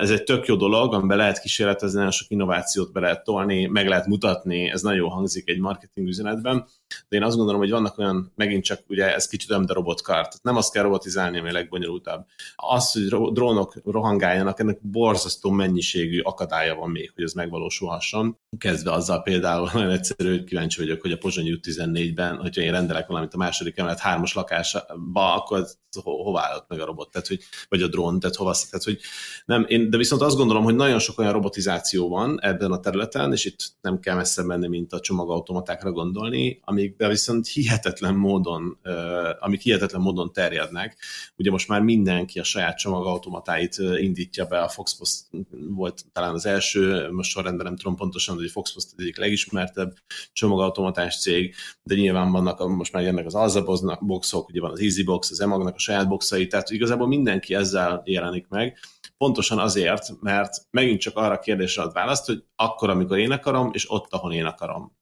Ez 0.00 0.10
egy 0.10 0.22
tök 0.22 0.46
jó 0.46 0.56
dolog, 0.56 0.94
amiben 0.94 1.16
lehet 1.16 1.40
kísérletezni, 1.40 1.96
nagyon 1.96 2.10
sok 2.10 2.30
innovációt 2.30 2.92
be 2.92 3.00
lehet 3.00 3.24
tolni, 3.24 3.66
meg 3.66 3.88
lehet 3.88 4.06
mutatni, 4.06 4.70
ez 4.70 4.82
nagyon 4.82 5.10
hangozik 5.10 5.48
egy 5.48 5.58
marketing 5.58 6.08
üzenetben, 6.08 6.66
de 7.08 7.16
én 7.16 7.22
azt 7.22 7.36
gondolom, 7.36 7.60
hogy 7.60 7.70
vannak 7.70 7.98
olyan, 7.98 8.32
megint 8.34 8.64
csak 8.64 8.80
ugye 8.88 9.14
ez 9.14 9.26
kicsit 9.26 9.50
olyan, 9.50 9.66
de 9.66 9.72
robotkart. 9.72 10.42
Nem 10.42 10.56
azt 10.56 10.72
kell 10.72 10.82
robotizálni, 10.82 11.38
ami 11.38 11.48
a 11.48 11.52
legbonyolultabb. 11.52 12.26
Az, 12.56 12.92
hogy 12.92 13.32
drónok 13.32 13.74
rohangáljanak, 13.84 14.60
ennek 14.60 14.78
borzasztó 14.82 15.50
mennyiségű 15.50 16.20
akadálya 16.20 16.74
van 16.74 16.90
még, 16.90 17.12
hogy 17.14 17.24
ez 17.24 17.32
megvalósulhasson. 17.32 18.38
Kezdve 18.58 18.92
azzal 18.92 19.22
például 19.22 19.70
nagyon 19.74 19.90
egyszerű, 19.90 20.30
hogy 20.30 20.44
kíváncsi 20.44 20.80
vagyok, 20.80 21.00
hogy 21.00 21.12
a 21.12 21.18
Pozsony 21.18 21.50
út 21.50 21.66
14-ben, 21.68 22.36
hogyha 22.36 22.62
én 22.62 22.72
rendelek 22.72 23.06
valamit 23.06 23.34
a 23.34 23.36
második 23.36 23.78
emelet 23.78 23.98
hármas 23.98 24.34
lakásba, 24.34 25.34
akkor 25.34 25.66
ho- 26.02 26.22
hová 26.22 26.42
állott 26.42 26.68
meg 26.68 26.80
a 26.80 26.84
robot, 26.84 27.10
tehát, 27.10 27.26
hogy, 27.26 27.40
vagy 27.68 27.82
a 27.82 27.88
drón, 27.88 28.20
tehát 28.20 28.36
hova, 28.36 28.54
tehát, 28.70 28.84
hogy 28.84 29.00
nem, 29.44 29.57
én, 29.68 29.90
de 29.90 29.96
viszont 29.96 30.22
azt 30.22 30.36
gondolom, 30.36 30.64
hogy 30.64 30.74
nagyon 30.74 30.98
sok 30.98 31.18
olyan 31.18 31.32
robotizáció 31.32 32.08
van 32.08 32.40
ebben 32.42 32.72
a 32.72 32.80
területen, 32.80 33.32
és 33.32 33.44
itt 33.44 33.72
nem 33.80 34.00
kell 34.00 34.16
messze 34.16 34.42
menni, 34.42 34.68
mint 34.68 34.92
a 34.92 35.00
csomagautomatákra 35.00 35.92
gondolni, 35.92 36.60
amikben 36.64 37.08
viszont 37.08 37.46
hihetetlen 37.46 38.14
módon, 38.14 38.78
amik 39.40 39.60
hihetetlen 39.60 40.00
módon 40.00 40.32
terjednek. 40.32 40.96
Ugye 41.36 41.50
most 41.50 41.68
már 41.68 41.80
mindenki 41.80 42.38
a 42.38 42.44
saját 42.44 42.78
csomagautomatáit 42.78 43.76
indítja 43.96 44.44
be, 44.44 44.60
a 44.60 44.68
Foxpost 44.68 45.16
volt 45.68 46.04
talán 46.12 46.34
az 46.34 46.46
első, 46.46 47.10
most 47.10 47.30
sorrendben 47.30 47.66
nem 47.66 47.76
tudom 47.76 47.96
pontosan, 47.96 48.36
hogy 48.36 48.50
Foxpost 48.50 48.88
egyik 48.96 49.18
legismertebb 49.18 49.94
csomagautomatás 50.32 51.20
cég, 51.20 51.54
de 51.82 51.94
nyilván 51.94 52.32
vannak 52.32 52.68
most 52.68 52.92
már 52.92 53.02
jönnek 53.02 53.26
az 53.26 53.34
Alza 53.34 53.64
boxok, 54.00 54.48
ugye 54.48 54.60
van 54.60 54.70
az 54.70 54.80
Easybox, 54.80 55.30
az 55.30 55.40
Emagnak 55.40 55.74
a 55.74 55.78
saját 55.78 56.08
boxai, 56.08 56.46
tehát 56.46 56.70
igazából 56.70 57.06
mindenki 57.06 57.54
ezzel 57.54 58.02
jelenik 58.04 58.46
meg, 58.48 58.78
pontosan 59.18 59.58
azért, 59.58 60.20
mert 60.20 60.66
megint 60.70 61.00
csak 61.00 61.16
arra 61.16 61.34
a 61.34 61.38
kérdésre 61.38 61.82
ad 61.82 61.92
választ, 61.92 62.26
hogy 62.26 62.44
akkor, 62.56 62.90
amikor 62.90 63.18
én 63.18 63.30
akarom, 63.30 63.70
és 63.72 63.90
ott, 63.90 64.12
ahol 64.12 64.32
én 64.32 64.44
akarom 64.44 64.96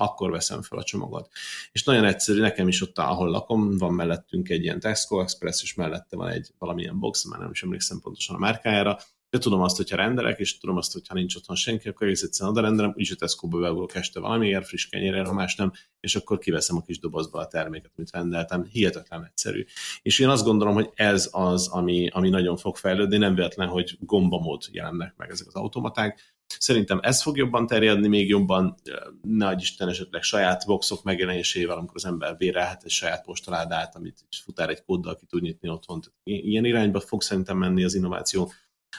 akkor 0.00 0.30
veszem 0.30 0.62
fel 0.62 0.78
a 0.78 0.82
csomagot. 0.82 1.28
És 1.72 1.84
nagyon 1.84 2.04
egyszerű, 2.04 2.40
nekem 2.40 2.68
is 2.68 2.82
ott, 2.82 2.98
ahol 2.98 3.30
lakom, 3.30 3.78
van 3.78 3.94
mellettünk 3.94 4.48
egy 4.48 4.62
ilyen 4.62 4.80
Tesco 4.80 5.20
Express, 5.20 5.62
és 5.62 5.74
mellette 5.74 6.16
van 6.16 6.28
egy 6.28 6.50
valamilyen 6.58 6.98
box, 6.98 7.24
már 7.24 7.40
nem 7.40 7.50
is 7.50 7.62
emlékszem 7.62 8.00
pontosan 8.00 8.36
a 8.36 8.38
márkájára, 8.38 8.98
de 9.30 9.38
tudom 9.38 9.60
azt, 9.60 9.76
hogyha 9.76 9.96
rendelek, 9.96 10.38
és 10.38 10.58
tudom 10.58 10.76
azt, 10.76 10.92
hogyha 10.92 11.14
nincs 11.14 11.36
otthon 11.36 11.56
senki, 11.56 11.88
akkor 11.88 12.06
egész 12.06 12.22
egyszerűen 12.22 12.56
oda 12.56 12.66
rendelem, 12.66 12.92
úgyis 12.96 13.10
a 13.10 13.14
Tesco-ba 13.14 13.58
beugolok 13.58 13.94
este 13.94 14.20
valamiért, 14.20 14.66
friss 14.66 14.88
kenyérért, 14.88 15.26
ha 15.26 15.32
más 15.32 15.54
nem, 15.54 15.72
és 16.00 16.16
akkor 16.16 16.38
kiveszem 16.38 16.76
a 16.76 16.82
kis 16.82 16.98
dobozba 16.98 17.38
a 17.38 17.46
terméket, 17.46 17.92
amit 17.96 18.10
rendeltem. 18.10 18.64
Hihetetlen 18.64 19.24
egyszerű. 19.24 19.64
És 20.02 20.18
én 20.18 20.28
azt 20.28 20.44
gondolom, 20.44 20.74
hogy 20.74 20.90
ez 20.94 21.28
az, 21.32 21.68
ami, 21.68 22.08
ami 22.12 22.28
nagyon 22.28 22.56
fog 22.56 22.76
fejlődni, 22.76 23.16
nem 23.16 23.34
véletlen, 23.34 23.68
hogy 23.68 23.96
gombamód 24.00 24.62
jelennek 24.72 25.14
meg 25.16 25.30
ezek 25.30 25.46
az 25.46 25.54
automaták. 25.54 26.38
Szerintem 26.58 26.98
ez 27.02 27.22
fog 27.22 27.36
jobban 27.36 27.66
terjedni, 27.66 28.08
még 28.08 28.28
jobban, 28.28 28.74
nagy 29.22 29.60
Isten 29.60 29.88
esetleg 29.88 30.22
saját 30.22 30.66
boxok 30.66 31.02
megjelenésével, 31.02 31.76
amikor 31.76 31.96
az 31.96 32.04
ember 32.04 32.36
bérelhet 32.36 32.84
egy 32.84 32.90
saját 32.90 33.24
postaládát, 33.24 33.96
amit 33.96 34.24
futár 34.44 34.68
egy 34.68 34.82
kóddal 34.82 35.16
ki 35.16 35.26
tud 35.26 35.42
nyitni 35.42 35.68
otthon. 35.68 36.00
Ilyen 36.22 36.64
irányba 36.64 37.00
fog 37.00 37.22
szerintem 37.22 37.56
menni 37.56 37.84
az 37.84 37.94
innováció 37.94 38.52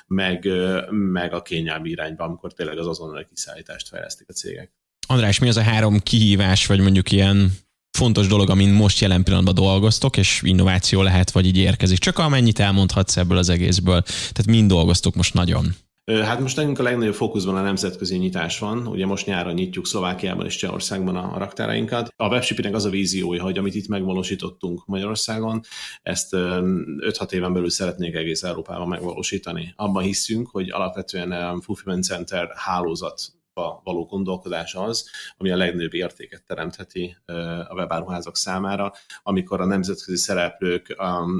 meg, 0.08 0.48
meg 0.89 1.34
a 1.34 1.42
kényelmi 1.42 1.89
irányba, 1.89 2.24
amikor 2.24 2.54
tényleg 2.54 2.78
az 2.78 2.88
azonnali 2.88 3.26
kiszállítást 3.30 3.88
fejlesztik 3.88 4.30
a 4.30 4.34
cégek. 4.34 4.72
András, 5.08 5.39
mi 5.39 5.48
az 5.48 5.58
a 5.58 5.62
három 5.62 6.00
kihívás, 6.00 6.66
vagy 6.66 6.80
mondjuk 6.80 7.12
ilyen 7.12 7.52
fontos 7.98 8.28
dolog, 8.28 8.50
amin 8.50 8.70
most 8.70 9.00
jelen 9.00 9.24
pillanatban 9.24 9.54
dolgoztok, 9.54 10.18
és 10.18 10.42
innováció 10.44 11.02
lehet, 11.02 11.32
vagy 11.32 11.46
így 11.46 11.58
érkezik? 11.58 11.98
Csak 11.98 12.18
amennyit 12.18 12.60
elmondhatsz 12.60 13.18
ebből 13.18 13.38
az 13.38 13.50
egészből. 13.50 14.02
Tehát 14.02 14.46
mind 14.46 14.70
dolgoztok 14.70 15.16
most 15.16 15.34
nagyon. 15.34 15.76
Hát 16.06 16.39
most 16.39 16.56
nekünk 16.56 16.80
a 16.80 16.84
legnagyobb 16.84 17.14
fókuszban 17.14 17.56
a 17.56 17.62
nemzetközi 17.62 18.18
nyitás 18.18 18.60
van. 18.60 18.88
Ugye 18.88 19.06
most 19.06 19.26
nyáron 19.26 19.54
nyitjuk 19.54 19.88
Szlovákiában 19.88 20.45
és 20.45 20.56
Csehországban 20.56 21.16
a 21.16 21.38
raktárainkat. 21.38 22.14
A 22.16 22.28
webshippingnek 22.28 22.76
az 22.76 22.86
a 22.86 22.89
víziója, 22.89 23.43
hogy 23.43 23.58
amit 23.58 23.76
itt 23.76 23.88
megvalósítottunk 23.88 24.86
Magyarországon, 24.86 25.62
ezt 26.02 26.30
5-6 26.32 27.32
éven 27.32 27.54
belül 27.54 27.70
szeretnék 27.70 28.16
egész 28.16 28.43
Európában 28.43 28.88
megvalósítani. 28.88 29.74
Abban 29.76 30.04
hiszünk, 30.04 30.49
hogy 30.49 30.70
alapvetően 30.70 31.62
Fulfillment 31.62 32.04
Center 32.04 32.52
hálózat 32.56 33.22
való 33.54 34.06
gondolkodás 34.06 34.76
az, 34.76 35.10
ami 35.38 35.52
a 35.52 35.58
legnagyobb 35.58 35.93
értéket 35.93 36.43
teremtheti 36.43 37.18
a 37.68 37.74
webáruházak 37.74 38.38
számára, 38.38 38.93
amikor 39.24 39.62
a 39.62 39.66
nemzetközi 39.66 40.18
szereplők 40.18 40.95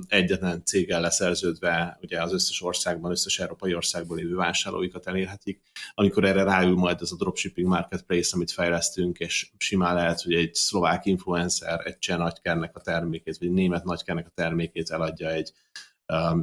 egyetlen 0.07 0.64
céggel 0.66 1.01
leszerződve 1.01 1.97
ugye 2.01 2.22
az 2.22 2.34
összes 2.34 2.62
országban, 2.62 3.12
összes 3.12 3.39
európai 3.39 3.76
országból 3.76 4.18
lévő 4.18 4.36
vásárlóikat 4.36 5.07
elérhetik, 5.07 5.62
amikor 5.93 6.24
erre 6.24 6.43
ráül 6.43 6.76
majd 6.76 7.01
ez 7.01 7.12
a 7.12 7.16
dropshipping 7.16 7.68
marketplace, 7.68 8.36
amit 8.36 8.51
fejlesztünk, 8.51 9.18
és 9.18 9.51
simán 9.57 9.95
lehet, 9.95 10.22
hogy 10.22 10.34
egy 10.34 10.53
szlovák 10.53 11.05
influencer 11.05 11.82
egy 11.84 11.97
cseh 11.97 12.18
nagykernek 12.18 12.76
a 12.76 12.82
termékét, 12.82 13.38
vagy 13.38 13.47
egy 13.47 13.53
német 13.53 13.84
nagykernek 13.84 14.28
a 14.28 14.32
termékét 14.36 14.89
eladja 14.89 15.30
egy 15.30 15.53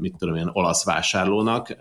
mit 0.00 0.16
tudom 0.18 0.34
én, 0.34 0.50
olasz 0.52 0.84
vásárlónak, 0.84 1.76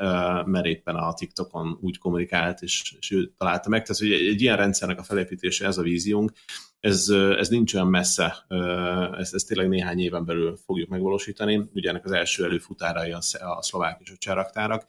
mert 0.45 0.65
éppen 0.65 0.95
a 0.95 1.13
TikTokon 1.13 1.77
úgy 1.81 1.97
kommunikált, 1.97 2.61
és, 2.61 2.95
és 2.99 3.11
ő 3.11 3.33
találta 3.37 3.69
meg. 3.69 3.81
Tehát, 3.81 4.01
hogy 4.01 4.11
egy, 4.11 4.27
egy 4.27 4.41
ilyen 4.41 4.57
rendszernek 4.57 4.99
a 4.99 5.03
felépítése, 5.03 5.65
ez 5.65 5.77
a 5.77 5.81
víziónk, 5.81 6.31
ez, 6.79 7.09
ez 7.37 7.49
nincs 7.49 7.73
olyan 7.73 7.87
messze, 7.87 8.45
ezt, 9.17 9.33
ezt 9.33 9.47
tényleg 9.47 9.67
néhány 9.67 9.99
éven 9.99 10.25
belül 10.25 10.57
fogjuk 10.65 10.89
megvalósítani. 10.89 11.69
Ugye 11.73 11.89
ennek 11.89 12.05
az 12.05 12.11
első 12.11 12.43
előfutárai 12.43 13.11
a, 13.11 13.19
a 13.57 13.61
szlovák 13.61 13.99
és 14.03 14.11
a 14.11 14.17
cseraktárak, 14.17 14.85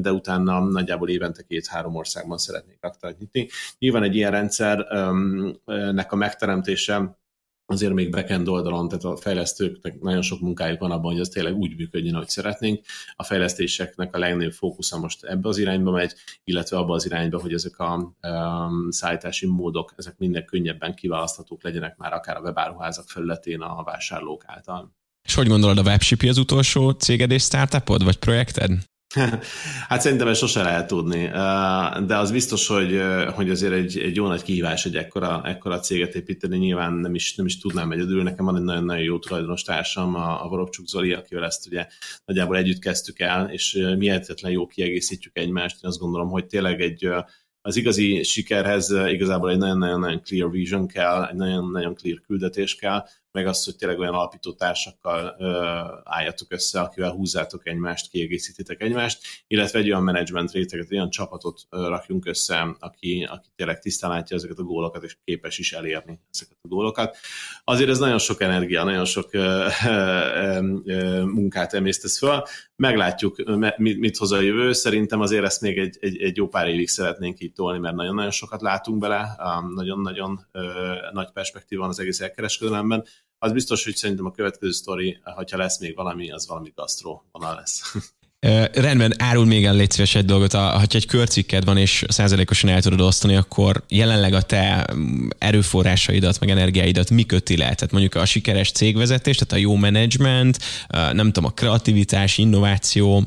de 0.00 0.12
utána 0.12 0.60
nagyjából 0.60 1.08
évente 1.08 1.42
két-három 1.42 1.94
országban 1.94 2.38
szeretnék 2.38 2.78
raktárat 2.80 3.18
nyitni. 3.18 3.48
Nyilván 3.78 4.02
egy 4.02 4.16
ilyen 4.16 4.30
rendszernek 4.30 6.12
a 6.12 6.16
megteremtése 6.16 7.20
azért 7.66 7.92
még 7.92 8.10
backend 8.10 8.48
oldalon, 8.48 8.88
tehát 8.88 9.04
a 9.04 9.16
fejlesztőknek 9.16 10.00
nagyon 10.00 10.22
sok 10.22 10.40
munkájuk 10.40 10.80
van 10.80 10.90
abban, 10.90 11.12
hogy 11.12 11.20
ez 11.20 11.28
tényleg 11.28 11.54
úgy 11.54 11.76
működjön, 11.76 12.14
ahogy 12.14 12.28
szeretnénk. 12.28 12.84
A 13.16 13.24
fejlesztéseknek 13.24 14.14
a 14.14 14.18
legnagyobb 14.18 14.52
fókusza 14.52 14.98
most 14.98 15.24
ebbe 15.24 15.48
az 15.48 15.58
irányba 15.58 15.90
megy, 15.90 16.14
illetve 16.44 16.76
abba 16.76 16.94
az 16.94 17.06
irányba, 17.06 17.40
hogy 17.40 17.52
ezek 17.52 17.78
a 17.78 18.14
um, 18.22 18.90
szállítási 18.90 19.46
módok, 19.46 19.92
ezek 19.96 20.18
minden 20.18 20.44
könnyebben 20.44 20.94
kiválaszthatók 20.94 21.62
legyenek 21.62 21.96
már 21.96 22.12
akár 22.12 22.36
a 22.36 22.40
webáruházak 22.40 23.08
felületén 23.08 23.60
a 23.60 23.82
vásárlók 23.82 24.42
által. 24.46 24.92
És 25.22 25.34
hogy 25.34 25.46
gondolod, 25.46 25.78
a 25.78 25.82
WebShippy 25.82 26.28
az 26.28 26.38
utolsó 26.38 26.90
céged 26.90 27.30
és 27.30 27.42
startupod, 27.42 28.04
vagy 28.04 28.16
projekted? 28.16 28.70
Hát 29.88 30.00
szerintem 30.00 30.28
ezt 30.28 30.40
sose 30.40 30.62
lehet 30.62 30.86
tudni, 30.86 31.26
de 32.06 32.16
az 32.16 32.30
biztos, 32.30 32.66
hogy, 32.66 33.00
hogy 33.34 33.50
azért 33.50 33.72
egy, 33.72 33.98
egy 33.98 34.16
jó 34.16 34.26
nagy 34.26 34.42
kihívás 34.42 34.84
egy 34.84 34.96
ekkora, 34.96 35.42
ekkora 35.44 35.80
céget 35.80 36.14
építeni, 36.14 36.58
nyilván 36.58 36.92
nem 36.92 37.14
is, 37.14 37.34
nem 37.34 37.46
is 37.46 37.58
tudnám 37.58 37.92
egyedül. 37.92 38.22
Nekem 38.22 38.44
van 38.44 38.56
egy 38.56 38.62
nagyon-nagyon 38.62 39.02
jó 39.02 39.18
tulajdonos 39.18 39.62
társam, 39.62 40.14
a, 40.14 40.44
a 40.44 40.48
Vorobcsuk 40.48 40.86
Zoli, 40.86 41.12
akivel 41.12 41.44
ezt 41.44 41.66
ugye 41.66 41.86
nagyjából 42.24 42.56
együtt 42.56 42.78
kezdtük 42.78 43.18
el, 43.18 43.50
és 43.50 43.78
mi 43.98 44.20
jó 44.42 44.66
kiegészítjük 44.66 45.38
egymást. 45.38 45.76
Én 45.82 45.90
azt 45.90 45.98
gondolom, 45.98 46.28
hogy 46.28 46.46
tényleg 46.46 46.80
egy 46.80 47.08
az 47.64 47.76
igazi 47.76 48.22
sikerhez 48.22 48.90
igazából 48.90 49.50
egy 49.50 49.58
nagyon-nagyon 49.58 50.22
clear 50.22 50.50
vision 50.50 50.86
kell, 50.86 51.24
egy 51.24 51.36
nagyon-nagyon 51.36 51.94
clear 51.94 52.20
küldetés 52.20 52.74
kell, 52.74 53.04
meg 53.32 53.46
azt, 53.46 53.64
hogy 53.64 53.76
tényleg 53.76 53.98
olyan 53.98 54.14
alapító 54.14 54.56
álljatok 56.04 56.52
össze, 56.52 56.80
akivel 56.80 57.10
húzzátok 57.10 57.66
egymást, 57.66 58.10
kiegészítitek 58.10 58.82
egymást, 58.82 59.18
illetve 59.46 59.78
egy 59.78 59.90
olyan 59.90 60.02
menedzsment 60.02 60.52
réteget, 60.52 60.92
olyan 60.92 61.10
csapatot 61.10 61.60
rakjunk 61.70 62.26
össze, 62.26 62.76
aki, 62.78 63.28
aki 63.30 63.48
tényleg 63.56 63.78
tisztán 63.78 64.10
látja 64.10 64.36
ezeket 64.36 64.58
a 64.58 64.62
gólokat, 64.62 65.02
és 65.02 65.16
képes 65.24 65.58
is 65.58 65.72
elérni 65.72 66.20
ezeket 66.32 66.58
a 66.62 66.68
gólokat. 66.68 67.16
Azért 67.64 67.90
ez 67.90 67.98
nagyon 67.98 68.18
sok 68.18 68.40
energia, 68.40 68.84
nagyon 68.84 69.04
sok 69.04 69.30
munkát 71.24 71.74
emésztesz 71.74 72.18
föl. 72.18 72.42
Meglátjuk, 72.76 73.36
mit, 73.76 73.98
mit 73.98 74.16
hoz 74.16 74.32
a 74.32 74.40
jövő. 74.40 74.72
Szerintem 74.72 75.20
azért 75.20 75.44
ezt 75.44 75.60
még 75.60 75.78
egy, 75.78 75.98
egy, 76.00 76.22
egy 76.22 76.36
jó 76.36 76.48
pár 76.48 76.68
évig 76.68 76.88
szeretnénk 76.88 77.40
így 77.40 77.52
tolni, 77.52 77.78
mert 77.78 77.94
nagyon-nagyon 77.94 78.30
sokat 78.30 78.60
látunk 78.60 78.98
bele, 78.98 79.36
nagyon-nagyon 79.74 80.46
nagy 81.12 81.30
perspektíva 81.32 81.80
van 81.80 81.90
az 81.90 82.00
egész 82.00 82.20
elkereskedelemben 82.20 83.04
az 83.42 83.52
biztos, 83.52 83.84
hogy 83.84 83.96
szerintem 83.96 84.26
a 84.26 84.30
következő 84.30 84.72
sztori, 84.72 85.18
hogyha 85.24 85.56
lesz 85.56 85.78
még 85.78 85.94
valami, 85.94 86.30
az 86.30 86.46
valami 86.48 86.72
gasztró 86.74 87.24
vonal 87.32 87.54
lesz. 87.54 87.94
Uh, 88.46 88.64
rendben, 88.74 89.14
árul 89.18 89.44
még 89.44 89.64
el 89.64 89.74
légy 89.74 90.10
egy 90.14 90.24
dolgot, 90.24 90.52
ha 90.52 90.82
egy 90.88 91.06
körcikked 91.06 91.64
van 91.64 91.76
és 91.76 92.04
százalékosan 92.08 92.70
el 92.70 92.82
tudod 92.82 93.00
osztani, 93.00 93.36
akkor 93.36 93.84
jelenleg 93.88 94.32
a 94.32 94.42
te 94.42 94.86
mm, 94.94 95.28
erőforrásaidat, 95.38 96.40
meg 96.40 96.50
energiáidat 96.50 97.10
mi 97.10 97.22
köti 97.22 97.56
le? 97.56 97.64
Tehát 97.64 97.90
mondjuk 97.90 98.14
a 98.14 98.24
sikeres 98.24 98.70
cégvezetés, 98.70 99.36
tehát 99.36 99.52
a 99.52 99.66
jó 99.68 99.74
menedzsment, 99.74 100.58
nem 100.88 101.32
tudom, 101.32 101.44
a 101.44 101.54
kreativitás, 101.54 102.38
innováció, 102.38 103.24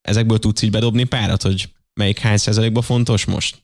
ezekből 0.00 0.38
tudsz 0.38 0.62
így 0.62 0.70
bedobni 0.70 1.04
párat, 1.04 1.42
hogy 1.42 1.68
melyik 1.94 2.18
hány 2.18 2.36
százalékban 2.36 2.82
fontos 2.82 3.24
most? 3.24 3.56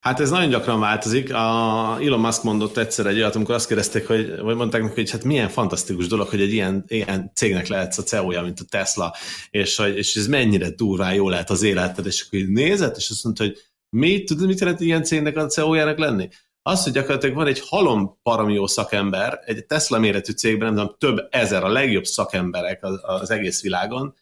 Hát 0.00 0.20
ez 0.20 0.30
nagyon 0.30 0.48
gyakran 0.48 0.80
változik. 0.80 1.34
A 1.34 1.98
Elon 2.00 2.20
Musk 2.20 2.42
mondott 2.42 2.76
egyszer 2.76 3.06
egy 3.06 3.16
olyat, 3.16 3.34
amikor 3.34 3.54
azt 3.54 3.66
kérdezték, 3.66 4.06
hogy, 4.06 4.38
vagy 4.40 4.56
mondták 4.56 4.82
neki, 4.82 4.94
hogy 4.94 5.10
hát 5.10 5.24
milyen 5.24 5.48
fantasztikus 5.48 6.06
dolog, 6.06 6.28
hogy 6.28 6.40
egy 6.40 6.52
ilyen, 6.52 6.84
ilyen 6.86 7.30
cégnek 7.34 7.66
lehetsz 7.66 7.98
a 7.98 8.02
CEO-ja, 8.02 8.42
mint 8.42 8.60
a 8.60 8.64
Tesla, 8.68 9.14
és, 9.50 9.76
hogy, 9.76 9.96
és 9.96 10.16
ez 10.16 10.26
mennyire 10.26 10.70
durván 10.70 11.14
jó 11.14 11.28
lehet 11.28 11.50
az 11.50 11.62
életed, 11.62 12.06
és 12.06 12.26
akkor 12.26 12.48
nézett, 12.48 12.96
és 12.96 13.10
azt 13.10 13.24
mondta, 13.24 13.44
hogy 13.44 13.56
mi, 13.96 14.24
tudod, 14.24 14.46
mit 14.46 14.60
jelent 14.60 14.80
ilyen 14.80 15.02
cégnek 15.02 15.36
a 15.36 15.46
CEO-jának 15.46 15.98
lenni? 15.98 16.28
Az, 16.62 16.82
hogy 16.82 16.92
gyakorlatilag 16.92 17.34
van 17.34 17.46
egy 17.46 17.62
halom 17.68 18.18
paramió 18.22 18.66
szakember, 18.66 19.40
egy 19.44 19.66
Tesla 19.66 19.98
méretű 19.98 20.32
cégben, 20.32 20.74
nem 20.74 20.86
tudom, 20.86 20.96
több 20.98 21.28
ezer 21.30 21.64
a 21.64 21.68
legjobb 21.68 22.04
szakemberek 22.04 22.84
az, 22.84 23.00
az 23.02 23.30
egész 23.30 23.62
világon, 23.62 24.14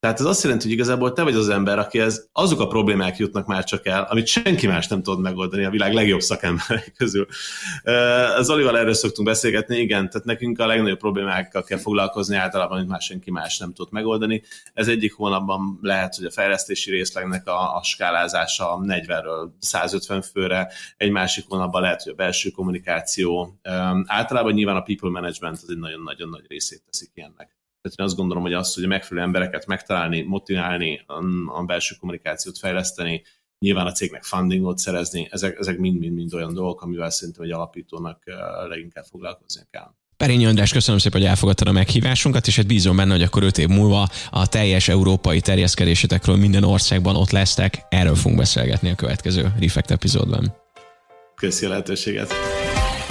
tehát 0.00 0.20
ez 0.20 0.26
azt 0.26 0.42
jelenti, 0.42 0.64
hogy 0.64 0.72
igazából 0.72 1.12
te 1.12 1.22
vagy 1.22 1.34
az 1.34 1.48
ember, 1.48 1.78
akihez 1.78 2.28
azok 2.32 2.60
a 2.60 2.66
problémák 2.66 3.16
jutnak 3.16 3.46
már 3.46 3.64
csak 3.64 3.86
el, 3.86 4.06
amit 4.10 4.26
senki 4.26 4.66
más 4.66 4.88
nem 4.88 5.02
tud 5.02 5.20
megoldani 5.20 5.64
a 5.64 5.70
világ 5.70 5.92
legjobb 5.92 6.20
szakemberek 6.20 6.92
közül. 6.96 7.26
Az 8.36 8.50
Olival 8.50 8.78
erről 8.78 8.94
szoktunk 8.94 9.28
beszélgetni, 9.28 9.78
igen, 9.78 10.10
tehát 10.10 10.26
nekünk 10.26 10.58
a 10.58 10.66
legnagyobb 10.66 10.98
problémákkal 10.98 11.62
kell 11.62 11.78
foglalkozni 11.78 12.36
általában, 12.36 12.76
amit 12.76 12.90
már 12.90 13.00
senki 13.00 13.30
más 13.30 13.58
nem 13.58 13.72
tud 13.72 13.88
megoldani. 13.90 14.42
Ez 14.74 14.88
egyik 14.88 15.14
hónapban 15.14 15.78
lehet, 15.82 16.14
hogy 16.14 16.24
a 16.24 16.30
fejlesztési 16.30 16.90
részlegnek 16.90 17.46
a, 17.46 17.76
a 17.76 17.82
skálázása 17.82 18.80
40-ről 18.82 19.48
150 19.58 20.22
főre, 20.22 20.72
egy 20.96 21.10
másik 21.10 21.44
hónapban 21.48 21.82
lehet, 21.82 22.02
hogy 22.02 22.12
a 22.12 22.16
belső 22.16 22.50
kommunikáció. 22.50 23.58
Általában 24.06 24.52
nyilván 24.52 24.76
a 24.76 24.82
people 24.82 25.10
management 25.10 25.58
az 25.62 25.70
egy 25.70 25.78
nagyon-nagyon 25.78 26.28
nagy 26.28 26.44
részét 26.48 26.82
teszik 26.90 27.10
ennek. 27.14 27.59
Tehát 27.82 27.98
én 27.98 28.06
azt 28.06 28.16
gondolom, 28.16 28.42
hogy 28.42 28.52
az, 28.52 28.74
hogy 28.74 28.84
a 28.84 28.88
megfelelő 28.88 29.26
embereket 29.26 29.66
megtalálni, 29.66 30.22
motiválni, 30.22 31.04
a 31.46 31.62
belső 31.62 31.94
kommunikációt 32.00 32.58
fejleszteni, 32.58 33.22
nyilván 33.58 33.86
a 33.86 33.92
cégnek 33.92 34.22
fundingot 34.22 34.78
szerezni, 34.78 35.28
ezek, 35.30 35.58
ezek 35.58 35.78
mind-mind-mind 35.78 36.34
olyan 36.34 36.54
dolgok, 36.54 36.82
amivel 36.82 37.10
szerintem 37.10 37.44
egy 37.44 37.50
alapítónak 37.50 38.22
leginkább 38.68 39.04
foglalkozni 39.04 39.62
kell. 39.70 39.94
Perényi 40.16 40.46
András, 40.46 40.72
köszönöm 40.72 41.00
szépen, 41.00 41.20
hogy 41.20 41.30
elfogadtad 41.30 41.68
a 41.68 41.72
meghívásunkat, 41.72 42.46
és 42.46 42.56
hát 42.56 42.66
bízom 42.66 42.96
benne, 42.96 43.12
hogy 43.12 43.22
akkor 43.22 43.42
öt 43.42 43.58
év 43.58 43.68
múlva 43.68 44.08
a 44.30 44.48
teljes 44.48 44.88
európai 44.88 45.40
terjeszkedésetekről 45.40 46.36
minden 46.36 46.64
országban 46.64 47.16
ott 47.16 47.30
lesztek. 47.30 47.82
Erről 47.88 48.14
fogunk 48.14 48.38
beszélgetni 48.38 48.90
a 48.90 48.94
következő 48.94 49.52
Refekt 49.60 49.90
epizódban. 49.90 50.54
Köszi 51.34 51.66
a 51.66 51.68
lehetőséget! 51.68 52.32